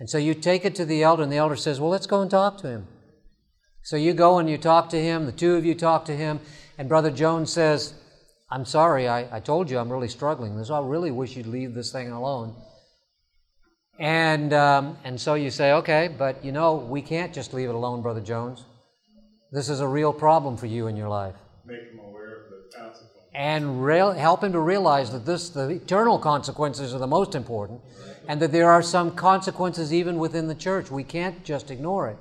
And 0.00 0.10
so 0.10 0.18
you 0.18 0.34
take 0.34 0.64
it 0.64 0.74
to 0.74 0.84
the 0.84 1.04
elder, 1.04 1.22
and 1.22 1.30
the 1.30 1.36
elder 1.36 1.54
says, 1.54 1.78
Well, 1.78 1.90
let's 1.90 2.08
go 2.08 2.20
and 2.20 2.30
talk 2.30 2.58
to 2.58 2.68
him. 2.68 2.88
So 3.84 3.96
you 3.96 4.12
go 4.12 4.38
and 4.38 4.50
you 4.50 4.58
talk 4.58 4.90
to 4.90 5.00
him. 5.00 5.24
The 5.24 5.32
two 5.32 5.54
of 5.54 5.64
you 5.64 5.76
talk 5.76 6.04
to 6.06 6.16
him. 6.16 6.40
And 6.78 6.88
Brother 6.88 7.10
Jones 7.10 7.52
says, 7.52 7.94
I'm 8.50 8.64
sorry, 8.64 9.08
I, 9.08 9.36
I 9.36 9.40
told 9.40 9.68
you 9.68 9.78
I'm 9.78 9.90
really 9.90 10.08
struggling. 10.08 10.56
This, 10.56 10.70
I 10.70 10.80
really 10.80 11.10
wish 11.10 11.36
you'd 11.36 11.46
leave 11.46 11.74
this 11.74 11.90
thing 11.90 12.10
alone. 12.10 12.54
And, 13.98 14.52
um, 14.52 14.96
and 15.02 15.20
so 15.20 15.34
you 15.34 15.50
say, 15.50 15.72
okay, 15.72 16.08
but 16.16 16.44
you 16.44 16.52
know, 16.52 16.76
we 16.76 17.02
can't 17.02 17.34
just 17.34 17.52
leave 17.52 17.68
it 17.68 17.74
alone, 17.74 18.00
Brother 18.00 18.20
Jones. 18.20 18.64
This 19.50 19.68
is 19.68 19.80
a 19.80 19.88
real 19.88 20.12
problem 20.12 20.56
for 20.56 20.66
you 20.66 20.86
in 20.86 20.96
your 20.96 21.08
life. 21.08 21.34
Make 21.66 21.80
him 21.80 21.98
aware 21.98 22.44
of 22.44 22.50
the 22.50 22.78
consequences. 22.78 23.08
And 23.34 23.84
real, 23.84 24.12
help 24.12 24.44
him 24.44 24.52
to 24.52 24.60
realize 24.60 25.10
that 25.10 25.26
this, 25.26 25.50
the 25.50 25.68
eternal 25.68 26.18
consequences 26.18 26.94
are 26.94 26.98
the 26.98 27.06
most 27.06 27.34
important, 27.34 27.80
and 28.28 28.40
that 28.40 28.52
there 28.52 28.70
are 28.70 28.82
some 28.82 29.16
consequences 29.16 29.92
even 29.92 30.18
within 30.18 30.46
the 30.46 30.54
church. 30.54 30.90
We 30.90 31.02
can't 31.02 31.44
just 31.44 31.70
ignore 31.70 32.08
it. 32.08 32.18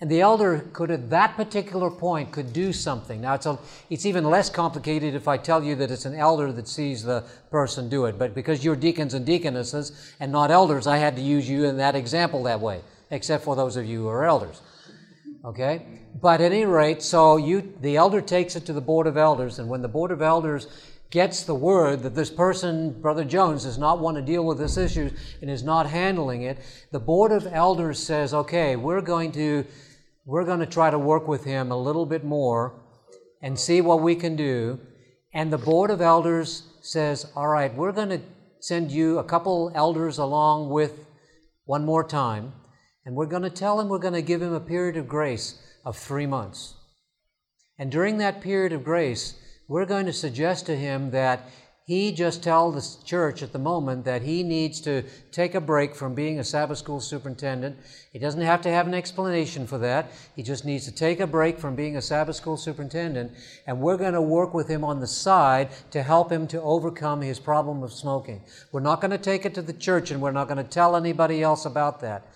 And 0.00 0.08
the 0.08 0.20
elder 0.20 0.60
could, 0.72 0.92
at 0.92 1.10
that 1.10 1.34
particular 1.34 1.90
point, 1.90 2.30
could 2.30 2.52
do 2.52 2.72
something. 2.72 3.20
Now, 3.20 3.34
it's, 3.34 3.46
a, 3.46 3.58
it's 3.90 4.06
even 4.06 4.22
less 4.22 4.48
complicated 4.48 5.14
if 5.14 5.26
I 5.26 5.36
tell 5.38 5.64
you 5.64 5.74
that 5.74 5.90
it's 5.90 6.04
an 6.04 6.14
elder 6.14 6.52
that 6.52 6.68
sees 6.68 7.02
the 7.02 7.24
person 7.50 7.88
do 7.88 8.04
it. 8.04 8.16
But 8.16 8.32
because 8.32 8.64
you're 8.64 8.76
deacons 8.76 9.14
and 9.14 9.26
deaconesses 9.26 10.14
and 10.20 10.30
not 10.30 10.52
elders, 10.52 10.86
I 10.86 10.98
had 10.98 11.16
to 11.16 11.22
use 11.22 11.48
you 11.48 11.64
in 11.64 11.78
that 11.78 11.96
example 11.96 12.44
that 12.44 12.60
way, 12.60 12.82
except 13.10 13.42
for 13.42 13.56
those 13.56 13.76
of 13.76 13.86
you 13.86 14.02
who 14.02 14.08
are 14.08 14.24
elders. 14.24 14.60
Okay? 15.44 15.84
But 16.20 16.40
at 16.40 16.52
any 16.52 16.64
rate, 16.64 17.02
so 17.02 17.36
you, 17.36 17.74
the 17.80 17.96
elder 17.96 18.20
takes 18.20 18.54
it 18.54 18.66
to 18.66 18.72
the 18.72 18.80
Board 18.80 19.08
of 19.08 19.16
Elders, 19.16 19.58
and 19.58 19.68
when 19.68 19.82
the 19.82 19.88
Board 19.88 20.12
of 20.12 20.22
Elders 20.22 20.68
gets 21.10 21.42
the 21.42 21.54
word 21.54 22.02
that 22.02 22.14
this 22.14 22.30
person, 22.30 22.92
Brother 23.00 23.24
Jones, 23.24 23.64
does 23.64 23.78
not 23.78 23.98
want 23.98 24.16
to 24.16 24.22
deal 24.22 24.44
with 24.44 24.58
this 24.58 24.76
issue 24.76 25.10
and 25.40 25.50
is 25.50 25.62
not 25.62 25.88
handling 25.88 26.42
it, 26.42 26.58
the 26.92 27.00
Board 27.00 27.32
of 27.32 27.46
Elders 27.46 27.98
says, 27.98 28.34
okay, 28.34 28.76
we're 28.76 29.00
going 29.00 29.32
to 29.32 29.64
we're 30.28 30.44
going 30.44 30.60
to 30.60 30.66
try 30.66 30.90
to 30.90 30.98
work 30.98 31.26
with 31.26 31.44
him 31.44 31.72
a 31.72 31.82
little 31.82 32.04
bit 32.04 32.22
more 32.22 32.74
and 33.40 33.58
see 33.58 33.80
what 33.80 34.02
we 34.02 34.14
can 34.14 34.36
do. 34.36 34.78
And 35.32 35.50
the 35.50 35.56
Board 35.56 35.90
of 35.90 36.02
Elders 36.02 36.64
says, 36.82 37.32
All 37.34 37.48
right, 37.48 37.74
we're 37.74 37.92
going 37.92 38.10
to 38.10 38.20
send 38.60 38.92
you 38.92 39.18
a 39.18 39.24
couple 39.24 39.72
elders 39.74 40.18
along 40.18 40.68
with 40.68 41.06
one 41.64 41.86
more 41.86 42.04
time, 42.04 42.52
and 43.06 43.16
we're 43.16 43.24
going 43.24 43.42
to 43.42 43.48
tell 43.48 43.80
him 43.80 43.88
we're 43.88 43.98
going 43.98 44.12
to 44.12 44.20
give 44.20 44.42
him 44.42 44.52
a 44.52 44.60
period 44.60 44.98
of 44.98 45.08
grace 45.08 45.62
of 45.82 45.96
three 45.96 46.26
months. 46.26 46.74
And 47.78 47.90
during 47.90 48.18
that 48.18 48.42
period 48.42 48.74
of 48.74 48.84
grace, 48.84 49.34
we're 49.66 49.86
going 49.86 50.04
to 50.04 50.12
suggest 50.12 50.66
to 50.66 50.76
him 50.76 51.10
that 51.12 51.48
he 51.88 52.12
just 52.12 52.42
tell 52.42 52.70
the 52.70 52.86
church 53.02 53.42
at 53.42 53.54
the 53.54 53.58
moment 53.58 54.04
that 54.04 54.20
he 54.20 54.42
needs 54.42 54.78
to 54.78 55.02
take 55.32 55.54
a 55.54 55.60
break 55.60 55.94
from 55.94 56.14
being 56.14 56.38
a 56.38 56.44
Sabbath 56.44 56.76
school 56.76 57.00
superintendent. 57.00 57.78
He 58.12 58.18
doesn't 58.18 58.42
have 58.42 58.60
to 58.62 58.68
have 58.68 58.86
an 58.86 58.92
explanation 58.92 59.66
for 59.66 59.78
that. 59.78 60.10
He 60.36 60.42
just 60.42 60.66
needs 60.66 60.84
to 60.84 60.92
take 60.92 61.18
a 61.18 61.26
break 61.26 61.58
from 61.58 61.76
being 61.76 61.96
a 61.96 62.02
Sabbath 62.02 62.36
school 62.36 62.58
superintendent, 62.58 63.32
and 63.66 63.80
we're 63.80 63.96
going 63.96 64.12
to 64.12 64.20
work 64.20 64.52
with 64.52 64.68
him 64.68 64.84
on 64.84 65.00
the 65.00 65.06
side 65.06 65.70
to 65.92 66.02
help 66.02 66.30
him 66.30 66.46
to 66.48 66.60
overcome 66.60 67.22
his 67.22 67.38
problem 67.38 67.82
of 67.82 67.90
smoking. 67.90 68.42
We're 68.70 68.80
not 68.80 69.00
going 69.00 69.12
to 69.12 69.16
take 69.16 69.46
it 69.46 69.54
to 69.54 69.62
the 69.62 69.72
church, 69.72 70.10
and 70.10 70.20
we're 70.20 70.30
not 70.30 70.46
going 70.46 70.62
to 70.62 70.70
tell 70.70 70.94
anybody 70.94 71.42
else 71.42 71.64
about 71.64 72.00
that. 72.00 72.26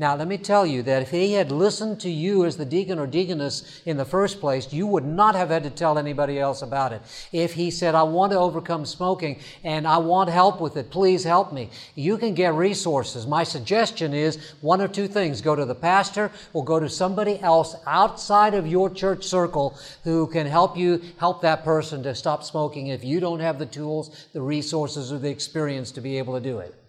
Now, 0.00 0.16
let 0.16 0.28
me 0.28 0.38
tell 0.38 0.64
you 0.64 0.82
that 0.84 1.02
if 1.02 1.10
he 1.10 1.34
had 1.34 1.52
listened 1.52 2.00
to 2.00 2.08
you 2.08 2.46
as 2.46 2.56
the 2.56 2.64
deacon 2.64 2.98
or 2.98 3.06
deaconess 3.06 3.82
in 3.84 3.98
the 3.98 4.04
first 4.06 4.40
place, 4.40 4.72
you 4.72 4.86
would 4.86 5.04
not 5.04 5.34
have 5.34 5.50
had 5.50 5.62
to 5.64 5.68
tell 5.68 5.98
anybody 5.98 6.38
else 6.38 6.62
about 6.62 6.94
it. 6.94 7.02
If 7.32 7.52
he 7.52 7.70
said, 7.70 7.94
I 7.94 8.04
want 8.04 8.32
to 8.32 8.38
overcome 8.38 8.86
smoking 8.86 9.40
and 9.62 9.86
I 9.86 9.98
want 9.98 10.30
help 10.30 10.58
with 10.58 10.78
it, 10.78 10.90
please 10.90 11.22
help 11.24 11.52
me. 11.52 11.68
You 11.96 12.16
can 12.16 12.32
get 12.32 12.54
resources. 12.54 13.26
My 13.26 13.44
suggestion 13.44 14.14
is 14.14 14.54
one 14.62 14.80
or 14.80 14.88
two 14.88 15.06
things. 15.06 15.42
Go 15.42 15.54
to 15.54 15.66
the 15.66 15.74
pastor 15.74 16.32
or 16.54 16.64
go 16.64 16.80
to 16.80 16.88
somebody 16.88 17.38
else 17.40 17.76
outside 17.86 18.54
of 18.54 18.66
your 18.66 18.88
church 18.88 19.24
circle 19.24 19.78
who 20.04 20.26
can 20.28 20.46
help 20.46 20.78
you 20.78 21.02
help 21.18 21.42
that 21.42 21.62
person 21.62 22.02
to 22.04 22.14
stop 22.14 22.42
smoking 22.42 22.86
if 22.86 23.04
you 23.04 23.20
don't 23.20 23.40
have 23.40 23.58
the 23.58 23.66
tools, 23.66 24.28
the 24.32 24.40
resources, 24.40 25.12
or 25.12 25.18
the 25.18 25.28
experience 25.28 25.90
to 25.90 26.00
be 26.00 26.16
able 26.16 26.32
to 26.32 26.40
do 26.40 26.58
it. 26.58 26.79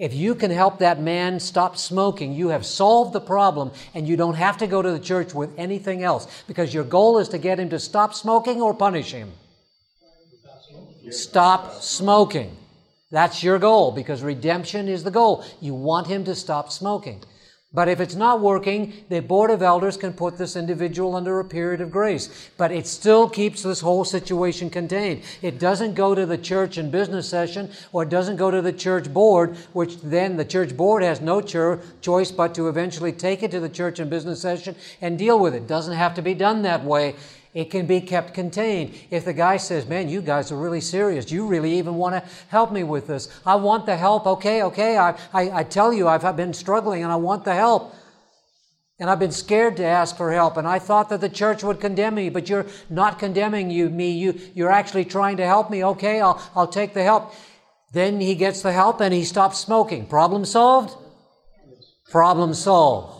If 0.00 0.14
you 0.14 0.34
can 0.34 0.50
help 0.50 0.78
that 0.78 0.98
man 0.98 1.38
stop 1.40 1.76
smoking, 1.76 2.32
you 2.32 2.48
have 2.48 2.64
solved 2.64 3.12
the 3.12 3.20
problem 3.20 3.70
and 3.92 4.08
you 4.08 4.16
don't 4.16 4.34
have 4.34 4.56
to 4.56 4.66
go 4.66 4.80
to 4.80 4.90
the 4.90 4.98
church 4.98 5.34
with 5.34 5.50
anything 5.58 6.02
else 6.02 6.26
because 6.46 6.72
your 6.72 6.84
goal 6.84 7.18
is 7.18 7.28
to 7.28 7.38
get 7.38 7.60
him 7.60 7.68
to 7.68 7.78
stop 7.78 8.14
smoking 8.14 8.62
or 8.62 8.72
punish 8.72 9.12
him. 9.12 9.30
Stop 11.10 11.82
smoking. 11.82 12.56
That's 13.10 13.42
your 13.42 13.58
goal 13.58 13.92
because 13.92 14.22
redemption 14.22 14.88
is 14.88 15.04
the 15.04 15.10
goal. 15.10 15.44
You 15.60 15.74
want 15.74 16.06
him 16.06 16.24
to 16.24 16.34
stop 16.34 16.72
smoking. 16.72 17.22
But 17.72 17.88
if 17.88 18.00
it's 18.00 18.16
not 18.16 18.40
working, 18.40 18.92
the 19.08 19.20
Board 19.20 19.48
of 19.48 19.62
Elders 19.62 19.96
can 19.96 20.12
put 20.12 20.36
this 20.36 20.56
individual 20.56 21.14
under 21.14 21.38
a 21.38 21.44
period 21.44 21.80
of 21.80 21.92
grace. 21.92 22.50
But 22.56 22.72
it 22.72 22.84
still 22.84 23.28
keeps 23.28 23.62
this 23.62 23.80
whole 23.80 24.04
situation 24.04 24.70
contained. 24.70 25.22
It 25.40 25.60
doesn't 25.60 25.94
go 25.94 26.16
to 26.16 26.26
the 26.26 26.36
church 26.36 26.78
and 26.78 26.90
business 26.90 27.28
session 27.28 27.70
or 27.92 28.02
it 28.02 28.08
doesn't 28.08 28.36
go 28.36 28.50
to 28.50 28.60
the 28.60 28.72
church 28.72 29.12
board, 29.14 29.56
which 29.72 30.00
then 30.00 30.36
the 30.36 30.44
church 30.44 30.76
board 30.76 31.04
has 31.04 31.20
no 31.20 31.40
choice 31.40 32.32
but 32.32 32.56
to 32.56 32.68
eventually 32.68 33.12
take 33.12 33.44
it 33.44 33.52
to 33.52 33.60
the 33.60 33.68
church 33.68 34.00
and 34.00 34.10
business 34.10 34.42
session 34.42 34.74
and 35.00 35.16
deal 35.16 35.38
with 35.38 35.54
it. 35.54 35.68
Doesn't 35.68 35.94
have 35.94 36.14
to 36.14 36.22
be 36.22 36.34
done 36.34 36.62
that 36.62 36.84
way. 36.84 37.14
It 37.52 37.70
can 37.70 37.86
be 37.86 38.00
kept 38.00 38.32
contained. 38.32 38.94
If 39.10 39.24
the 39.24 39.32
guy 39.32 39.56
says, 39.56 39.86
Man, 39.86 40.08
you 40.08 40.22
guys 40.22 40.52
are 40.52 40.56
really 40.56 40.80
serious. 40.80 41.32
You 41.32 41.46
really 41.46 41.78
even 41.78 41.96
want 41.96 42.14
to 42.14 42.30
help 42.48 42.70
me 42.70 42.84
with 42.84 43.08
this. 43.08 43.28
I 43.44 43.56
want 43.56 43.86
the 43.86 43.96
help. 43.96 44.26
Okay, 44.26 44.62
okay. 44.62 44.96
I, 44.96 45.16
I, 45.32 45.50
I 45.50 45.62
tell 45.64 45.92
you, 45.92 46.06
I've 46.06 46.36
been 46.36 46.54
struggling 46.54 47.02
and 47.02 47.10
I 47.10 47.16
want 47.16 47.44
the 47.44 47.54
help. 47.54 47.94
And 49.00 49.08
I've 49.08 49.18
been 49.18 49.32
scared 49.32 49.78
to 49.78 49.84
ask 49.84 50.16
for 50.16 50.30
help. 50.30 50.58
And 50.58 50.68
I 50.68 50.78
thought 50.78 51.08
that 51.08 51.20
the 51.22 51.28
church 51.28 51.64
would 51.64 51.80
condemn 51.80 52.14
me, 52.14 52.28
but 52.28 52.48
you're 52.48 52.66
not 52.88 53.18
condemning 53.18 53.70
you, 53.70 53.88
me. 53.88 54.10
You, 54.10 54.38
you're 54.54 54.70
actually 54.70 55.06
trying 55.06 55.38
to 55.38 55.46
help 55.46 55.70
me. 55.70 55.82
Okay, 55.82 56.20
I'll, 56.20 56.40
I'll 56.54 56.68
take 56.68 56.94
the 56.94 57.02
help. 57.02 57.34
Then 57.92 58.20
he 58.20 58.36
gets 58.36 58.62
the 58.62 58.72
help 58.72 59.00
and 59.00 59.12
he 59.12 59.24
stops 59.24 59.58
smoking. 59.58 60.06
Problem 60.06 60.44
solved? 60.44 60.94
Problem 62.10 62.54
solved. 62.54 63.19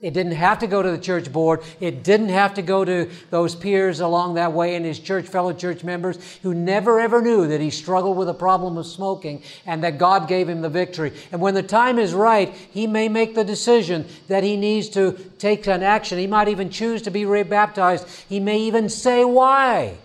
It 0.00 0.14
didn't 0.14 0.32
have 0.32 0.60
to 0.60 0.66
go 0.66 0.80
to 0.82 0.90
the 0.90 0.98
church 0.98 1.30
board. 1.30 1.60
It 1.78 2.02
didn't 2.02 2.30
have 2.30 2.54
to 2.54 2.62
go 2.62 2.86
to 2.86 3.10
those 3.28 3.54
peers 3.54 4.00
along 4.00 4.34
that 4.34 4.54
way 4.54 4.74
and 4.74 4.84
his 4.84 4.98
church, 4.98 5.26
fellow 5.26 5.52
church 5.52 5.84
members 5.84 6.18
who 6.42 6.54
never 6.54 6.98
ever 7.00 7.20
knew 7.20 7.46
that 7.48 7.60
he 7.60 7.68
struggled 7.68 8.16
with 8.16 8.30
a 8.30 8.34
problem 8.34 8.78
of 8.78 8.86
smoking 8.86 9.42
and 9.66 9.84
that 9.84 9.98
God 9.98 10.26
gave 10.26 10.48
him 10.48 10.62
the 10.62 10.70
victory. 10.70 11.12
And 11.32 11.40
when 11.42 11.52
the 11.52 11.62
time 11.62 11.98
is 11.98 12.14
right, 12.14 12.54
he 12.70 12.86
may 12.86 13.10
make 13.10 13.34
the 13.34 13.44
decision 13.44 14.06
that 14.28 14.42
he 14.42 14.56
needs 14.56 14.88
to 14.90 15.12
take 15.38 15.66
an 15.66 15.82
action. 15.82 16.18
He 16.18 16.26
might 16.26 16.48
even 16.48 16.70
choose 16.70 17.02
to 17.02 17.10
be 17.10 17.26
rebaptized. 17.26 18.08
He 18.26 18.40
may 18.40 18.58
even 18.60 18.88
say 18.88 19.22
why. 19.22 19.98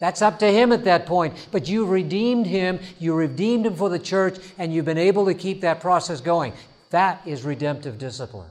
That's 0.00 0.22
up 0.22 0.40
to 0.40 0.46
him 0.46 0.72
at 0.72 0.84
that 0.84 1.06
point. 1.06 1.34
But 1.52 1.68
you 1.68 1.86
redeemed 1.86 2.48
him, 2.48 2.80
you 2.98 3.14
redeemed 3.14 3.66
him 3.66 3.76
for 3.76 3.90
the 3.90 4.00
church, 4.00 4.38
and 4.58 4.74
you've 4.74 4.84
been 4.84 4.98
able 4.98 5.26
to 5.26 5.34
keep 5.34 5.60
that 5.60 5.80
process 5.80 6.20
going. 6.20 6.52
That 6.90 7.22
is 7.24 7.44
redemptive 7.44 7.96
discipline. 7.96 8.50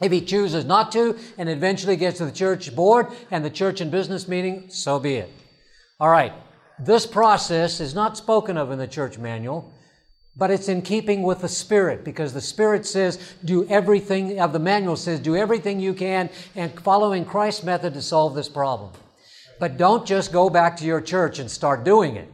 If 0.00 0.12
he 0.12 0.20
chooses 0.20 0.64
not 0.64 0.92
to 0.92 1.18
and 1.38 1.48
eventually 1.48 1.96
gets 1.96 2.18
to 2.18 2.26
the 2.26 2.32
church 2.32 2.74
board 2.74 3.08
and 3.30 3.44
the 3.44 3.50
church 3.50 3.80
and 3.80 3.90
business 3.90 4.28
meeting, 4.28 4.68
so 4.68 4.98
be 4.98 5.14
it. 5.14 5.32
All 5.98 6.10
right. 6.10 6.32
This 6.78 7.06
process 7.06 7.80
is 7.80 7.94
not 7.94 8.18
spoken 8.18 8.58
of 8.58 8.70
in 8.70 8.78
the 8.78 8.86
church 8.86 9.16
manual, 9.16 9.72
but 10.36 10.50
it's 10.50 10.68
in 10.68 10.82
keeping 10.82 11.22
with 11.22 11.40
the 11.40 11.48
Spirit 11.48 12.04
because 12.04 12.34
the 12.34 12.40
Spirit 12.42 12.84
says, 12.84 13.34
do 13.42 13.66
everything, 13.68 14.38
of 14.38 14.52
the 14.52 14.58
manual 14.58 14.96
says, 14.96 15.18
do 15.18 15.34
everything 15.34 15.80
you 15.80 15.94
can 15.94 16.28
and 16.54 16.78
following 16.80 17.24
Christ's 17.24 17.64
method 17.64 17.94
to 17.94 18.02
solve 18.02 18.34
this 18.34 18.50
problem. 18.50 18.92
But 19.58 19.78
don't 19.78 20.06
just 20.06 20.32
go 20.32 20.50
back 20.50 20.76
to 20.76 20.84
your 20.84 21.00
church 21.00 21.38
and 21.38 21.50
start 21.50 21.84
doing 21.84 22.16
it. 22.16 22.30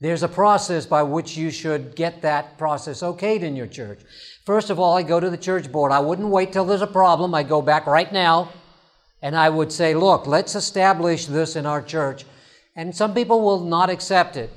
There's 0.00 0.22
a 0.22 0.28
process 0.28 0.84
by 0.84 1.04
which 1.04 1.36
you 1.36 1.50
should 1.50 1.96
get 1.96 2.20
that 2.22 2.58
process 2.58 3.02
okayed 3.02 3.40
in 3.40 3.56
your 3.56 3.68
church. 3.68 4.00
First 4.44 4.70
of 4.70 4.80
all, 4.80 4.96
I 4.96 5.04
go 5.04 5.20
to 5.20 5.30
the 5.30 5.36
church 5.36 5.70
board. 5.70 5.92
I 5.92 6.00
wouldn't 6.00 6.28
wait 6.28 6.52
till 6.52 6.64
there's 6.64 6.82
a 6.82 6.86
problem. 6.86 7.32
I 7.32 7.44
go 7.44 7.62
back 7.62 7.86
right 7.86 8.12
now 8.12 8.50
and 9.22 9.36
I 9.36 9.48
would 9.48 9.70
say, 9.70 9.94
look, 9.94 10.26
let's 10.26 10.56
establish 10.56 11.26
this 11.26 11.54
in 11.54 11.64
our 11.64 11.80
church. 11.80 12.24
And 12.74 12.94
some 12.94 13.14
people 13.14 13.40
will 13.42 13.60
not 13.60 13.88
accept 13.88 14.36
it. 14.36 14.50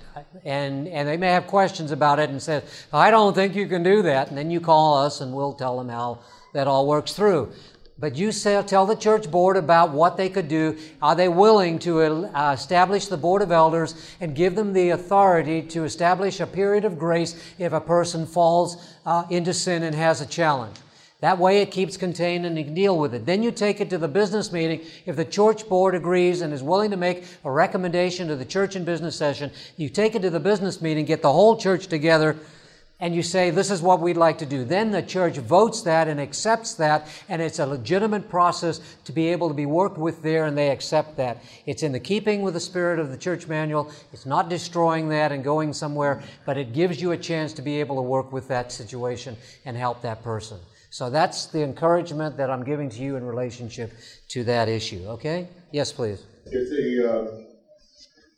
And, 0.43 0.87
and 0.87 1.07
they 1.07 1.17
may 1.17 1.27
have 1.27 1.45
questions 1.45 1.91
about 1.91 2.17
it 2.17 2.31
and 2.31 2.41
say, 2.41 2.63
I 2.91 3.11
don't 3.11 3.35
think 3.35 3.55
you 3.55 3.67
can 3.67 3.83
do 3.83 4.01
that. 4.03 4.29
And 4.29 4.37
then 4.37 4.49
you 4.49 4.59
call 4.59 4.97
us 4.97 5.21
and 5.21 5.33
we'll 5.33 5.53
tell 5.53 5.77
them 5.77 5.89
how 5.89 6.19
that 6.53 6.67
all 6.67 6.87
works 6.87 7.13
through. 7.13 7.51
But 7.97 8.15
you 8.15 8.31
say, 8.31 8.61
tell 8.63 8.85
the 8.85 8.95
church 8.95 9.29
board 9.29 9.55
about 9.55 9.91
what 9.91 10.17
they 10.17 10.29
could 10.29 10.47
do. 10.47 10.77
Are 11.01 11.15
they 11.15 11.29
willing 11.29 11.77
to 11.79 12.01
uh, 12.01 12.51
establish 12.53 13.05
the 13.05 13.17
board 13.17 13.41
of 13.41 13.51
elders 13.51 14.15
and 14.19 14.35
give 14.35 14.55
them 14.55 14.73
the 14.73 14.89
authority 14.89 15.61
to 15.61 15.83
establish 15.83 16.39
a 16.39 16.47
period 16.47 16.83
of 16.83 16.97
grace 16.97 17.41
if 17.57 17.71
a 17.71 17.79
person 17.79 18.25
falls 18.25 18.94
uh, 19.05 19.25
into 19.29 19.53
sin 19.53 19.83
and 19.83 19.95
has 19.95 20.21
a 20.21 20.25
challenge? 20.25 20.77
That 21.21 21.39
way 21.39 21.61
it 21.61 21.71
keeps 21.71 21.97
contained 21.97 22.45
and 22.45 22.57
you 22.57 22.65
can 22.65 22.73
deal 22.73 22.99
with 22.99 23.13
it. 23.13 23.25
Then 23.25 23.41
you 23.41 23.51
take 23.51 23.79
it 23.81 23.89
to 23.89 23.97
the 23.97 24.07
business 24.07 24.51
meeting. 24.51 24.81
If 25.05 25.15
the 25.15 25.25
church 25.25 25.67
board 25.67 25.95
agrees 25.95 26.41
and 26.41 26.53
is 26.53 26.61
willing 26.61 26.91
to 26.91 26.97
make 26.97 27.23
a 27.43 27.49
recommendation 27.49 28.27
to 28.27 28.35
the 28.35 28.45
church 28.45 28.75
and 28.75 28.85
business 28.85 29.15
session, 29.15 29.49
you 29.77 29.89
take 29.89 30.13
it 30.15 30.21
to 30.23 30.29
the 30.29 30.39
business 30.39 30.81
meeting, 30.81 31.05
get 31.05 31.21
the 31.21 31.31
whole 31.31 31.57
church 31.57 31.87
together, 31.87 32.37
and 32.99 33.13
you 33.13 33.21
say, 33.21 33.49
This 33.49 33.71
is 33.71 33.81
what 33.81 33.99
we'd 33.99 34.17
like 34.17 34.37
to 34.39 34.45
do. 34.45 34.63
Then 34.63 34.91
the 34.91 35.01
church 35.01 35.37
votes 35.37 35.81
that 35.81 36.07
and 36.07 36.19
accepts 36.19 36.75
that, 36.75 37.07
and 37.27 37.41
it's 37.41 37.59
a 37.59 37.65
legitimate 37.65 38.29
process 38.29 38.79
to 39.05 39.11
be 39.11 39.27
able 39.29 39.47
to 39.49 39.53
be 39.53 39.65
worked 39.65 39.97
with 39.97 40.21
there, 40.21 40.45
and 40.45 40.57
they 40.57 40.69
accept 40.69 41.17
that. 41.17 41.43
It's 41.65 41.83
in 41.83 41.91
the 41.91 41.99
keeping 41.99 42.41
with 42.41 42.53
the 42.53 42.59
spirit 42.59 42.99
of 42.99 43.11
the 43.11 43.17
church 43.17 43.47
manual. 43.47 43.91
It's 44.13 44.25
not 44.25 44.49
destroying 44.49 45.09
that 45.09 45.31
and 45.31 45.43
going 45.43 45.73
somewhere, 45.73 46.23
but 46.45 46.57
it 46.57 46.73
gives 46.73 47.01
you 47.01 47.11
a 47.11 47.17
chance 47.17 47.53
to 47.53 47.61
be 47.61 47.79
able 47.79 47.97
to 47.97 48.01
work 48.01 48.31
with 48.31 48.47
that 48.47 48.71
situation 48.71 49.35
and 49.65 49.75
help 49.75 50.01
that 50.03 50.23
person. 50.23 50.59
So 50.89 51.09
that's 51.09 51.47
the 51.47 51.61
encouragement 51.61 52.37
that 52.37 52.49
I'm 52.49 52.63
giving 52.63 52.89
to 52.91 53.01
you 53.01 53.17
in 53.17 53.25
relationship 53.25 53.91
to 54.29 54.45
that 54.45 54.69
issue, 54.69 55.05
okay? 55.07 55.49
Yes, 55.71 55.91
please. 55.91 56.23
If 56.45 56.69
they 56.69 57.05
uh, 57.05 57.43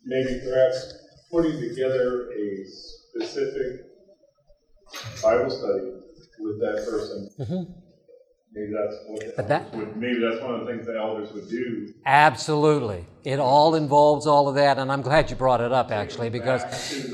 maybe 0.04 0.42
perhaps 0.44 0.94
putting 1.30 1.60
together 1.60 2.32
a 2.32 2.66
specific 2.66 3.97
Bible 5.22 5.50
study 5.50 5.92
with 6.40 6.60
that 6.60 6.86
person. 6.90 7.30
Mm-hmm. 7.40 7.72
Maybe 8.54 8.74
that's 8.74 8.96
what 9.36 9.48
that, 9.50 9.76
would, 9.76 9.98
maybe 9.98 10.20
that's 10.20 10.42
one 10.42 10.56
of 10.56 10.66
the 10.66 10.72
things 10.72 10.88
the 10.88 10.98
elders 10.98 11.32
would 11.32 11.48
do. 11.48 11.94
Absolutely, 12.06 13.06
it 13.24 13.40
all 13.40 13.76
involves 13.76 14.26
all 14.26 14.48
of 14.48 14.56
that, 14.56 14.80
and 14.80 14.92
I'm 14.92 15.04
glad 15.04 15.30
you 15.30 15.36
brought 15.36 15.62
it 15.62 15.72
up 15.72 15.92
actually 15.92 16.30
because 16.30 17.06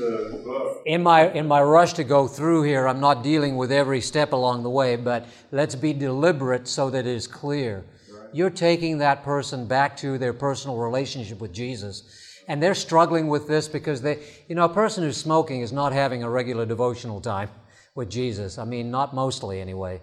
in 0.86 1.02
my 1.02 1.30
in 1.32 1.46
my 1.46 1.60
rush 1.60 1.92
to 1.94 2.04
go 2.04 2.28
through 2.28 2.62
here, 2.62 2.88
I'm 2.88 3.00
not 3.00 3.22
dealing 3.22 3.56
with 3.56 3.72
every 3.72 4.00
step 4.00 4.32
along 4.32 4.62
the 4.62 4.70
way, 4.70 4.96
but 4.96 5.26
let's 5.50 5.74
be 5.74 5.92
deliberate 5.92 6.66
so 6.66 6.88
that 6.88 7.00
it 7.00 7.06
is 7.06 7.26
clear. 7.26 7.84
Right. 8.10 8.28
You're 8.32 8.50
taking 8.50 8.98
that 8.98 9.22
person 9.22 9.66
back 9.66 9.98
to 9.98 10.16
their 10.16 10.32
personal 10.32 10.78
relationship 10.78 11.40
with 11.40 11.52
Jesus 11.52 12.04
and 12.46 12.62
they're 12.62 12.74
struggling 12.74 13.28
with 13.28 13.48
this 13.48 13.68
because 13.68 14.02
they, 14.02 14.18
you 14.48 14.54
know, 14.54 14.64
a 14.64 14.72
person 14.72 15.02
who's 15.02 15.16
smoking 15.16 15.62
is 15.62 15.72
not 15.72 15.92
having 15.92 16.22
a 16.22 16.30
regular 16.30 16.66
devotional 16.66 17.20
time 17.20 17.48
with 17.94 18.10
Jesus. 18.10 18.58
I 18.58 18.64
mean, 18.64 18.90
not 18.90 19.14
mostly 19.14 19.60
anyway. 19.60 20.00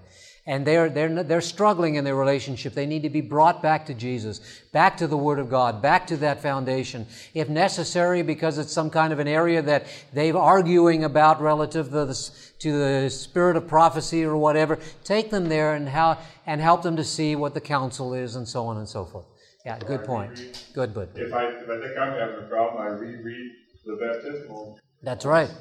And 0.48 0.66
they're, 0.66 0.90
they're, 0.90 1.24
they're 1.24 1.40
struggling 1.40 1.96
in 1.96 2.04
their 2.04 2.16
relationship. 2.16 2.74
They 2.74 2.88
need 2.88 3.04
to 3.04 3.12
be 3.12 3.22
brought 3.22 3.62
back 3.62 3.86
to 3.86 3.94
Jesus, 3.94 4.40
back 4.74 4.98
to 4.98 5.06
the 5.06 5.18
Word 5.18 5.38
of 5.38 5.52
God, 5.52 5.84
back 5.84 6.08
to 6.08 6.18
that 6.18 6.42
foundation. 6.42 7.06
If 7.36 7.48
necessary, 7.48 8.24
because 8.24 8.58
it's 8.58 8.72
some 8.72 8.90
kind 8.90 9.14
of 9.14 9.20
an 9.20 9.28
area 9.28 9.62
that 9.62 9.86
they're 10.14 10.36
arguing 10.36 11.04
about 11.04 11.42
relative 11.42 11.92
to 11.92 12.06
the, 12.06 12.32
to 12.60 12.72
the 12.72 13.10
spirit 13.12 13.56
of 13.56 13.68
prophecy 13.68 14.24
or 14.24 14.36
whatever, 14.36 14.80
take 15.04 15.30
them 15.30 15.48
there 15.48 15.76
and, 15.76 15.88
how, 15.88 16.18
and 16.48 16.60
help 16.60 16.82
them 16.82 16.96
to 16.96 17.04
see 17.04 17.36
what 17.36 17.54
the 17.54 17.62
counsel 17.62 18.16
is 18.16 18.36
and 18.36 18.48
so 18.48 18.66
on 18.66 18.78
and 18.78 18.90
so 18.90 19.06
forth. 19.06 19.28
Yeah, 19.64 19.78
good 19.78 20.04
point. 20.06 20.66
Good, 20.74 20.92
bud. 20.92 21.10
If 21.14 21.32
I, 21.32 21.44
if 21.50 21.70
I 21.70 21.80
think 21.80 21.98
I'm 22.00 22.18
having 22.18 22.46
a 22.46 22.48
problem, 22.50 22.82
I 22.82 22.88
reread 22.88 23.52
the 23.86 23.96
baptismal. 23.96 24.80
That's 25.04 25.24
right. 25.24 25.52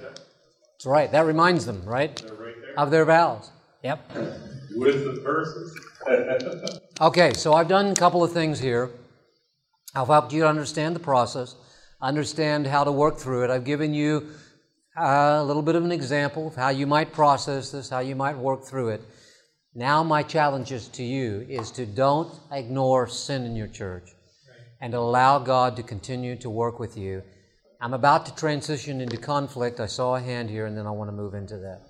That's 0.80 0.86
right. 0.86 1.12
That 1.12 1.26
reminds 1.26 1.66
them, 1.66 1.82
right? 1.84 2.22
right 2.38 2.54
of 2.78 2.90
their 2.90 3.04
vows. 3.04 3.50
Yep. 3.84 4.00
With 4.74 5.04
the 5.04 5.20
verses. 5.22 5.78
okay, 7.02 7.34
so 7.34 7.52
I've 7.52 7.68
done 7.68 7.88
a 7.88 7.94
couple 7.94 8.24
of 8.24 8.32
things 8.32 8.58
here. 8.58 8.88
I've 9.94 10.06
helped 10.06 10.32
you 10.32 10.40
to 10.40 10.48
understand 10.48 10.96
the 10.96 11.00
process, 11.00 11.54
understand 12.00 12.66
how 12.66 12.84
to 12.84 12.92
work 12.92 13.18
through 13.18 13.44
it. 13.44 13.50
I've 13.50 13.64
given 13.64 13.92
you 13.92 14.30
uh, 14.98 15.40
a 15.40 15.44
little 15.44 15.60
bit 15.60 15.74
of 15.74 15.84
an 15.84 15.92
example 15.92 16.46
of 16.46 16.54
how 16.54 16.70
you 16.70 16.86
might 16.86 17.12
process 17.12 17.70
this, 17.70 17.90
how 17.90 17.98
you 17.98 18.16
might 18.16 18.38
work 18.38 18.64
through 18.64 18.88
it. 18.88 19.02
Now, 19.74 20.02
my 20.02 20.22
challenge 20.22 20.72
is 20.72 20.88
to 20.88 21.02
you 21.02 21.44
is 21.46 21.70
to 21.72 21.84
don't 21.84 22.32
ignore 22.50 23.06
sin 23.06 23.44
in 23.44 23.54
your 23.54 23.68
church 23.68 24.08
and 24.80 24.94
allow 24.94 25.40
God 25.40 25.76
to 25.76 25.82
continue 25.82 26.36
to 26.36 26.48
work 26.48 26.80
with 26.80 26.96
you. 26.96 27.22
I'm 27.82 27.94
about 27.94 28.26
to 28.26 28.34
transition 28.34 29.00
into 29.00 29.16
conflict. 29.16 29.80
I 29.80 29.86
saw 29.86 30.16
a 30.16 30.20
hand 30.20 30.50
here, 30.50 30.66
and 30.66 30.76
then 30.76 30.86
I 30.86 30.90
want 30.90 31.08
to 31.08 31.12
move 31.12 31.32
into 31.32 31.56
that. 31.58 31.80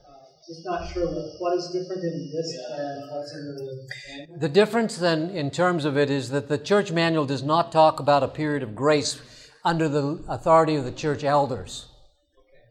Just 0.47 0.65
not 0.65 0.89
sure 0.93 1.07
what, 1.07 1.41
what 1.41 1.57
is 1.57 1.69
different 1.73 2.05
in 2.05 2.31
this 2.33 2.59
and 2.79 3.11
what's 3.11 3.35
in 3.35 3.57
the. 3.57 4.39
The 4.39 4.49
difference 4.49 4.97
then, 4.97 5.31
in 5.31 5.51
terms 5.51 5.85
of 5.85 5.99
it, 5.99 6.09
is 6.09 6.31
that 6.31 6.49
the 6.49 6.59
church 6.59 6.93
manual 6.93 7.27
does 7.27 7.43
not 7.43 7.73
talk 7.73 7.99
about 7.99 8.23
a 8.23 8.29
period 8.29 8.63
of 8.63 8.77
grace 8.77 9.21
under 9.65 9.89
the 9.89 10.23
authority 10.29 10.77
of 10.77 10.85
the 10.85 10.93
church 10.93 11.25
elders. 11.25 11.87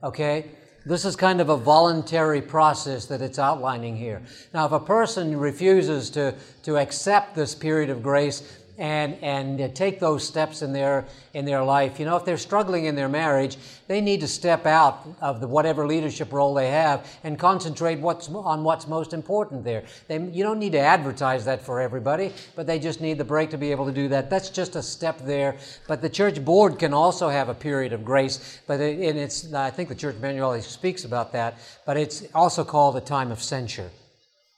Okay? 0.01 0.51
This 0.85 1.03
is 1.03 1.15
kind 1.15 1.41
of 1.41 1.49
a 1.49 1.57
voluntary 1.57 2.41
process 2.41 3.05
that 3.07 3.21
it's 3.21 3.37
outlining 3.37 3.97
here. 3.97 4.21
Now, 4.53 4.65
if 4.65 4.71
a 4.71 4.79
person 4.79 5.37
refuses 5.37 6.09
to, 6.11 6.35
to 6.63 6.77
accept 6.77 7.35
this 7.35 7.53
period 7.53 7.89
of 7.89 8.01
grace, 8.01 8.58
and 8.79 9.21
and 9.21 9.75
take 9.75 9.99
those 9.99 10.25
steps 10.25 10.61
in 10.61 10.73
their 10.73 11.05
in 11.33 11.45
their 11.45 11.61
life. 11.61 11.99
You 11.99 12.05
know, 12.05 12.15
if 12.15 12.25
they're 12.25 12.37
struggling 12.37 12.85
in 12.85 12.95
their 12.95 13.09
marriage, 13.09 13.57
they 13.87 14.01
need 14.01 14.21
to 14.21 14.27
step 14.27 14.65
out 14.65 15.05
of 15.21 15.41
the 15.41 15.47
whatever 15.47 15.85
leadership 15.85 16.31
role 16.31 16.53
they 16.53 16.69
have 16.69 17.05
and 17.23 17.37
concentrate 17.37 17.99
what's 17.99 18.29
on 18.29 18.63
what's 18.63 18.87
most 18.87 19.13
important 19.13 19.63
there. 19.63 19.83
They, 20.07 20.19
you 20.19 20.43
don't 20.43 20.59
need 20.59 20.71
to 20.71 20.79
advertise 20.79 21.45
that 21.45 21.61
for 21.61 21.81
everybody, 21.81 22.31
but 22.55 22.65
they 22.65 22.79
just 22.79 23.01
need 23.01 23.17
the 23.17 23.25
break 23.25 23.49
to 23.51 23.57
be 23.57 23.71
able 23.71 23.85
to 23.85 23.91
do 23.91 24.07
that. 24.07 24.29
That's 24.29 24.49
just 24.49 24.75
a 24.77 24.81
step 24.81 25.19
there. 25.19 25.57
But 25.87 26.01
the 26.01 26.09
church 26.09 26.43
board 26.43 26.79
can 26.79 26.93
also 26.93 27.27
have 27.27 27.49
a 27.49 27.53
period 27.53 27.91
of 27.91 28.05
grace, 28.05 28.61
but 28.65 28.79
it, 28.79 28.99
and 29.09 29.19
it's 29.19 29.53
I 29.53 29.69
think 29.71 29.89
the 29.89 29.95
church 29.95 30.15
manual 30.21 30.59
speaks 30.61 31.03
about 31.03 31.33
that, 31.33 31.59
but 31.85 31.97
it's 31.97 32.23
also 32.33 32.63
called 32.63 32.95
a 32.95 33.01
time 33.01 33.31
of 33.31 33.43
censure. 33.43 33.89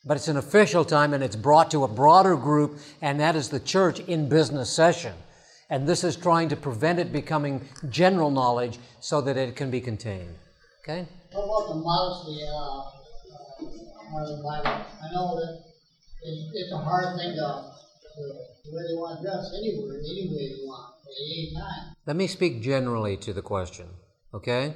But 0.03 0.17
it's 0.17 0.27
an 0.27 0.37
official 0.37 0.83
time 0.83 1.13
and 1.13 1.23
it's 1.23 1.35
brought 1.35 1.69
to 1.71 1.83
a 1.83 1.87
broader 1.87 2.35
group, 2.35 2.79
and 3.01 3.19
that 3.19 3.35
is 3.35 3.49
the 3.49 3.59
church 3.59 3.99
in 3.99 4.27
business 4.29 4.69
session. 4.69 5.13
And 5.69 5.87
this 5.87 6.03
is 6.03 6.15
trying 6.15 6.49
to 6.49 6.55
prevent 6.55 6.99
it 6.99 7.13
becoming 7.13 7.61
general 7.89 8.31
knowledge 8.31 8.79
so 8.99 9.21
that 9.21 9.37
it 9.37 9.55
can 9.55 9.69
be 9.71 9.79
contained. 9.79 10.35
Okay? 10.83 11.07
What 11.31 11.45
about 11.45 11.73
the 11.73 11.79
modesty 11.81 12.41
uh, 12.43 12.91
part 14.11 14.27
of 14.27 14.37
the 14.37 14.43
Bible? 14.43 14.67
I 14.67 15.13
know 15.13 15.35
that 15.35 15.63
it's, 16.23 16.51
it's 16.53 16.71
a 16.73 16.77
hard 16.77 17.17
thing 17.17 17.35
to, 17.35 17.71
to 18.17 18.71
really 18.73 18.97
want 18.97 19.19
to 19.19 19.23
dress 19.23 19.53
anywhere, 19.55 19.97
any 19.99 20.27
way 20.33 20.43
you 20.57 20.67
want, 20.67 20.95
at 21.05 21.15
any 21.23 21.53
time. 21.55 21.95
Let 22.05 22.15
me 22.15 22.27
speak 22.27 22.61
generally 22.61 23.15
to 23.17 23.33
the 23.33 23.41
question. 23.41 23.87
Okay? 24.33 24.73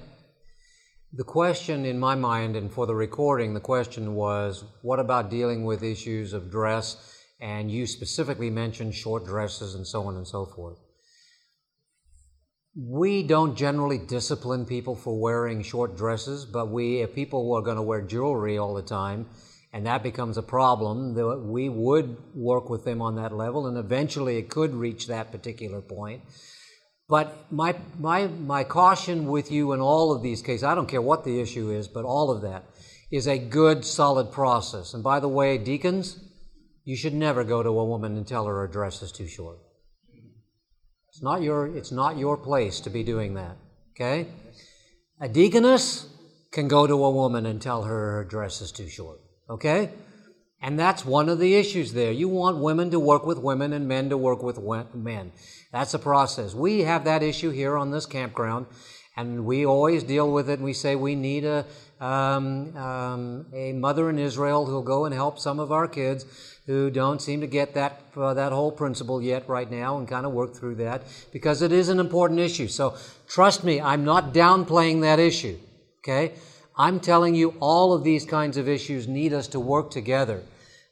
The 1.17 1.23
question 1.23 1.85
in 1.85 1.97
my 1.97 2.15
mind 2.15 2.57
and 2.57 2.69
for 2.69 2.85
the 2.85 2.93
recording, 2.93 3.53
the 3.53 3.61
question 3.61 4.15
was 4.15 4.65
what 4.81 4.99
about 4.99 5.29
dealing 5.29 5.63
with 5.63 5.81
issues 5.81 6.33
of 6.33 6.51
dress? 6.51 6.97
And 7.39 7.71
you 7.71 7.87
specifically 7.87 8.49
mentioned 8.49 8.95
short 8.95 9.23
dresses 9.23 9.75
and 9.75 9.87
so 9.87 10.03
on 10.07 10.17
and 10.17 10.27
so 10.27 10.45
forth. 10.45 10.77
We 12.75 13.23
don't 13.23 13.55
generally 13.55 13.97
discipline 13.97 14.65
people 14.65 14.93
for 14.93 15.17
wearing 15.17 15.61
short 15.61 15.95
dresses, 15.95 16.43
but 16.43 16.69
we, 16.69 16.99
if 16.99 17.15
people 17.15 17.53
are 17.53 17.61
going 17.61 17.77
to 17.77 17.81
wear 17.81 18.01
jewelry 18.01 18.57
all 18.57 18.73
the 18.73 18.81
time, 18.81 19.29
and 19.71 19.85
that 19.85 20.03
becomes 20.03 20.37
a 20.37 20.43
problem, 20.43 21.15
we 21.49 21.69
would 21.69 22.17
work 22.33 22.69
with 22.69 22.83
them 22.83 23.01
on 23.01 23.15
that 23.15 23.31
level, 23.31 23.67
and 23.67 23.77
eventually 23.77 24.37
it 24.37 24.49
could 24.49 24.75
reach 24.75 25.07
that 25.07 25.31
particular 25.31 25.79
point. 25.79 26.23
But 27.07 27.51
my, 27.51 27.75
my, 27.99 28.27
my 28.27 28.63
caution 28.63 29.27
with 29.27 29.51
you 29.51 29.73
in 29.73 29.79
all 29.79 30.11
of 30.11 30.23
these 30.23 30.41
cases, 30.41 30.63
I 30.63 30.73
don't 30.73 30.89
care 30.89 31.01
what 31.01 31.23
the 31.23 31.39
issue 31.39 31.69
is, 31.69 31.87
but 31.87 32.03
all 32.03 32.31
of 32.31 32.41
that 32.41 32.63
is 33.11 33.27
a 33.27 33.37
good, 33.37 33.85
solid 33.85 34.31
process. 34.31 34.93
And 34.93 35.03
by 35.03 35.19
the 35.19 35.27
way, 35.27 35.57
deacons, 35.57 36.19
you 36.83 36.95
should 36.95 37.13
never 37.13 37.43
go 37.43 37.61
to 37.61 37.69
a 37.69 37.85
woman 37.85 38.17
and 38.17 38.27
tell 38.27 38.45
her 38.45 38.55
her 38.55 38.67
dress 38.67 39.01
is 39.03 39.11
too 39.11 39.27
short. 39.27 39.59
It's 41.09 41.21
not 41.21 41.41
your, 41.41 41.67
it's 41.67 41.91
not 41.91 42.17
your 42.17 42.37
place 42.37 42.79
to 42.81 42.89
be 42.89 43.03
doing 43.03 43.35
that. 43.35 43.55
Okay? 43.91 44.27
A 45.21 45.29
deaconess 45.29 46.07
can 46.51 46.67
go 46.67 46.87
to 46.87 47.05
a 47.05 47.11
woman 47.11 47.45
and 47.45 47.61
tell 47.61 47.83
her 47.83 48.11
her 48.13 48.25
dress 48.25 48.61
is 48.61 48.71
too 48.71 48.89
short. 48.89 49.19
Okay? 49.49 49.91
And 50.65 50.79
that's 50.79 51.05
one 51.05 51.29
of 51.29 51.37
the 51.37 51.53
issues 51.53 51.93
there. 51.93 52.11
You 52.11 52.27
want 52.27 52.57
women 52.57 52.89
to 52.89 52.99
work 52.99 53.23
with 53.23 53.37
women 53.37 53.71
and 53.71 53.87
men 53.87 54.09
to 54.09 54.17
work 54.17 54.41
with 54.41 54.57
men. 54.95 55.31
That's 55.71 55.93
a 55.93 55.99
process. 55.99 56.55
We 56.55 56.79
have 56.81 57.03
that 57.05 57.21
issue 57.21 57.51
here 57.51 57.77
on 57.77 57.91
this 57.91 58.07
campground, 58.07 58.65
and 59.15 59.45
we 59.45 59.63
always 59.63 60.01
deal 60.01 60.31
with 60.31 60.49
it. 60.49 60.59
We 60.59 60.73
say 60.73 60.95
we 60.95 61.13
need 61.13 61.45
a, 61.45 61.67
um, 62.01 62.75
um, 62.75 63.45
a 63.53 63.73
mother 63.73 64.09
in 64.09 64.17
Israel 64.17 64.65
who'll 64.65 64.81
go 64.81 65.05
and 65.05 65.13
help 65.13 65.37
some 65.37 65.59
of 65.59 65.71
our 65.71 65.87
kids 65.87 66.25
who 66.65 66.89
don't 66.89 67.21
seem 67.21 67.41
to 67.41 67.47
get 67.47 67.75
that, 67.75 68.01
uh, 68.17 68.33
that 68.33 68.51
whole 68.51 68.71
principle 68.71 69.21
yet 69.21 69.47
right 69.47 69.69
now 69.69 69.99
and 69.99 70.07
kind 70.07 70.25
of 70.25 70.31
work 70.31 70.55
through 70.55 70.77
that 70.77 71.03
because 71.31 71.61
it 71.61 71.71
is 71.71 71.89
an 71.89 71.99
important 71.99 72.39
issue. 72.39 72.67
So 72.67 72.97
trust 73.27 73.63
me, 73.63 73.79
I'm 73.79 74.03
not 74.03 74.33
downplaying 74.33 75.01
that 75.01 75.19
issue. 75.19 75.59
Okay? 75.99 76.33
I'm 76.75 76.99
telling 76.99 77.35
you 77.35 77.53
all 77.59 77.93
of 77.93 78.03
these 78.03 78.25
kinds 78.25 78.57
of 78.57 78.67
issues 78.67 79.07
need 79.07 79.31
us 79.31 79.47
to 79.49 79.59
work 79.59 79.91
together. 79.91 80.41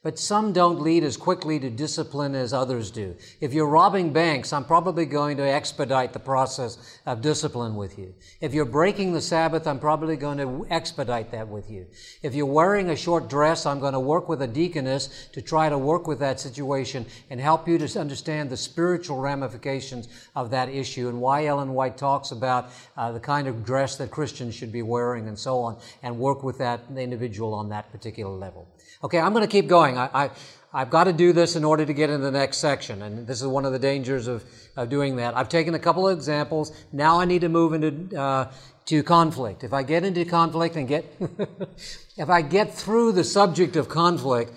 But 0.04 0.18
some 0.18 0.52
don't 0.52 0.82
lead 0.82 1.02
as 1.02 1.16
quickly 1.16 1.58
to 1.58 1.70
discipline 1.70 2.34
as 2.34 2.52
others 2.52 2.90
do. 2.90 3.16
If 3.40 3.54
you're 3.54 3.66
robbing 3.66 4.12
banks, 4.12 4.52
I'm 4.52 4.66
probably 4.66 5.06
going 5.06 5.38
to 5.38 5.50
expedite 5.50 6.12
the 6.12 6.18
process 6.18 7.00
of 7.06 7.22
discipline 7.22 7.74
with 7.74 7.98
you. 7.98 8.14
If 8.42 8.52
you're 8.52 8.66
breaking 8.66 9.14
the 9.14 9.22
Sabbath, 9.22 9.66
I'm 9.66 9.78
probably 9.78 10.16
going 10.16 10.36
to 10.36 10.66
expedite 10.68 11.30
that 11.30 11.48
with 11.48 11.70
you. 11.70 11.86
If 12.22 12.34
you're 12.34 12.44
wearing 12.44 12.90
a 12.90 12.96
short 12.96 13.30
dress, 13.30 13.64
I'm 13.64 13.80
going 13.80 13.94
to 13.94 14.00
work 14.00 14.28
with 14.28 14.42
a 14.42 14.46
deaconess 14.46 15.30
to 15.32 15.40
try 15.40 15.70
to 15.70 15.78
work 15.78 16.06
with 16.06 16.18
that 16.18 16.38
situation 16.38 17.06
and 17.30 17.40
help 17.40 17.66
you 17.66 17.78
to 17.78 17.98
understand 17.98 18.50
the 18.50 18.58
spiritual 18.58 19.20
ramifications 19.20 20.08
of 20.36 20.50
that 20.50 20.68
issue 20.68 21.08
and 21.08 21.18
why 21.18 21.46
Ellen 21.46 21.72
White 21.72 21.96
talks 21.96 22.30
about 22.30 22.68
uh, 22.98 23.10
the 23.10 23.20
kind 23.20 23.48
of 23.48 23.64
dress 23.64 23.96
that 23.96 24.10
Christians 24.10 24.54
should 24.54 24.70
be 24.70 24.82
wearing 24.82 25.28
and 25.28 25.38
so 25.38 25.60
on 25.60 25.78
and 26.02 26.18
work 26.18 26.42
with 26.42 26.58
that 26.58 26.82
individual 26.94 27.54
on 27.54 27.70
that 27.70 27.90
particular 27.90 28.36
level. 28.36 28.68
Okay, 29.04 29.18
I'm 29.20 29.34
going 29.34 29.44
to 29.44 29.52
keep 29.52 29.68
going. 29.68 29.98
I, 29.98 30.30
I, 30.72 30.78
have 30.78 30.88
got 30.88 31.04
to 31.04 31.12
do 31.12 31.34
this 31.34 31.56
in 31.56 31.64
order 31.64 31.84
to 31.84 31.92
get 31.92 32.08
into 32.08 32.24
the 32.24 32.30
next 32.30 32.56
section, 32.56 33.02
and 33.02 33.26
this 33.26 33.42
is 33.42 33.46
one 33.46 33.66
of 33.66 33.72
the 33.72 33.78
dangers 33.78 34.26
of, 34.26 34.42
of 34.78 34.88
doing 34.88 35.16
that. 35.16 35.36
I've 35.36 35.50
taken 35.50 35.74
a 35.74 35.78
couple 35.78 36.08
of 36.08 36.16
examples. 36.16 36.72
Now 36.90 37.20
I 37.20 37.26
need 37.26 37.42
to 37.42 37.50
move 37.50 37.74
into 37.74 38.18
uh, 38.18 38.50
to 38.86 39.02
conflict. 39.02 39.62
If 39.62 39.74
I 39.74 39.82
get 39.82 40.04
into 40.04 40.24
conflict 40.24 40.76
and 40.76 40.88
get, 40.88 41.04
if 42.16 42.30
I 42.30 42.40
get 42.40 42.72
through 42.72 43.12
the 43.12 43.24
subject 43.24 43.76
of 43.76 43.90
conflict, 43.90 44.52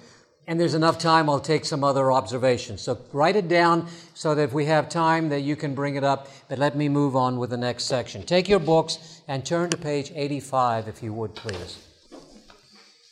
and 0.48 0.58
there's 0.58 0.76
enough 0.76 0.98
time, 0.98 1.30
I'll 1.30 1.42
take 1.42 1.66
some 1.66 1.84
other 1.84 2.10
observations. 2.10 2.80
So 2.80 3.02
write 3.12 3.36
it 3.36 3.50
down 3.50 3.90
so 4.14 4.34
that 4.34 4.44
if 4.44 4.54
we 4.54 4.64
have 4.68 4.88
time, 4.88 5.28
that 5.28 5.42
you 5.42 5.58
can 5.58 5.76
bring 5.76 5.98
it 5.98 6.06
up. 6.06 6.30
But 6.48 6.58
let 6.58 6.78
me 6.78 6.88
move 6.88 7.18
on 7.18 7.38
with 7.38 7.50
the 7.50 7.58
next 7.58 7.84
section. 7.84 8.24
Take 8.24 8.48
your 8.48 8.60
books 8.60 9.22
and 9.28 9.46
turn 9.46 9.70
to 9.72 9.78
page 9.78 10.14
85, 10.16 10.88
if 10.88 11.04
you 11.04 11.12
would, 11.12 11.36
please. 11.36 11.84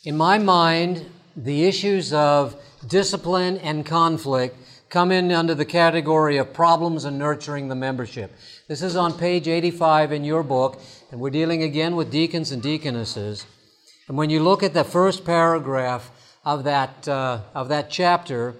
In 0.04 0.16
my 0.16 0.38
mind, 0.38 1.04
the 1.36 1.64
issues 1.64 2.12
of 2.12 2.60
discipline 2.88 3.58
and 3.58 3.84
conflict 3.84 4.56
come 4.88 5.12
in 5.12 5.30
under 5.32 5.54
the 5.54 5.64
category 5.64 6.38
of 6.38 6.54
problems 6.54 7.04
and 7.04 7.18
nurturing 7.18 7.68
the 7.68 7.74
membership. 7.74 8.34
This 8.68 8.82
is 8.82 8.96
on 8.96 9.18
page 9.18 9.46
85 9.46 10.12
in 10.12 10.24
your 10.24 10.42
book, 10.42 10.80
and 11.10 11.20
we're 11.20 11.30
dealing 11.30 11.62
again 11.62 11.94
with 11.96 12.10
deacons 12.10 12.52
and 12.52 12.62
deaconesses. 12.62 13.44
And 14.08 14.16
when 14.16 14.30
you 14.30 14.42
look 14.42 14.62
at 14.62 14.72
the 14.72 14.84
first 14.84 15.24
paragraph 15.24 16.10
of 16.44 16.64
that, 16.64 17.06
uh, 17.06 17.40
of 17.54 17.68
that 17.68 17.90
chapter, 17.90 18.54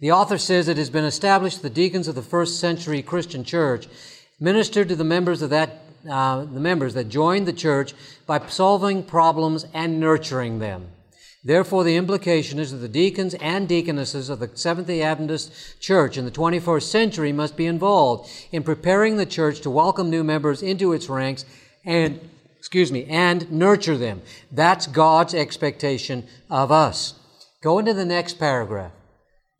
the 0.00 0.12
author 0.12 0.38
says 0.38 0.68
it 0.68 0.76
has 0.76 0.90
been 0.90 1.04
established 1.04 1.62
the 1.62 1.70
deacons 1.70 2.08
of 2.08 2.14
the 2.14 2.22
first 2.22 2.60
century 2.60 3.02
Christian 3.02 3.44
church 3.44 3.88
ministered 4.40 4.88
to 4.88 4.96
the 4.96 5.04
members 5.04 5.42
of 5.42 5.50
that 5.50 5.80
uh, 6.08 6.44
the 6.44 6.60
members 6.60 6.92
that 6.92 7.08
joined 7.08 7.48
the 7.48 7.52
church 7.52 7.94
by 8.26 8.38
solving 8.48 9.02
problems 9.02 9.64
and 9.72 9.98
nurturing 9.98 10.58
them. 10.58 10.86
Therefore, 11.46 11.84
the 11.84 11.96
implication 11.96 12.58
is 12.58 12.70
that 12.70 12.78
the 12.78 12.88
deacons 12.88 13.34
and 13.34 13.68
deaconesses 13.68 14.30
of 14.30 14.38
the 14.38 14.50
Seventh 14.54 14.86
day 14.86 15.02
Adventist 15.02 15.78
Church 15.78 16.16
in 16.16 16.24
the 16.24 16.30
21st 16.30 16.84
century 16.84 17.32
must 17.32 17.54
be 17.54 17.66
involved 17.66 18.30
in 18.50 18.62
preparing 18.62 19.18
the 19.18 19.26
church 19.26 19.60
to 19.60 19.70
welcome 19.70 20.08
new 20.08 20.24
members 20.24 20.62
into 20.62 20.94
its 20.94 21.10
ranks 21.10 21.44
and, 21.84 22.18
excuse 22.56 22.90
me, 22.90 23.04
and 23.04 23.52
nurture 23.52 23.98
them. 23.98 24.22
That's 24.50 24.86
God's 24.86 25.34
expectation 25.34 26.26
of 26.48 26.72
us. 26.72 27.12
Go 27.62 27.78
into 27.78 27.92
the 27.92 28.06
next 28.06 28.38
paragraph. 28.38 28.92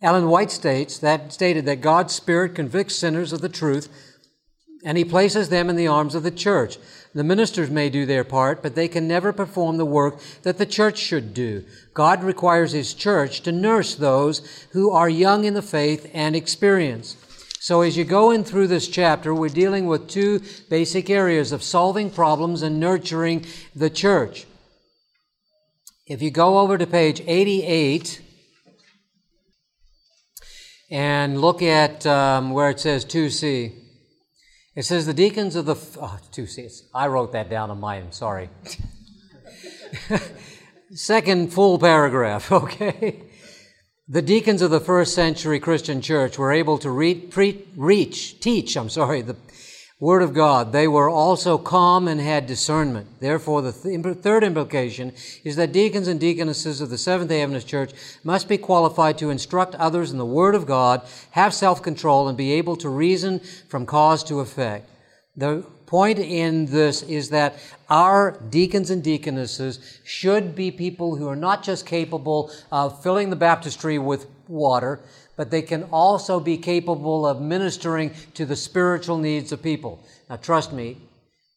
Ellen 0.01 0.29
White 0.29 0.51
states 0.51 0.97
that 0.99 1.35
stated 1.35 1.67
that 1.67 1.83
God's 1.83 2.15
Spirit 2.15 2.55
convicts 2.55 2.97
sinners 2.97 3.33
of 3.33 3.43
the 3.43 3.49
truth 3.51 3.91
and 4.85 4.99
he 4.99 5.05
places 5.05 5.49
them 5.49 5.71
in 5.71 5.77
the 5.77 5.87
arms 5.87 6.15
of 6.15 6.23
the 6.23 6.31
church. 6.31 6.77
The 7.15 7.23
ministers 7.23 7.71
may 7.71 7.91
do 7.91 8.07
their 8.07 8.25
part, 8.25 8.61
but 8.61 8.75
they 8.75 8.89
can 8.89 9.07
never 9.07 9.33
perform 9.33 9.77
the 9.77 9.87
work 9.87 10.19
that 10.43 10.59
the 10.59 10.67
church 10.67 10.99
should 10.99 11.33
do. 11.33 11.65
God 11.95 12.25
requires 12.25 12.73
his 12.73 12.93
church 12.93 13.43
to 13.43 13.53
nurse 13.53 13.95
those 13.95 14.67
who 14.73 14.91
are 14.91 15.09
young 15.09 15.45
in 15.45 15.55
the 15.55 15.63
faith 15.63 16.11
and 16.13 16.35
experience. 16.35 17.17
So, 17.61 17.83
as 17.83 17.97
you 17.97 18.05
go 18.05 18.33
in 18.33 18.43
through 18.43 18.67
this 18.67 18.89
chapter, 18.89 19.33
we're 19.33 19.49
dealing 19.49 19.87
with 19.87 20.09
two 20.09 20.43
basic 20.69 21.09
areas 21.09 21.53
of 21.53 21.63
solving 21.63 22.11
problems 22.11 22.63
and 22.63 22.81
nurturing 22.81 23.47
the 23.77 23.91
church. 23.91 24.45
If 26.07 26.21
you 26.21 26.33
go 26.33 26.59
over 26.59 26.77
to 26.77 26.87
page 26.87 27.23
88 27.27 28.21
and 30.91 31.41
look 31.41 31.63
at 31.63 32.05
um, 32.05 32.51
where 32.51 32.71
it 32.71 32.81
says 32.81 33.05
2C, 33.07 33.84
it 34.77 34.85
says 34.85 35.07
the 35.07 35.15
deacons 35.15 35.57
of 35.57 35.67
the. 35.67 35.75
Oh, 36.01 36.19
2C. 36.33 36.83
I 36.95 37.07
wrote 37.07 37.33
that 37.33 37.49
down 37.49 37.71
on 37.71 37.81
mine, 37.81 38.11
sorry. 38.13 38.51
Second 40.91 41.53
full 41.53 41.79
paragraph, 41.79 42.51
okay? 42.53 43.23
The 44.07 44.23
deacons 44.23 44.63
of 44.63 44.71
the 44.71 44.81
first 44.81 45.15
century 45.15 45.59
Christian 45.61 46.01
church 46.01 46.39
were 46.39 46.53
able 46.53 46.79
to 46.79 46.91
read, 46.91 47.31
pre, 47.31 47.67
reach, 47.77 48.41
teach, 48.41 48.77
I'm 48.77 48.91
sorry, 48.91 49.23
the 49.23 49.37
Word 50.01 50.23
of 50.23 50.35
God. 50.35 50.73
They 50.73 50.89
were 50.89 51.09
also 51.09 51.57
calm 51.57 52.09
and 52.09 52.21
had 52.21 52.47
discernment. 52.47 53.21
Therefore, 53.21 53.63
the 53.63 53.73
th- 53.73 54.17
third 54.19 54.43
implication 54.43 55.13
is 55.45 55.55
that 55.55 55.71
deacons 55.71 56.09
and 56.09 56.19
deaconesses 56.19 56.81
of 56.81 56.91
the 56.91 56.99
Seventh 56.99 57.31
day 57.31 57.43
Adventist 57.43 57.69
Church 57.69 57.93
must 58.25 58.49
be 58.49 58.59
qualified 58.59 59.19
to 59.19 59.31
instruct 59.31 59.77
others 59.77 60.11
in 60.11 60.19
the 60.19 60.27
Word 60.27 60.57
of 60.57 60.67
God, 60.67 61.03
have 61.31 61.55
self 61.55 61.81
control, 61.81 62.27
and 62.27 62.37
be 62.37 62.53
able 62.53 62.75
to 62.77 62.89
reason 62.89 63.39
from 63.69 63.87
cause 63.87 64.25
to 64.25 64.41
effect. 64.41 64.91
The 65.37 65.65
point 65.87 66.19
in 66.19 66.67
this 66.67 67.03
is 67.03 67.31
that 67.31 67.55
our 67.89 68.37
deacons 68.51 68.91
and 68.91 69.03
deaconesses 69.03 70.01
should 70.03 70.57
be 70.57 70.73
people 70.73 71.15
who 71.15 71.29
are 71.29 71.37
not 71.37 71.63
just 71.63 71.87
capable 71.87 72.51
of 72.73 73.01
filling 73.01 73.31
the 73.31 73.37
baptistry 73.37 73.99
with 74.01 74.27
water, 74.49 75.01
but 75.37 75.51
they 75.51 75.63
can 75.63 75.85
also 75.85 76.41
be 76.41 76.57
capable 76.57 77.27
of 77.27 77.41
ministering 77.41 78.13
to 78.35 78.45
the 78.45 78.57
spiritual 78.57 79.19
needs 79.19 79.53
of 79.53 79.63
people. 79.63 80.05
Now, 80.29 80.37
trust 80.37 80.73
me, 80.73 80.99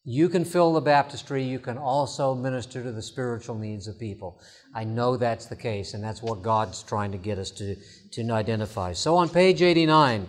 you 0.04 0.28
can 0.28 0.44
fill 0.44 0.72
the 0.72 0.80
baptistry, 0.80 1.42
you 1.44 1.58
can 1.58 1.76
also 1.76 2.34
minister 2.34 2.82
to 2.82 2.92
the 2.92 3.02
spiritual 3.02 3.58
needs 3.58 3.88
of 3.88 3.98
people. 3.98 4.40
I 4.74 4.84
know 4.84 5.16
that's 5.16 5.46
the 5.46 5.56
case, 5.56 5.92
and 5.92 6.02
that's 6.02 6.22
what 6.22 6.42
God's 6.42 6.82
trying 6.82 7.12
to 7.12 7.18
get 7.18 7.38
us 7.38 7.50
to, 7.52 7.76
to 8.12 8.32
identify. 8.32 8.94
So 8.94 9.16
on 9.16 9.28
page 9.28 9.60
89, 9.60 10.26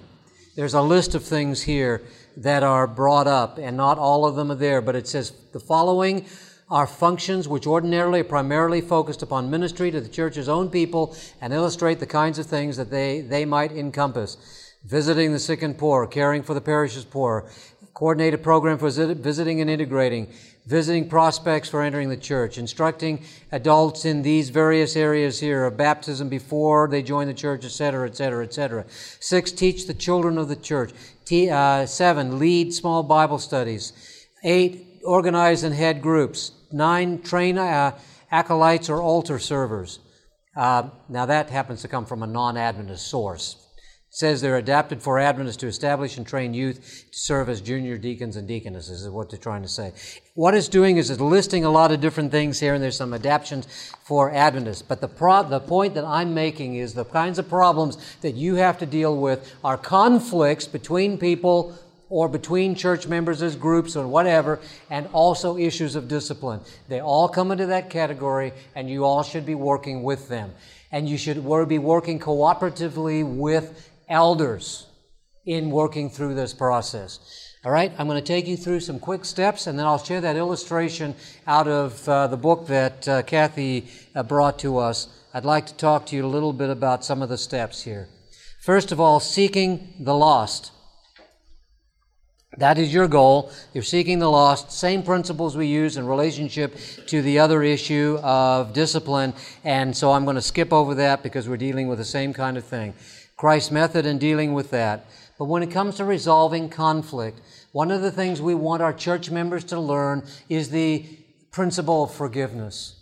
there's 0.58 0.74
a 0.74 0.82
list 0.82 1.16
of 1.16 1.24
things 1.24 1.62
here 1.62 2.02
that 2.36 2.64
are 2.64 2.88
brought 2.88 3.28
up, 3.28 3.58
and 3.58 3.78
not 3.78 3.98
all 3.98 4.26
of 4.26 4.36
them 4.36 4.52
are 4.52 4.56
there, 4.56 4.82
but 4.82 4.96
it 4.96 5.08
says 5.08 5.32
the 5.54 5.60
following 5.62 6.26
are 6.70 6.86
functions 6.86 7.48
which 7.48 7.66
ordinarily 7.66 8.20
are 8.20 8.26
primarily 8.26 8.82
focused 8.82 9.24
upon 9.24 9.50
ministry 9.50 9.90
to 9.90 10.00
the 10.00 10.10
church's 10.10 10.48
own 10.48 10.70
people 10.70 11.16
and 11.42 11.52
illustrate 11.52 12.00
the 12.00 12.06
kinds 12.06 12.38
of 12.38 12.46
things 12.46 12.78
that 12.78 12.92
they, 12.92 13.22
they 13.22 13.44
might 13.44 13.72
encompass. 13.72 14.38
Visiting 14.86 15.34
the 15.34 15.40
sick 15.40 15.62
and 15.62 15.78
poor, 15.78 16.06
caring 16.08 16.44
for 16.44 16.54
the 16.54 16.62
parish's 16.62 17.04
poor, 17.04 17.50
coordinated 17.94 18.42
program 18.42 18.78
for 18.78 18.90
visiting 18.90 19.60
and 19.60 19.70
integrating, 19.70 20.32
visiting 20.68 21.10
prospects 21.10 21.68
for 21.68 21.82
entering 21.82 22.08
the 22.08 22.16
church, 22.16 22.58
instructing 22.58 23.26
adults 23.52 24.06
in 24.06 24.22
these 24.22 24.50
various 24.50 24.96
areas 24.96 25.40
here 25.40 25.66
of 25.66 25.76
baptism 25.76 26.30
before 26.30 26.88
they 26.88 27.02
join 27.02 27.28
the 27.28 27.34
church, 27.34 27.66
etc., 27.66 28.08
etc., 28.08 28.46
etc. 28.46 28.86
Six, 29.20 29.52
teach 29.52 29.88
the 29.88 29.94
children 29.94 30.38
of 30.38 30.48
the 30.48 30.56
church. 30.56 30.92
T, 31.26 31.50
uh, 31.50 31.86
seven, 31.86 32.40
lead 32.40 32.74
small 32.74 33.04
Bible 33.04 33.40
studies. 33.40 34.28
Eight, 34.44 35.02
organize 35.04 35.64
and 35.64 35.76
head 35.76 36.02
groups. 36.02 36.52
Nine, 36.72 37.22
train 37.22 37.58
uh, 37.58 37.98
acolytes 38.32 38.90
or 38.90 39.02
altar 39.02 39.40
servers. 39.40 40.00
Uh, 40.56 40.90
now 41.08 41.26
that 41.26 41.50
happens 41.50 41.82
to 41.82 41.88
come 41.88 42.06
from 42.06 42.24
a 42.24 42.28
non-Adventist 42.28 43.08
source. 43.08 43.56
It 44.10 44.16
says 44.16 44.42
they're 44.42 44.58
adapted 44.58 45.04
for 45.04 45.20
Adventists 45.20 45.58
to 45.58 45.68
establish 45.68 46.18
and 46.18 46.26
train 46.26 46.56
youth 46.56 47.06
to 47.12 47.18
serve 47.18 47.48
as 47.48 47.62
junior 47.62 47.96
deacons 47.98 48.36
and 48.36 48.48
deaconesses, 48.48 49.04
is 49.04 49.10
what 49.10 49.30
they're 49.30 49.38
trying 49.38 49.62
to 49.62 49.68
say. 49.68 49.94
What 50.34 50.56
it's 50.56 50.68
doing 50.68 50.98
is 50.98 51.12
it's 51.12 51.22
listing 51.22 51.64
a 51.64 51.70
lot 51.70 51.92
of 51.92 52.02
different 52.02 52.32
things 52.32 52.60
here, 52.60 52.74
and 52.74 52.84
there's 52.84 52.98
some 52.98 53.14
adaptations 53.14 53.68
for 54.04 54.32
Adventists. 54.32 54.82
But 54.82 55.00
the, 55.00 55.08
pro- 55.08 55.44
the 55.44 55.60
point 55.60 55.94
that 55.94 56.06
I'm 56.06 56.34
making 56.34 56.76
is 56.76 56.96
the 56.96 57.06
kinds 57.06 57.38
of 57.38 57.48
problems 57.48 57.98
that 58.22 58.34
you 58.34 58.56
have 58.56 58.80
to 58.80 58.88
deal 58.88 59.16
with 59.16 59.56
are 59.64 59.78
conflicts 59.78 60.68
between 60.68 61.20
people 61.20 61.76
or 62.10 62.28
between 62.28 62.76
church 62.76 63.08
members 63.08 63.42
as 63.42 63.56
groups 63.56 63.96
or 63.96 64.08
whatever, 64.08 64.60
and 64.90 65.08
also 65.14 65.58
issues 65.58 65.96
of 65.96 66.08
discipline. 66.08 66.60
They 66.88 67.02
all 67.02 67.30
come 67.30 67.52
into 67.52 67.68
that 67.68 67.90
category, 67.90 68.54
and 68.76 68.90
you 68.90 69.06
all 69.06 69.24
should 69.24 69.46
be 69.46 69.56
working 69.56 70.04
with 70.04 70.28
them. 70.28 70.54
And 70.92 71.08
you 71.08 71.18
should 71.18 71.44
be 71.68 71.78
working 71.78 72.20
cooperatively 72.20 73.24
with 73.24 73.90
elders 74.08 74.88
in 75.46 75.70
working 75.72 76.10
through 76.10 76.34
this 76.34 76.54
process. 76.54 77.20
All 77.66 77.72
right, 77.72 77.92
I'm 77.98 78.08
going 78.08 78.22
to 78.22 78.26
take 78.26 78.48
you 78.48 78.56
through 78.56 78.80
some 78.80 79.00
quick 79.00 79.26
steps, 79.26 79.68
and 79.68 79.78
then 79.78 79.86
I'll 79.86 80.02
share 80.02 80.22
that 80.22 80.38
illustration 80.38 81.14
out 81.46 81.68
of 81.68 82.08
uh, 82.08 82.28
the 82.28 82.38
book 82.38 82.68
that 82.68 83.08
uh, 83.08 83.22
Kathy 83.24 83.88
uh, 84.16 84.24
brought 84.24 84.60
to 84.60 84.78
us. 84.78 85.10
I'd 85.34 85.44
like 85.44 85.68
to 85.68 85.76
talk 85.76 86.06
to 86.08 86.16
you 86.16 86.26
a 86.26 86.28
little 86.28 86.54
bit 86.54 86.70
about 86.70 87.04
some 87.04 87.22
of 87.22 87.30
the 87.30 87.38
steps 87.38 87.84
here. 87.84 88.08
First 88.62 88.92
of 88.92 89.00
all, 89.00 89.20
seeking 89.20 89.94
the 90.00 90.16
lost. 90.16 90.72
That 92.58 92.80
is 92.80 92.92
your 92.92 93.08
goal. 93.08 93.52
You're 93.74 93.84
seeking 93.84 94.18
the 94.18 94.30
lost. 94.30 94.72
Same 94.72 95.04
principles 95.04 95.56
we 95.56 95.68
use 95.68 95.98
in 95.98 96.08
relationship 96.08 96.76
to 97.08 97.22
the 97.22 97.40
other 97.40 97.62
issue 97.62 98.18
of 98.24 98.74
discipline. 98.74 99.34
And 99.64 99.96
so 99.96 100.12
I'm 100.12 100.26
going 100.26 100.36
to 100.36 100.42
skip 100.42 100.74
over 100.74 100.96
that 100.96 101.22
because 101.22 101.48
we're 101.48 101.58
dealing 101.58 101.88
with 101.88 102.00
the 102.00 102.06
same 102.06 102.34
kind 102.34 102.58
of 102.58 102.66
thing. 102.66 102.96
Christ's 103.38 103.72
method 103.72 104.06
in 104.06 104.18
dealing 104.18 104.54
with 104.54 104.72
that. 104.72 105.06
But 105.38 105.46
when 105.46 105.64
it 105.64 105.72
comes 105.72 105.96
to 105.96 106.06
resolving 106.06 106.70
conflict, 106.70 107.40
one 107.72 107.92
of 107.92 108.02
the 108.02 108.12
things 108.12 108.42
we 108.42 108.56
want 108.56 108.82
our 108.82 108.94
church 108.94 109.30
members 109.30 109.64
to 109.66 109.80
learn 109.80 110.24
is 110.50 110.70
the 110.70 111.06
principle 111.52 112.04
of 112.04 112.14
forgiveness. 112.14 112.96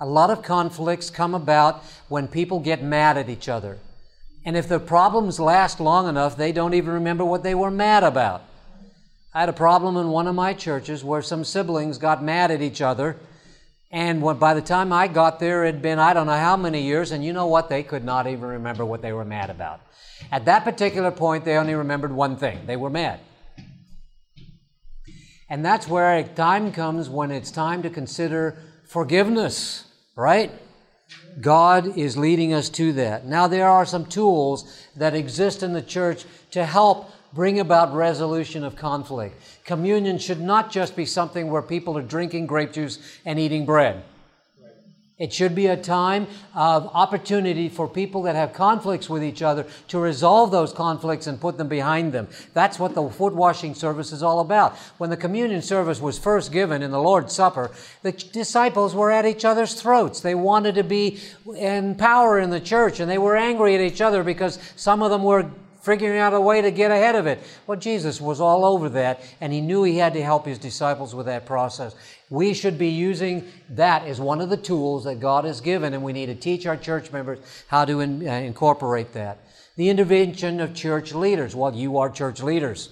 A 0.00 0.06
lot 0.06 0.30
of 0.30 0.42
conflicts 0.42 1.10
come 1.10 1.34
about 1.34 1.82
when 2.08 2.28
people 2.28 2.60
get 2.60 2.82
mad 2.82 3.18
at 3.18 3.28
each 3.28 3.48
other. 3.48 3.78
And 4.44 4.56
if 4.56 4.68
the 4.68 4.78
problems 4.78 5.40
last 5.40 5.80
long 5.80 6.08
enough, 6.08 6.36
they 6.36 6.52
don't 6.52 6.74
even 6.74 6.94
remember 6.94 7.24
what 7.24 7.42
they 7.42 7.54
were 7.54 7.70
mad 7.70 8.04
about. 8.04 8.44
I 9.36 9.40
had 9.40 9.48
a 9.48 9.52
problem 9.52 9.96
in 9.96 10.10
one 10.10 10.28
of 10.28 10.36
my 10.36 10.54
churches 10.54 11.02
where 11.02 11.20
some 11.20 11.42
siblings 11.42 11.98
got 11.98 12.22
mad 12.22 12.52
at 12.52 12.62
each 12.62 12.80
other. 12.80 13.16
And 13.90 14.22
when, 14.22 14.38
by 14.38 14.54
the 14.54 14.62
time 14.62 14.92
I 14.92 15.08
got 15.08 15.40
there, 15.40 15.64
it 15.64 15.74
had 15.74 15.82
been 15.82 15.98
I 15.98 16.14
don't 16.14 16.26
know 16.26 16.38
how 16.38 16.56
many 16.56 16.82
years, 16.82 17.10
and 17.10 17.24
you 17.24 17.32
know 17.32 17.46
what? 17.46 17.68
They 17.68 17.82
could 17.82 18.04
not 18.04 18.28
even 18.28 18.44
remember 18.44 18.84
what 18.84 19.02
they 19.02 19.12
were 19.12 19.24
mad 19.24 19.50
about. 19.50 19.80
At 20.30 20.44
that 20.44 20.62
particular 20.62 21.10
point, 21.10 21.44
they 21.44 21.56
only 21.56 21.74
remembered 21.74 22.12
one 22.12 22.36
thing 22.36 22.60
they 22.66 22.76
were 22.76 22.90
mad. 22.90 23.18
And 25.50 25.64
that's 25.64 25.88
where 25.88 26.22
time 26.22 26.70
comes 26.70 27.08
when 27.08 27.32
it's 27.32 27.50
time 27.50 27.82
to 27.82 27.90
consider 27.90 28.56
forgiveness, 28.86 29.84
right? 30.16 30.52
God 31.40 31.98
is 31.98 32.16
leading 32.16 32.52
us 32.54 32.68
to 32.70 32.92
that. 32.94 33.26
Now, 33.26 33.48
there 33.48 33.68
are 33.68 33.84
some 33.84 34.06
tools 34.06 34.86
that 34.96 35.14
exist 35.14 35.64
in 35.64 35.72
the 35.72 35.82
church 35.82 36.24
to 36.52 36.64
help 36.64 37.10
bring 37.34 37.58
about 37.60 37.92
resolution 37.92 38.64
of 38.64 38.76
conflict. 38.76 39.34
Communion 39.64 40.18
should 40.18 40.40
not 40.40 40.70
just 40.70 40.94
be 40.94 41.04
something 41.04 41.50
where 41.50 41.62
people 41.62 41.98
are 41.98 42.02
drinking 42.02 42.46
grape 42.46 42.72
juice 42.72 42.98
and 43.24 43.38
eating 43.38 43.66
bread. 43.66 44.04
It 45.16 45.32
should 45.32 45.54
be 45.54 45.68
a 45.68 45.76
time 45.76 46.26
of 46.56 46.90
opportunity 46.92 47.68
for 47.68 47.86
people 47.86 48.22
that 48.22 48.34
have 48.34 48.52
conflicts 48.52 49.08
with 49.08 49.22
each 49.22 49.42
other 49.42 49.64
to 49.86 50.00
resolve 50.00 50.50
those 50.50 50.72
conflicts 50.72 51.28
and 51.28 51.40
put 51.40 51.56
them 51.56 51.68
behind 51.68 52.12
them. 52.12 52.26
That's 52.52 52.80
what 52.80 52.96
the 52.96 53.08
foot 53.08 53.32
washing 53.32 53.76
service 53.76 54.10
is 54.10 54.24
all 54.24 54.40
about. 54.40 54.76
When 54.98 55.10
the 55.10 55.16
communion 55.16 55.62
service 55.62 56.00
was 56.00 56.18
first 56.18 56.50
given 56.50 56.82
in 56.82 56.90
the 56.90 57.00
Lord's 57.00 57.32
Supper, 57.32 57.70
the 58.02 58.10
disciples 58.10 58.92
were 58.92 59.12
at 59.12 59.24
each 59.24 59.44
other's 59.44 59.80
throats. 59.80 60.20
They 60.20 60.34
wanted 60.34 60.74
to 60.74 60.82
be 60.82 61.20
in 61.56 61.94
power 61.94 62.40
in 62.40 62.50
the 62.50 62.60
church 62.60 62.98
and 62.98 63.08
they 63.08 63.18
were 63.18 63.36
angry 63.36 63.76
at 63.76 63.80
each 63.80 64.00
other 64.00 64.24
because 64.24 64.58
some 64.74 65.00
of 65.00 65.12
them 65.12 65.22
were 65.22 65.48
figuring 65.84 66.18
out 66.18 66.32
a 66.32 66.40
way 66.40 66.62
to 66.62 66.70
get 66.70 66.90
ahead 66.90 67.14
of 67.14 67.26
it. 67.26 67.38
Well, 67.66 67.78
Jesus 67.78 68.20
was 68.20 68.40
all 68.40 68.64
over 68.64 68.88
that, 68.90 69.20
and 69.40 69.52
he 69.52 69.60
knew 69.60 69.82
he 69.82 69.98
had 69.98 70.14
to 70.14 70.22
help 70.22 70.46
his 70.46 70.58
disciples 70.58 71.14
with 71.14 71.26
that 71.26 71.44
process. 71.44 71.94
We 72.30 72.54
should 72.54 72.78
be 72.78 72.88
using 72.88 73.46
that 73.70 74.06
as 74.06 74.20
one 74.20 74.40
of 74.40 74.48
the 74.48 74.56
tools 74.56 75.04
that 75.04 75.20
God 75.20 75.44
has 75.44 75.60
given, 75.60 75.92
and 75.92 76.02
we 76.02 76.14
need 76.14 76.26
to 76.26 76.34
teach 76.34 76.66
our 76.66 76.76
church 76.76 77.12
members 77.12 77.38
how 77.68 77.84
to 77.84 78.00
in, 78.00 78.26
uh, 78.26 78.32
incorporate 78.32 79.12
that. 79.12 79.38
The 79.76 79.90
intervention 79.90 80.60
of 80.60 80.74
church 80.74 81.12
leaders. 81.12 81.54
Well, 81.54 81.74
you 81.74 81.98
are 81.98 82.08
church 82.08 82.42
leaders. 82.42 82.90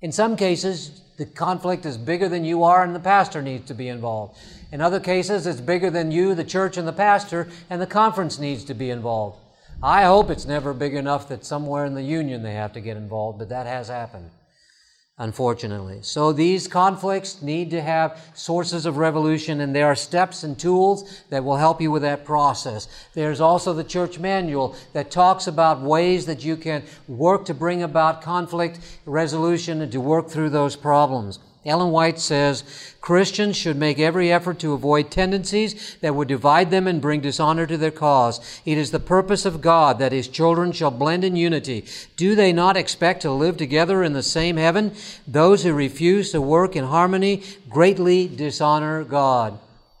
In 0.00 0.12
some 0.12 0.36
cases, 0.36 1.00
the 1.16 1.26
conflict 1.26 1.86
is 1.86 1.96
bigger 1.96 2.28
than 2.28 2.44
you 2.44 2.62
are, 2.62 2.84
and 2.84 2.94
the 2.94 3.00
pastor 3.00 3.42
needs 3.42 3.66
to 3.68 3.74
be 3.74 3.88
involved. 3.88 4.38
In 4.70 4.80
other 4.80 5.00
cases, 5.00 5.46
it's 5.46 5.60
bigger 5.60 5.90
than 5.90 6.10
you, 6.10 6.34
the 6.34 6.44
church, 6.44 6.76
and 6.76 6.86
the 6.86 6.92
pastor, 6.92 7.48
and 7.70 7.80
the 7.80 7.86
conference 7.86 8.38
needs 8.38 8.64
to 8.64 8.74
be 8.74 8.90
involved. 8.90 9.38
I 9.82 10.04
hope 10.04 10.30
it's 10.30 10.46
never 10.46 10.72
big 10.72 10.94
enough 10.94 11.28
that 11.28 11.44
somewhere 11.44 11.84
in 11.84 11.94
the 11.94 12.02
union 12.02 12.42
they 12.42 12.54
have 12.54 12.72
to 12.72 12.80
get 12.80 12.96
involved, 12.96 13.38
but 13.38 13.50
that 13.50 13.66
has 13.66 13.88
happened. 13.88 14.30
unfortunately. 15.18 16.00
So 16.02 16.32
these 16.32 16.66
conflicts 16.66 17.40
need 17.40 17.70
to 17.70 17.80
have 17.80 18.20
sources 18.34 18.84
of 18.84 18.96
revolution, 18.96 19.60
and 19.60 19.74
there 19.74 19.86
are 19.86 19.94
steps 19.94 20.42
and 20.42 20.58
tools 20.58 21.22
that 21.30 21.44
will 21.44 21.56
help 21.56 21.80
you 21.80 21.90
with 21.90 22.02
that 22.02 22.24
process. 22.24 22.88
There's 23.14 23.40
also 23.40 23.72
the 23.72 23.84
church 23.84 24.18
manual 24.18 24.74
that 24.92 25.10
talks 25.12 25.46
about 25.46 25.80
ways 25.80 26.26
that 26.26 26.44
you 26.44 26.56
can 26.56 26.82
work 27.06 27.44
to 27.44 27.54
bring 27.54 27.82
about 27.82 28.22
conflict 28.22 28.80
resolution 29.06 29.80
and 29.82 29.92
to 29.92 30.00
work 30.00 30.28
through 30.28 30.50
those 30.50 30.74
problems. 30.74 31.38
Ellen 31.66 31.90
White 31.90 32.18
says 32.18 32.62
Christians 33.00 33.56
should 33.56 33.76
make 33.76 33.98
every 33.98 34.30
effort 34.30 34.58
to 34.58 34.72
avoid 34.72 35.10
tendencies 35.10 35.96
that 36.00 36.14
would 36.14 36.28
divide 36.28 36.70
them 36.70 36.86
and 36.86 37.00
bring 37.00 37.20
dishonor 37.20 37.66
to 37.66 37.76
their 37.76 37.90
cause. 37.90 38.60
It 38.64 38.76
is 38.76 38.90
the 38.90 39.00
purpose 39.00 39.44
of 39.44 39.60
God 39.60 39.98
that 39.98 40.12
His 40.12 40.28
children 40.28 40.72
shall 40.72 40.90
blend 40.90 41.24
in 41.24 41.36
unity. 41.36 41.86
Do 42.16 42.34
they 42.34 42.52
not 42.52 42.76
expect 42.76 43.22
to 43.22 43.30
live 43.30 43.56
together 43.56 44.02
in 44.02 44.12
the 44.12 44.22
same 44.22 44.56
heaven? 44.56 44.94
Those 45.26 45.62
who 45.64 45.72
refuse 45.72 46.32
to 46.32 46.40
work 46.40 46.76
in 46.76 46.84
harmony 46.84 47.42
greatly 47.68 48.28
dishonor 48.28 49.04
God. 49.04 49.58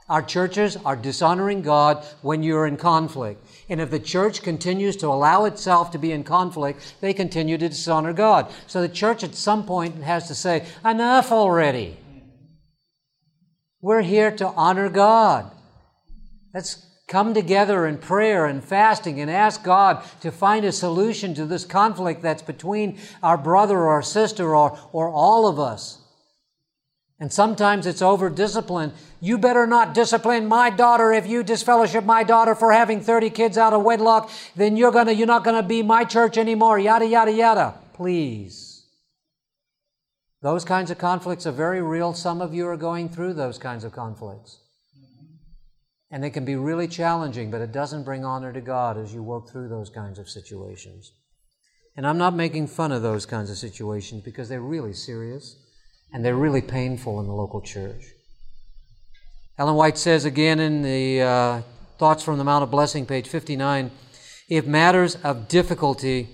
Our 0.08 0.22
churches 0.22 0.76
are 0.84 0.96
dishonoring 0.96 1.62
God 1.62 2.04
when 2.20 2.42
you're 2.42 2.66
in 2.66 2.76
conflict. 2.76 3.42
And 3.74 3.80
if 3.80 3.90
the 3.90 3.98
church 3.98 4.42
continues 4.42 4.94
to 4.98 5.08
allow 5.08 5.46
itself 5.46 5.90
to 5.90 5.98
be 5.98 6.12
in 6.12 6.22
conflict, 6.22 6.94
they 7.00 7.12
continue 7.12 7.58
to 7.58 7.68
dishonor 7.68 8.12
God. 8.12 8.52
So 8.68 8.80
the 8.80 8.88
church 8.88 9.24
at 9.24 9.34
some 9.34 9.66
point 9.66 9.96
has 10.04 10.28
to 10.28 10.34
say, 10.36 10.64
enough 10.84 11.32
already. 11.32 11.96
We're 13.80 14.02
here 14.02 14.30
to 14.36 14.46
honor 14.46 14.88
God. 14.88 15.50
Let's 16.54 16.86
come 17.08 17.34
together 17.34 17.84
in 17.84 17.98
prayer 17.98 18.46
and 18.46 18.62
fasting 18.62 19.20
and 19.20 19.28
ask 19.28 19.64
God 19.64 20.04
to 20.20 20.30
find 20.30 20.64
a 20.64 20.70
solution 20.70 21.34
to 21.34 21.44
this 21.44 21.64
conflict 21.64 22.22
that's 22.22 22.42
between 22.42 23.00
our 23.24 23.36
brother 23.36 23.88
or 23.88 24.02
sister 24.02 24.54
or, 24.54 24.78
or 24.92 25.08
all 25.08 25.48
of 25.48 25.58
us. 25.58 25.98
And 27.20 27.32
sometimes 27.32 27.86
it's 27.86 28.02
over 28.02 28.28
discipline. 28.28 28.92
You 29.20 29.38
better 29.38 29.66
not 29.66 29.94
discipline 29.94 30.46
my 30.46 30.68
daughter 30.68 31.12
if 31.12 31.26
you 31.26 31.42
disfellowship 31.42 32.04
my 32.04 32.24
daughter 32.24 32.54
for 32.54 32.72
having 32.72 33.00
30 33.00 33.30
kids 33.30 33.56
out 33.56 33.72
of 33.72 33.82
wedlock, 33.82 34.30
then 34.56 34.76
you're 34.76 34.90
gonna 34.90 35.12
you're 35.12 35.26
not 35.26 35.44
gonna 35.44 35.62
be 35.62 35.82
my 35.82 36.04
church 36.04 36.36
anymore. 36.36 36.78
Yada 36.78 37.06
yada 37.06 37.32
yada. 37.32 37.74
Please. 37.92 38.86
Those 40.42 40.64
kinds 40.64 40.90
of 40.90 40.98
conflicts 40.98 41.46
are 41.46 41.52
very 41.52 41.80
real. 41.80 42.12
Some 42.12 42.42
of 42.42 42.52
you 42.52 42.66
are 42.66 42.76
going 42.76 43.08
through 43.08 43.34
those 43.34 43.58
kinds 43.58 43.84
of 43.84 43.92
conflicts. 43.92 44.60
And 46.10 46.22
they 46.22 46.30
can 46.30 46.44
be 46.44 46.56
really 46.56 46.86
challenging, 46.86 47.50
but 47.50 47.60
it 47.60 47.72
doesn't 47.72 48.04
bring 48.04 48.24
honor 48.24 48.52
to 48.52 48.60
God 48.60 48.98
as 48.98 49.14
you 49.14 49.22
work 49.22 49.48
through 49.48 49.68
those 49.68 49.88
kinds 49.88 50.18
of 50.18 50.28
situations. 50.28 51.12
And 51.96 52.06
I'm 52.06 52.18
not 52.18 52.34
making 52.34 52.66
fun 52.66 52.92
of 52.92 53.02
those 53.02 53.24
kinds 53.24 53.50
of 53.50 53.56
situations 53.56 54.22
because 54.22 54.48
they're 54.48 54.60
really 54.60 54.92
serious 54.92 55.63
and 56.14 56.24
they're 56.24 56.36
really 56.36 56.62
painful 56.62 57.18
in 57.20 57.26
the 57.26 57.34
local 57.34 57.60
church. 57.60 58.04
Ellen 59.58 59.74
White 59.74 59.98
says 59.98 60.24
again 60.24 60.60
in 60.60 60.82
the 60.82 61.20
uh, 61.20 61.62
Thoughts 61.98 62.22
from 62.22 62.38
the 62.38 62.44
Mount 62.44 62.62
of 62.62 62.70
Blessing, 62.70 63.04
page 63.04 63.28
59 63.28 63.90
if 64.48 64.66
matters 64.66 65.16
of 65.16 65.48
difficulty 65.48 66.28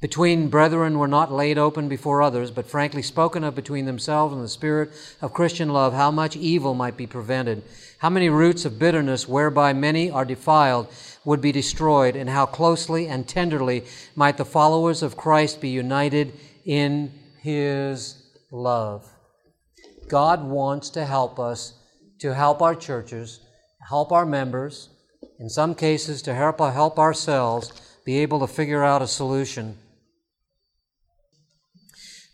between 0.00 0.48
brethren 0.48 0.98
were 0.98 1.08
not 1.08 1.32
laid 1.32 1.58
open 1.58 1.88
before 1.88 2.22
others, 2.22 2.50
but 2.50 2.70
frankly 2.70 3.02
spoken 3.02 3.42
of 3.42 3.56
between 3.56 3.86
themselves 3.86 4.32
in 4.32 4.40
the 4.40 4.48
spirit 4.48 4.90
of 5.20 5.32
Christian 5.32 5.70
love, 5.70 5.94
how 5.94 6.10
much 6.10 6.36
evil 6.36 6.74
might 6.74 6.96
be 6.96 7.06
prevented, 7.06 7.62
how 7.98 8.10
many 8.10 8.28
roots 8.28 8.64
of 8.64 8.78
bitterness 8.78 9.26
whereby 9.26 9.72
many 9.72 10.10
are 10.10 10.24
defiled 10.24 10.86
would 11.24 11.40
be 11.40 11.50
destroyed, 11.50 12.14
and 12.14 12.30
how 12.30 12.46
closely 12.46 13.08
and 13.08 13.26
tenderly 13.26 13.84
might 14.14 14.36
the 14.36 14.44
followers 14.44 15.02
of 15.02 15.16
Christ 15.16 15.60
be 15.60 15.70
united 15.70 16.32
in 16.64 17.10
his 17.42 18.23
love. 18.54 19.10
God 20.08 20.44
wants 20.44 20.90
to 20.90 21.04
help 21.04 21.38
us 21.38 21.74
to 22.20 22.34
help 22.34 22.62
our 22.62 22.74
churches, 22.74 23.40
help 23.88 24.12
our 24.12 24.24
members, 24.24 24.90
in 25.38 25.48
some 25.50 25.74
cases 25.74 26.22
to 26.22 26.34
help, 26.34 26.58
help 26.60 26.98
ourselves 26.98 27.72
be 28.04 28.18
able 28.18 28.40
to 28.40 28.46
figure 28.46 28.84
out 28.84 29.02
a 29.02 29.06
solution. 29.06 29.76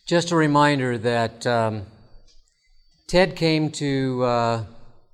Just 0.06 0.30
a 0.30 0.36
reminder 0.36 0.98
that 0.98 1.46
um, 1.46 1.86
Ted 3.08 3.36
came 3.36 3.70
to, 3.72 4.22
uh, 4.24 4.64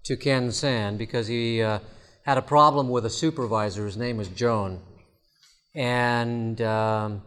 to 0.04 0.16
Ken 0.16 0.50
Sande 0.50 0.98
because 0.98 1.26
he 1.28 1.62
uh, 1.62 1.78
had 2.24 2.38
a 2.38 2.42
problem 2.42 2.88
with 2.88 3.07
a 3.07 3.11
supervisor. 3.11 3.84
His 3.84 3.96
name 3.96 4.16
was 4.16 4.28
Joan. 4.28 4.80
And 5.74 6.61
um, 6.62 7.22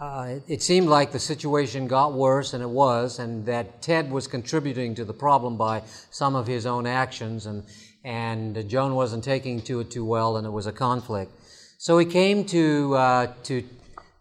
uh, 0.00 0.38
it, 0.46 0.62
seemed 0.62 0.88
like 0.88 1.10
the 1.10 1.18
situation 1.18 1.88
got 1.88 2.12
worse, 2.12 2.54
and 2.54 2.62
it 2.62 2.68
was, 2.68 3.18
and 3.18 3.46
that 3.46 3.82
Ted 3.82 4.12
was 4.12 4.28
contributing 4.28 4.94
to 4.94 5.04
the 5.04 5.12
problem 5.12 5.56
by 5.56 5.82
some 6.10 6.36
of 6.36 6.46
his 6.46 6.66
own 6.66 6.86
actions, 6.86 7.46
and, 7.46 7.64
and 8.04 8.68
Joan 8.68 8.94
wasn't 8.94 9.24
taking 9.24 9.60
to 9.62 9.80
it 9.80 9.90
too 9.90 10.04
well, 10.04 10.36
and 10.36 10.46
it 10.46 10.50
was 10.50 10.66
a 10.66 10.72
conflict. 10.72 11.32
So 11.78 11.98
he 11.98 12.06
came 12.06 12.44
to, 12.46 12.94
uh, 12.94 13.32
to, 13.44 13.64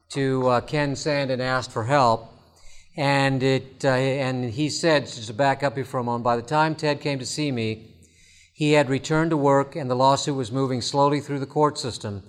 to 0.09 0.47
uh, 0.47 0.61
Ken 0.61 0.95
Sande 0.95 1.29
and 1.29 1.41
asked 1.43 1.71
for 1.71 1.83
help, 1.83 2.33
and, 2.95 3.43
it, 3.43 3.85
uh, 3.85 3.89
and 3.89 4.45
he 4.45 4.71
said, 4.71 5.05
just 5.05 5.27
to 5.27 5.33
back 5.33 5.61
up 5.61 5.75
here 5.75 5.85
for 5.85 5.99
a 5.99 6.03
moment, 6.03 6.23
by 6.23 6.37
the 6.37 6.41
time 6.41 6.73
Ted 6.73 7.01
came 7.01 7.19
to 7.19 7.25
see 7.25 7.51
me, 7.51 7.93
he 8.51 8.71
had 8.71 8.89
returned 8.89 9.29
to 9.29 9.37
work, 9.37 9.75
and 9.75 9.91
the 9.91 9.95
lawsuit 9.95 10.35
was 10.35 10.51
moving 10.51 10.81
slowly 10.81 11.19
through 11.19 11.37
the 11.37 11.45
court 11.45 11.77
system. 11.77 12.23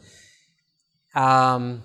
Um, 1.15 1.83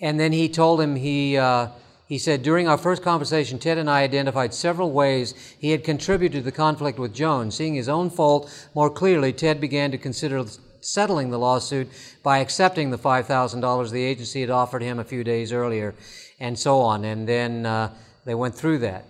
and 0.00 0.18
then 0.18 0.32
he 0.32 0.48
told 0.48 0.80
him 0.80 0.96
he, 0.96 1.36
uh, 1.36 1.68
he 2.06 2.18
said, 2.18 2.42
during 2.42 2.68
our 2.68 2.78
first 2.78 3.02
conversation, 3.02 3.58
Ted 3.58 3.78
and 3.78 3.90
I 3.90 4.02
identified 4.02 4.54
several 4.54 4.92
ways 4.92 5.34
he 5.58 5.70
had 5.70 5.84
contributed 5.84 6.40
to 6.40 6.44
the 6.44 6.52
conflict 6.52 6.98
with 6.98 7.12
Joan. 7.14 7.50
Seeing 7.50 7.74
his 7.74 7.88
own 7.88 8.08
fault 8.10 8.50
more 8.74 8.90
clearly, 8.90 9.32
Ted 9.32 9.60
began 9.60 9.90
to 9.90 9.98
consider 9.98 10.44
settling 10.80 11.30
the 11.30 11.38
lawsuit 11.38 11.88
by 12.22 12.38
accepting 12.38 12.90
the 12.90 12.98
$5,000 12.98 13.90
the 13.90 14.04
agency 14.04 14.40
had 14.40 14.50
offered 14.50 14.82
him 14.82 14.98
a 14.98 15.04
few 15.04 15.24
days 15.24 15.52
earlier, 15.52 15.94
and 16.38 16.58
so 16.58 16.80
on. 16.80 17.04
And 17.04 17.28
then 17.28 17.66
uh, 17.66 17.92
they 18.24 18.34
went 18.34 18.54
through 18.54 18.78
that. 18.78 19.04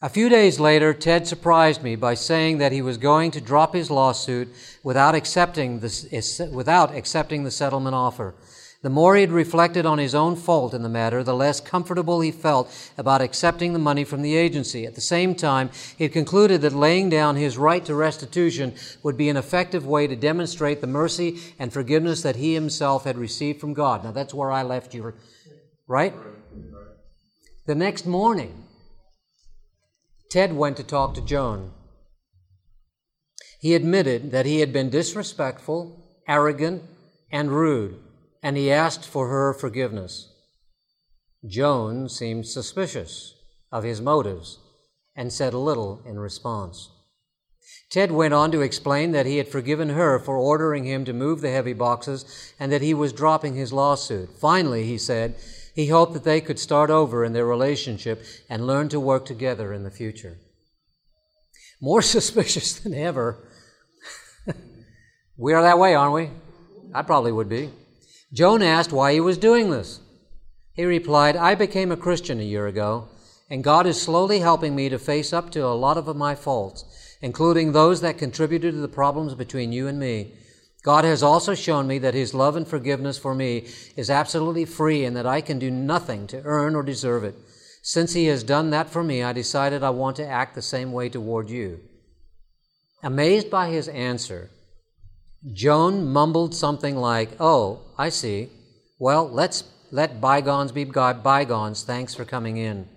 A 0.00 0.08
few 0.08 0.28
days 0.28 0.60
later, 0.60 0.94
Ted 0.94 1.26
surprised 1.26 1.82
me 1.82 1.96
by 1.96 2.14
saying 2.14 2.58
that 2.58 2.70
he 2.70 2.82
was 2.82 2.98
going 2.98 3.32
to 3.32 3.40
drop 3.40 3.74
his 3.74 3.90
lawsuit 3.90 4.48
without 4.84 5.16
accepting 5.16 5.80
the, 5.80 6.50
without 6.52 6.94
accepting 6.94 7.42
the 7.42 7.50
settlement 7.50 7.96
offer. 7.96 8.34
The 8.80 8.90
more 8.90 9.16
he 9.16 9.22
had 9.22 9.32
reflected 9.32 9.84
on 9.84 9.98
his 9.98 10.14
own 10.14 10.36
fault 10.36 10.72
in 10.72 10.84
the 10.84 10.88
matter, 10.88 11.24
the 11.24 11.34
less 11.34 11.60
comfortable 11.60 12.20
he 12.20 12.30
felt 12.30 12.72
about 12.96 13.20
accepting 13.20 13.72
the 13.72 13.78
money 13.80 14.04
from 14.04 14.22
the 14.22 14.36
agency. 14.36 14.86
At 14.86 14.94
the 14.94 15.00
same 15.00 15.34
time, 15.34 15.70
he 15.96 16.04
had 16.04 16.12
concluded 16.12 16.60
that 16.60 16.72
laying 16.72 17.08
down 17.08 17.34
his 17.34 17.58
right 17.58 17.84
to 17.86 17.94
restitution 17.96 18.74
would 19.02 19.16
be 19.16 19.28
an 19.28 19.36
effective 19.36 19.84
way 19.84 20.06
to 20.06 20.14
demonstrate 20.14 20.80
the 20.80 20.86
mercy 20.86 21.40
and 21.58 21.72
forgiveness 21.72 22.22
that 22.22 22.36
he 22.36 22.54
himself 22.54 23.02
had 23.02 23.18
received 23.18 23.60
from 23.60 23.74
God. 23.74 24.04
Now, 24.04 24.12
that's 24.12 24.34
where 24.34 24.52
I 24.52 24.62
left 24.62 24.94
you, 24.94 25.12
right? 25.88 26.14
The 27.66 27.74
next 27.74 28.06
morning, 28.06 28.62
Ted 30.30 30.54
went 30.54 30.76
to 30.76 30.84
talk 30.84 31.14
to 31.14 31.20
Joan. 31.20 31.72
He 33.60 33.74
admitted 33.74 34.30
that 34.30 34.46
he 34.46 34.60
had 34.60 34.72
been 34.72 34.88
disrespectful, 34.88 36.22
arrogant, 36.28 36.84
and 37.32 37.50
rude 37.50 37.98
and 38.42 38.56
he 38.56 38.70
asked 38.70 39.06
for 39.06 39.28
her 39.28 39.52
forgiveness. 39.52 40.32
Joan 41.46 42.08
seemed 42.08 42.46
suspicious 42.46 43.34
of 43.70 43.84
his 43.84 44.00
motives 44.00 44.58
and 45.14 45.32
said 45.32 45.54
little 45.54 46.02
in 46.06 46.18
response. 46.18 46.90
Ted 47.90 48.12
went 48.12 48.34
on 48.34 48.50
to 48.52 48.60
explain 48.60 49.12
that 49.12 49.26
he 49.26 49.38
had 49.38 49.48
forgiven 49.48 49.90
her 49.90 50.18
for 50.18 50.36
ordering 50.36 50.84
him 50.84 51.04
to 51.04 51.12
move 51.12 51.40
the 51.40 51.50
heavy 51.50 51.72
boxes 51.72 52.52
and 52.60 52.70
that 52.70 52.82
he 52.82 52.92
was 52.92 53.12
dropping 53.12 53.54
his 53.54 53.72
lawsuit. 53.72 54.28
Finally, 54.38 54.84
he 54.84 54.98
said, 54.98 55.34
he 55.74 55.86
hoped 55.86 56.12
that 56.12 56.24
they 56.24 56.40
could 56.40 56.58
start 56.58 56.90
over 56.90 57.24
in 57.24 57.32
their 57.32 57.46
relationship 57.46 58.24
and 58.50 58.66
learn 58.66 58.88
to 58.88 59.00
work 59.00 59.24
together 59.24 59.72
in 59.72 59.84
the 59.84 59.90
future. 59.90 60.36
More 61.80 62.02
suspicious 62.16 62.78
than 62.78 62.94
ever. 62.94 63.38
we 65.36 65.54
are 65.54 65.62
that 65.62 65.78
way, 65.78 65.94
aren't 65.94 66.14
we? 66.14 66.30
I 66.92 67.02
probably 67.02 67.32
would 67.32 67.48
be. 67.48 67.70
Joan 68.32 68.62
asked 68.62 68.92
why 68.92 69.12
he 69.12 69.20
was 69.20 69.38
doing 69.38 69.70
this. 69.70 70.00
He 70.74 70.84
replied, 70.84 71.36
I 71.36 71.54
became 71.54 71.90
a 71.90 71.96
Christian 71.96 72.40
a 72.40 72.44
year 72.44 72.66
ago, 72.66 73.08
and 73.50 73.64
God 73.64 73.86
is 73.86 74.00
slowly 74.00 74.40
helping 74.40 74.76
me 74.76 74.88
to 74.90 74.98
face 74.98 75.32
up 75.32 75.50
to 75.52 75.64
a 75.64 75.74
lot 75.74 75.96
of 75.96 76.14
my 76.16 76.34
faults, 76.34 76.84
including 77.20 77.72
those 77.72 78.00
that 78.02 78.18
contributed 78.18 78.74
to 78.74 78.80
the 78.80 78.88
problems 78.88 79.34
between 79.34 79.72
you 79.72 79.88
and 79.88 79.98
me. 79.98 80.34
God 80.84 81.04
has 81.04 81.22
also 81.22 81.54
shown 81.54 81.86
me 81.86 81.98
that 81.98 82.14
His 82.14 82.34
love 82.34 82.54
and 82.54 82.68
forgiveness 82.68 83.18
for 83.18 83.34
me 83.34 83.66
is 83.96 84.10
absolutely 84.10 84.64
free 84.64 85.04
and 85.04 85.16
that 85.16 85.26
I 85.26 85.40
can 85.40 85.58
do 85.58 85.70
nothing 85.70 86.26
to 86.28 86.42
earn 86.44 86.76
or 86.76 86.82
deserve 86.82 87.24
it. 87.24 87.34
Since 87.82 88.12
He 88.12 88.26
has 88.26 88.44
done 88.44 88.70
that 88.70 88.90
for 88.90 89.02
me, 89.02 89.22
I 89.22 89.32
decided 89.32 89.82
I 89.82 89.90
want 89.90 90.16
to 90.16 90.26
act 90.26 90.54
the 90.54 90.62
same 90.62 90.92
way 90.92 91.08
toward 91.08 91.50
you. 91.50 91.80
Amazed 93.02 93.48
by 93.48 93.68
his 93.68 93.86
answer, 93.88 94.50
Joan 95.52 96.06
mumbled 96.06 96.54
something 96.54 96.96
like, 96.96 97.30
Oh, 97.38 97.80
I 97.96 98.08
see. 98.08 98.50
Well, 98.98 99.28
let's 99.28 99.64
let 99.90 100.20
bygones 100.20 100.72
be 100.72 100.84
bygones. 100.84 101.84
Thanks 101.84 102.14
for 102.14 102.24
coming 102.24 102.56
in. 102.56 102.88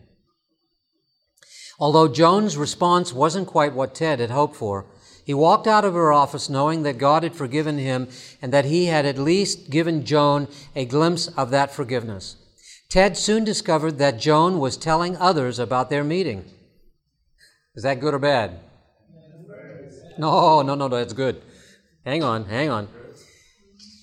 Although 1.80 2.08
Joan's 2.08 2.58
response 2.58 3.14
wasn't 3.14 3.48
quite 3.48 3.74
what 3.74 3.96
Ted 3.96 4.20
had 4.20 4.32
hoped 4.32 4.56
for, 4.56 4.86
he 5.24 5.34
walked 5.34 5.68
out 5.68 5.86
of 5.86 5.94
her 5.94 6.12
office 6.12 6.50
knowing 6.50 6.84
that 6.84 6.98
God 6.98 7.24
had 7.24 7.36
forgiven 7.36 7.78
him 7.78 8.08
and 8.42 8.52
that 8.52 8.66
he 8.66 8.86
had 8.86 9.06
at 9.06 9.18
least 9.18 9.70
given 9.70 10.06
Joan 10.06 10.48
a 10.76 10.86
glimpse 10.86 11.28
of 11.30 11.52
that 11.52 11.72
forgiveness. 11.72 12.36
Ted 12.89 13.16
soon 13.16 13.44
discovered 13.44 13.98
that 14.00 14.20
Joan 14.20 14.60
was 14.60 14.78
telling 14.78 15.16
others 15.18 15.60
about 15.60 15.89
their 15.89 16.04
meeting. 16.04 16.46
Is 17.76 17.84
that 17.84 18.02
good 18.02 18.14
or 18.14 18.20
bad? 18.20 18.60
No, 20.18 20.62
no, 20.62 20.76
no, 20.76 20.88
no, 20.88 20.98
that's 20.98 21.14
good. 21.14 21.42
Hang 22.06 22.24
on, 22.24 22.45
hang 22.45 22.70
on. 22.70 22.88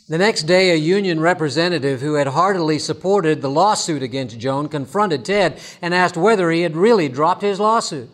The 0.09 0.19
next 0.19 0.45
day, 0.45 0.71
a 0.71 0.77
union 0.77 1.21
representative 1.21 2.01
who 2.01 2.15
had 2.15 2.29
heartily 2.29 2.79
supported 2.79 3.43
the 3.43 3.51
lawsuit 3.51 4.03
against 4.03 4.39
Joan 4.39 4.69
confronted 4.69 5.25
Ted 5.25 5.61
and 5.83 5.93
asked 5.93 6.17
whether 6.17 6.51
he 6.51 6.63
had 6.63 6.77
really 6.77 7.09
dropped 7.09 7.43
his 7.43 7.61
lawsuit. 7.61 8.09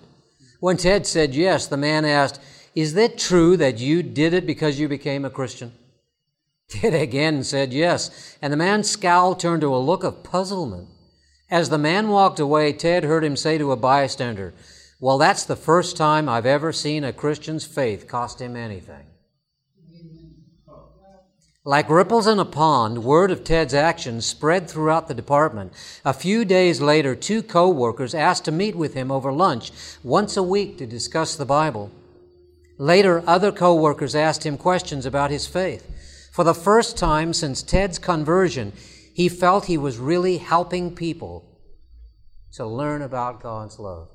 When 0.58 0.76
Ted 0.76 1.06
said 1.06 1.34
yes, 1.34 1.66
the 1.68 1.76
man 1.76 2.04
asked, 2.04 2.40
Is 2.74 2.94
that 2.94 3.18
true 3.18 3.56
that 3.58 3.78
you 3.78 4.02
did 4.02 4.34
it 4.34 4.44
because 4.44 4.80
you 4.80 4.88
became 4.88 5.24
a 5.24 5.30
Christian? 5.30 5.72
Ted 6.68 6.94
again 6.94 7.44
said 7.44 7.72
yes, 7.72 8.36
and 8.42 8.52
the 8.52 8.56
man's 8.56 8.90
scowl 8.90 9.36
turned 9.36 9.60
to 9.60 9.74
a 9.74 9.76
look 9.76 10.02
of 10.02 10.24
puzzlement. 10.24 10.88
As 11.50 11.68
the 11.68 11.78
man 11.78 12.08
walked 12.08 12.40
away, 12.40 12.72
Ted 12.72 13.04
heard 13.04 13.22
him 13.22 13.36
say 13.36 13.58
to 13.58 13.70
a 13.70 13.76
bystander, 13.76 14.54
Well, 14.98 15.18
that's 15.18 15.44
the 15.44 15.54
first 15.54 15.96
time 15.96 16.28
I've 16.28 16.46
ever 16.46 16.72
seen 16.72 17.04
a 17.04 17.12
Christian's 17.12 17.64
faith 17.64 18.08
cost 18.08 18.40
him 18.40 18.56
anything. 18.56 19.04
Like 21.66 21.88
ripples 21.88 22.26
in 22.26 22.38
a 22.38 22.44
pond, 22.44 23.04
word 23.04 23.30
of 23.30 23.42
Ted's 23.42 23.72
actions 23.72 24.26
spread 24.26 24.68
throughout 24.68 25.08
the 25.08 25.14
department. 25.14 25.72
A 26.04 26.12
few 26.12 26.44
days 26.44 26.82
later, 26.82 27.14
two 27.14 27.42
co-workers 27.42 28.14
asked 28.14 28.44
to 28.44 28.52
meet 28.52 28.76
with 28.76 28.92
him 28.92 29.10
over 29.10 29.32
lunch 29.32 29.72
once 30.02 30.36
a 30.36 30.42
week 30.42 30.76
to 30.76 30.86
discuss 30.86 31.36
the 31.36 31.46
Bible. 31.46 31.90
Later, 32.76 33.24
other 33.26 33.50
co-workers 33.50 34.14
asked 34.14 34.44
him 34.44 34.58
questions 34.58 35.06
about 35.06 35.30
his 35.30 35.46
faith. 35.46 36.30
For 36.30 36.44
the 36.44 36.52
first 36.52 36.98
time 36.98 37.32
since 37.32 37.62
Ted's 37.62 37.98
conversion, 37.98 38.74
he 39.14 39.30
felt 39.30 39.64
he 39.64 39.78
was 39.78 39.96
really 39.96 40.36
helping 40.36 40.94
people 40.94 41.46
to 42.52 42.66
learn 42.66 43.00
about 43.00 43.42
God's 43.42 43.78
love. 43.78 44.10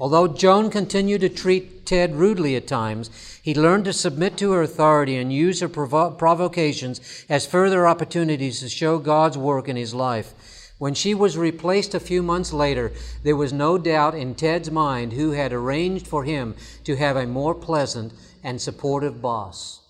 Although 0.00 0.28
Joan 0.28 0.70
continued 0.70 1.20
to 1.20 1.28
treat 1.28 1.84
Ted 1.84 2.16
rudely 2.16 2.56
at 2.56 2.66
times, 2.66 3.10
he 3.42 3.54
learned 3.54 3.84
to 3.84 3.92
submit 3.92 4.38
to 4.38 4.52
her 4.52 4.62
authority 4.62 5.16
and 5.16 5.30
use 5.30 5.60
her 5.60 5.68
provo- 5.68 6.12
provocations 6.12 7.02
as 7.28 7.44
further 7.44 7.86
opportunities 7.86 8.60
to 8.60 8.70
show 8.70 8.98
God's 8.98 9.36
work 9.36 9.68
in 9.68 9.76
his 9.76 9.92
life. 9.92 10.32
When 10.78 10.94
she 10.94 11.12
was 11.12 11.36
replaced 11.36 11.94
a 11.94 12.00
few 12.00 12.22
months 12.22 12.50
later, 12.54 12.92
there 13.24 13.36
was 13.36 13.52
no 13.52 13.76
doubt 13.76 14.14
in 14.14 14.34
Ted's 14.34 14.70
mind 14.70 15.12
who 15.12 15.32
had 15.32 15.52
arranged 15.52 16.06
for 16.06 16.24
him 16.24 16.54
to 16.84 16.96
have 16.96 17.16
a 17.16 17.26
more 17.26 17.54
pleasant 17.54 18.14
and 18.42 18.58
supportive 18.58 19.20
boss. 19.20 19.80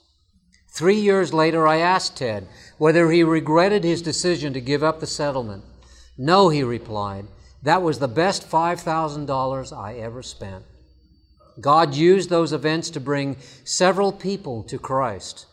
Three 0.66 0.98
years 0.98 1.32
later, 1.32 1.68
I 1.68 1.76
asked 1.76 2.16
Ted 2.16 2.48
whether 2.78 3.12
he 3.12 3.22
regretted 3.22 3.84
his 3.84 4.02
decision 4.02 4.52
to 4.54 4.61
give 4.61 4.82
up 4.82 4.98
the 4.98 5.06
settlement. 5.06 5.62
No, 6.18 6.48
he 6.48 6.64
replied. 6.64 7.26
That 7.62 7.82
was 7.82 7.98
the 7.98 8.08
best 8.08 8.48
$5,000 8.48 9.76
I 9.76 9.94
ever 9.94 10.22
spent. 10.22 10.64
God 11.61 11.94
used 11.94 12.30
those 12.30 12.52
events 12.52 12.90
to 12.90 13.00
bring 13.00 13.36
several 13.64 14.12
people 14.12 14.62
to 14.64 14.78
Christ. 14.78 15.46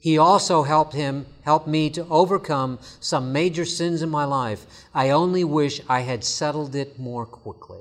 He 0.00 0.18
also 0.18 0.64
helped 0.64 0.92
him, 0.92 1.26
helped 1.44 1.66
me 1.68 1.88
to 1.90 2.06
overcome 2.08 2.78
some 3.00 3.32
major 3.32 3.64
sins 3.64 4.02
in 4.02 4.10
my 4.10 4.24
life. 4.24 4.66
I 4.92 5.10
only 5.10 5.44
wish 5.44 5.80
I 5.88 6.00
had 6.00 6.24
settled 6.24 6.74
it 6.74 6.98
more 6.98 7.24
quickly. 7.24 7.80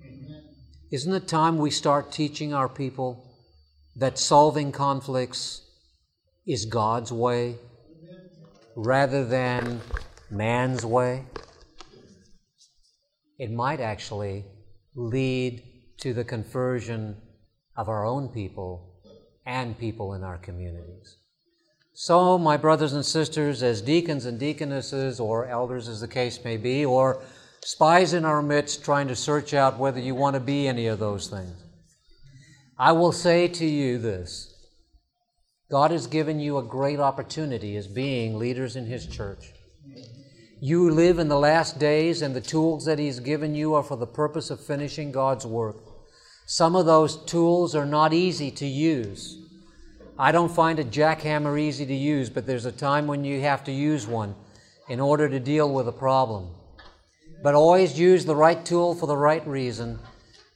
Amen. 0.00 0.44
Isn't 0.92 1.14
it 1.14 1.26
time 1.26 1.58
we 1.58 1.70
start 1.70 2.12
teaching 2.12 2.52
our 2.54 2.68
people 2.68 3.26
that 3.96 4.18
solving 4.18 4.70
conflicts 4.70 5.62
is 6.46 6.66
God's 6.66 7.10
way 7.10 7.56
rather 8.76 9.24
than 9.24 9.80
man's 10.30 10.84
way? 10.84 11.24
It 13.40 13.50
might 13.50 13.80
actually 13.80 14.44
lead 14.94 15.62
to 15.96 16.12
the 16.12 16.22
conversion 16.22 17.16
of 17.74 17.88
our 17.88 18.04
own 18.04 18.28
people 18.28 19.00
and 19.46 19.78
people 19.78 20.12
in 20.12 20.22
our 20.22 20.36
communities. 20.36 21.16
So, 21.94 22.36
my 22.36 22.58
brothers 22.58 22.92
and 22.92 23.04
sisters, 23.04 23.62
as 23.62 23.80
deacons 23.80 24.26
and 24.26 24.38
deaconesses, 24.38 25.18
or 25.18 25.46
elders 25.46 25.88
as 25.88 26.02
the 26.02 26.06
case 26.06 26.44
may 26.44 26.58
be, 26.58 26.84
or 26.84 27.22
spies 27.64 28.12
in 28.12 28.26
our 28.26 28.42
midst 28.42 28.84
trying 28.84 29.08
to 29.08 29.16
search 29.16 29.54
out 29.54 29.78
whether 29.78 30.00
you 30.00 30.14
want 30.14 30.34
to 30.34 30.40
be 30.40 30.68
any 30.68 30.86
of 30.86 30.98
those 30.98 31.28
things, 31.28 31.64
I 32.78 32.92
will 32.92 33.12
say 33.12 33.48
to 33.48 33.64
you 33.64 33.96
this 33.96 34.54
God 35.70 35.92
has 35.92 36.06
given 36.06 36.40
you 36.40 36.58
a 36.58 36.62
great 36.62 37.00
opportunity 37.00 37.78
as 37.78 37.86
being 37.86 38.38
leaders 38.38 38.76
in 38.76 38.84
His 38.84 39.06
church. 39.06 39.54
You 40.62 40.90
live 40.90 41.18
in 41.18 41.28
the 41.28 41.38
last 41.38 41.78
days, 41.78 42.20
and 42.20 42.36
the 42.36 42.40
tools 42.42 42.84
that 42.84 42.98
He's 42.98 43.18
given 43.18 43.54
you 43.54 43.72
are 43.72 43.82
for 43.82 43.96
the 43.96 44.06
purpose 44.06 44.50
of 44.50 44.60
finishing 44.60 45.10
God's 45.10 45.46
work. 45.46 45.78
Some 46.44 46.76
of 46.76 46.84
those 46.84 47.16
tools 47.24 47.74
are 47.74 47.86
not 47.86 48.12
easy 48.12 48.50
to 48.50 48.66
use. 48.66 49.38
I 50.18 50.32
don't 50.32 50.54
find 50.54 50.78
a 50.78 50.84
jackhammer 50.84 51.58
easy 51.58 51.86
to 51.86 51.94
use, 51.94 52.28
but 52.28 52.46
there's 52.46 52.66
a 52.66 52.72
time 52.72 53.06
when 53.06 53.24
you 53.24 53.40
have 53.40 53.64
to 53.64 53.72
use 53.72 54.06
one 54.06 54.34
in 54.90 55.00
order 55.00 55.30
to 55.30 55.40
deal 55.40 55.72
with 55.72 55.88
a 55.88 55.92
problem. 55.92 56.50
But 57.42 57.54
always 57.54 57.98
use 57.98 58.26
the 58.26 58.36
right 58.36 58.62
tool 58.62 58.94
for 58.94 59.06
the 59.06 59.16
right 59.16 59.46
reason, 59.46 59.98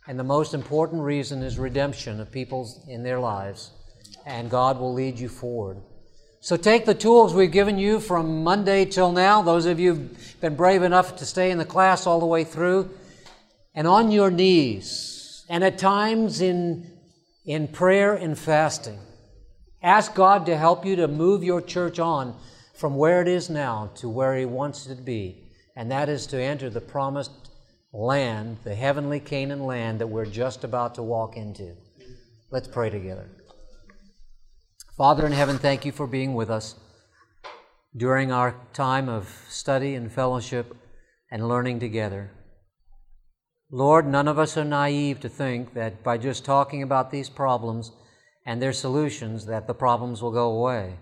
and 0.06 0.18
the 0.18 0.24
most 0.24 0.52
important 0.52 1.00
reason 1.00 1.42
is 1.42 1.58
redemption 1.58 2.20
of 2.20 2.30
people 2.30 2.68
in 2.88 3.04
their 3.04 3.20
lives, 3.20 3.70
and 4.26 4.50
God 4.50 4.78
will 4.78 4.92
lead 4.92 5.18
you 5.18 5.30
forward. 5.30 5.78
So 6.44 6.58
take 6.58 6.84
the 6.84 6.94
tools 6.94 7.32
we've 7.32 7.50
given 7.50 7.78
you 7.78 8.00
from 8.00 8.44
Monday 8.44 8.84
till 8.84 9.12
now, 9.12 9.40
those 9.40 9.64
of 9.64 9.80
you 9.80 9.94
who've 9.94 10.40
been 10.42 10.56
brave 10.56 10.82
enough 10.82 11.16
to 11.16 11.24
stay 11.24 11.50
in 11.50 11.56
the 11.56 11.64
class 11.64 12.06
all 12.06 12.20
the 12.20 12.26
way 12.26 12.44
through, 12.44 12.90
and 13.74 13.86
on 13.86 14.10
your 14.10 14.30
knees, 14.30 15.46
and 15.48 15.64
at 15.64 15.78
times 15.78 16.42
in, 16.42 16.98
in 17.46 17.66
prayer 17.66 18.12
and 18.12 18.38
fasting, 18.38 18.98
ask 19.82 20.14
God 20.14 20.44
to 20.44 20.54
help 20.54 20.84
you 20.84 20.96
to 20.96 21.08
move 21.08 21.42
your 21.42 21.62
church 21.62 21.98
on 21.98 22.36
from 22.74 22.94
where 22.94 23.22
it 23.22 23.28
is 23.28 23.48
now 23.48 23.90
to 23.94 24.10
where 24.10 24.36
He 24.36 24.44
wants 24.44 24.86
it 24.86 24.96
to 24.96 25.02
be, 25.02 25.50
and 25.76 25.90
that 25.90 26.10
is 26.10 26.26
to 26.26 26.38
enter 26.38 26.68
the 26.68 26.78
promised 26.78 27.32
land, 27.94 28.58
the 28.64 28.74
heavenly 28.74 29.18
Canaan 29.18 29.64
land 29.64 29.98
that 29.98 30.08
we're 30.08 30.26
just 30.26 30.62
about 30.62 30.94
to 30.96 31.02
walk 31.02 31.38
into. 31.38 31.74
Let's 32.50 32.68
pray 32.68 32.90
together. 32.90 33.30
Father 34.96 35.26
in 35.26 35.32
heaven, 35.32 35.58
thank 35.58 35.84
you 35.84 35.90
for 35.90 36.06
being 36.06 36.34
with 36.34 36.48
us 36.48 36.76
during 37.96 38.30
our 38.30 38.54
time 38.72 39.08
of 39.08 39.44
study 39.48 39.96
and 39.96 40.12
fellowship 40.12 40.76
and 41.32 41.48
learning 41.48 41.80
together. 41.80 42.30
Lord, 43.72 44.06
none 44.06 44.28
of 44.28 44.38
us 44.38 44.56
are 44.56 44.64
naive 44.64 45.18
to 45.18 45.28
think 45.28 45.74
that 45.74 46.04
by 46.04 46.16
just 46.16 46.44
talking 46.44 46.80
about 46.80 47.10
these 47.10 47.28
problems 47.28 47.90
and 48.46 48.62
their 48.62 48.72
solutions 48.72 49.46
that 49.46 49.66
the 49.66 49.74
problems 49.74 50.22
will 50.22 50.30
go 50.30 50.52
away. 50.52 50.94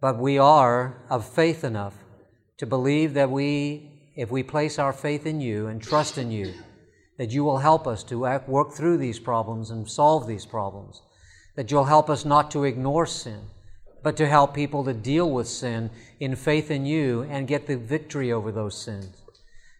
But 0.00 0.18
we 0.18 0.38
are 0.38 1.04
of 1.10 1.28
faith 1.28 1.64
enough 1.64 1.98
to 2.56 2.64
believe 2.64 3.12
that 3.12 3.30
we, 3.30 4.12
if 4.16 4.30
we 4.30 4.42
place 4.42 4.78
our 4.78 4.94
faith 4.94 5.26
in 5.26 5.42
you 5.42 5.66
and 5.66 5.82
trust 5.82 6.16
in 6.16 6.30
you, 6.30 6.54
that 7.18 7.30
you 7.30 7.44
will 7.44 7.58
help 7.58 7.86
us 7.86 8.02
to 8.04 8.20
work 8.46 8.72
through 8.72 8.96
these 8.96 9.18
problems 9.18 9.70
and 9.70 9.86
solve 9.86 10.26
these 10.26 10.46
problems 10.46 11.02
that 11.56 11.70
you'll 11.70 11.84
help 11.84 12.08
us 12.08 12.24
not 12.24 12.50
to 12.50 12.64
ignore 12.64 13.06
sin, 13.06 13.40
but 14.02 14.16
to 14.16 14.28
help 14.28 14.54
people 14.54 14.84
to 14.84 14.94
deal 14.94 15.30
with 15.30 15.48
sin 15.48 15.90
in 16.18 16.36
faith 16.36 16.70
in 16.70 16.86
you 16.86 17.22
and 17.30 17.48
get 17.48 17.66
the 17.66 17.76
victory 17.76 18.32
over 18.32 18.50
those 18.50 18.80
sins. 18.80 19.22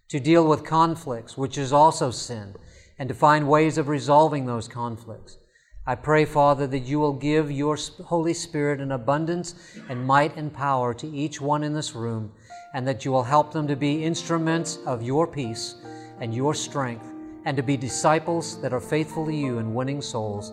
To 0.09 0.21
deal 0.21 0.47
with 0.47 0.65
conflicts, 0.65 1.39
which 1.39 1.57
is 1.57 1.73
also 1.73 2.11
sin, 2.11 2.55
and 2.99 3.09
to 3.09 3.15
find 3.15 3.49
ways 3.49 3.79
of 3.79 3.89
resolving 3.89 4.45
those 4.47 4.69
conflicts. 4.69 5.39
I 5.87 5.95
pray, 5.95 6.25
Father, 6.25 6.67
that 6.67 6.81
you 6.81 7.01
will 7.01 7.15
give 7.15 7.51
your 7.51 7.79
Holy 8.05 8.35
Spirit 8.35 8.81
an 8.81 8.93
abundance 8.93 9.55
and 9.89 10.07
might 10.07 10.37
and 10.37 10.53
power 10.53 10.93
to 10.95 11.07
each 11.09 11.41
one 11.41 11.63
in 11.63 11.73
this 11.73 11.95
room, 11.95 12.33
and 12.75 12.87
that 12.87 13.05
you 13.05 13.11
will 13.11 13.23
help 13.23 13.53
them 13.53 13.67
to 13.67 13.77
be 13.77 14.05
instruments 14.05 14.79
of 14.85 15.03
your 15.03 15.27
peace 15.27 15.77
and 16.21 16.35
your 16.35 16.55
strength, 16.55 17.07
and 17.47 17.57
to 17.57 17.63
be 17.63 17.77
disciples 17.77 18.61
that 18.61 18.75
are 18.75 18.81
faithful 18.81 19.25
to 19.25 19.35
you 19.35 19.59
in 19.59 19.73
winning 19.73 20.03
souls. 20.03 20.53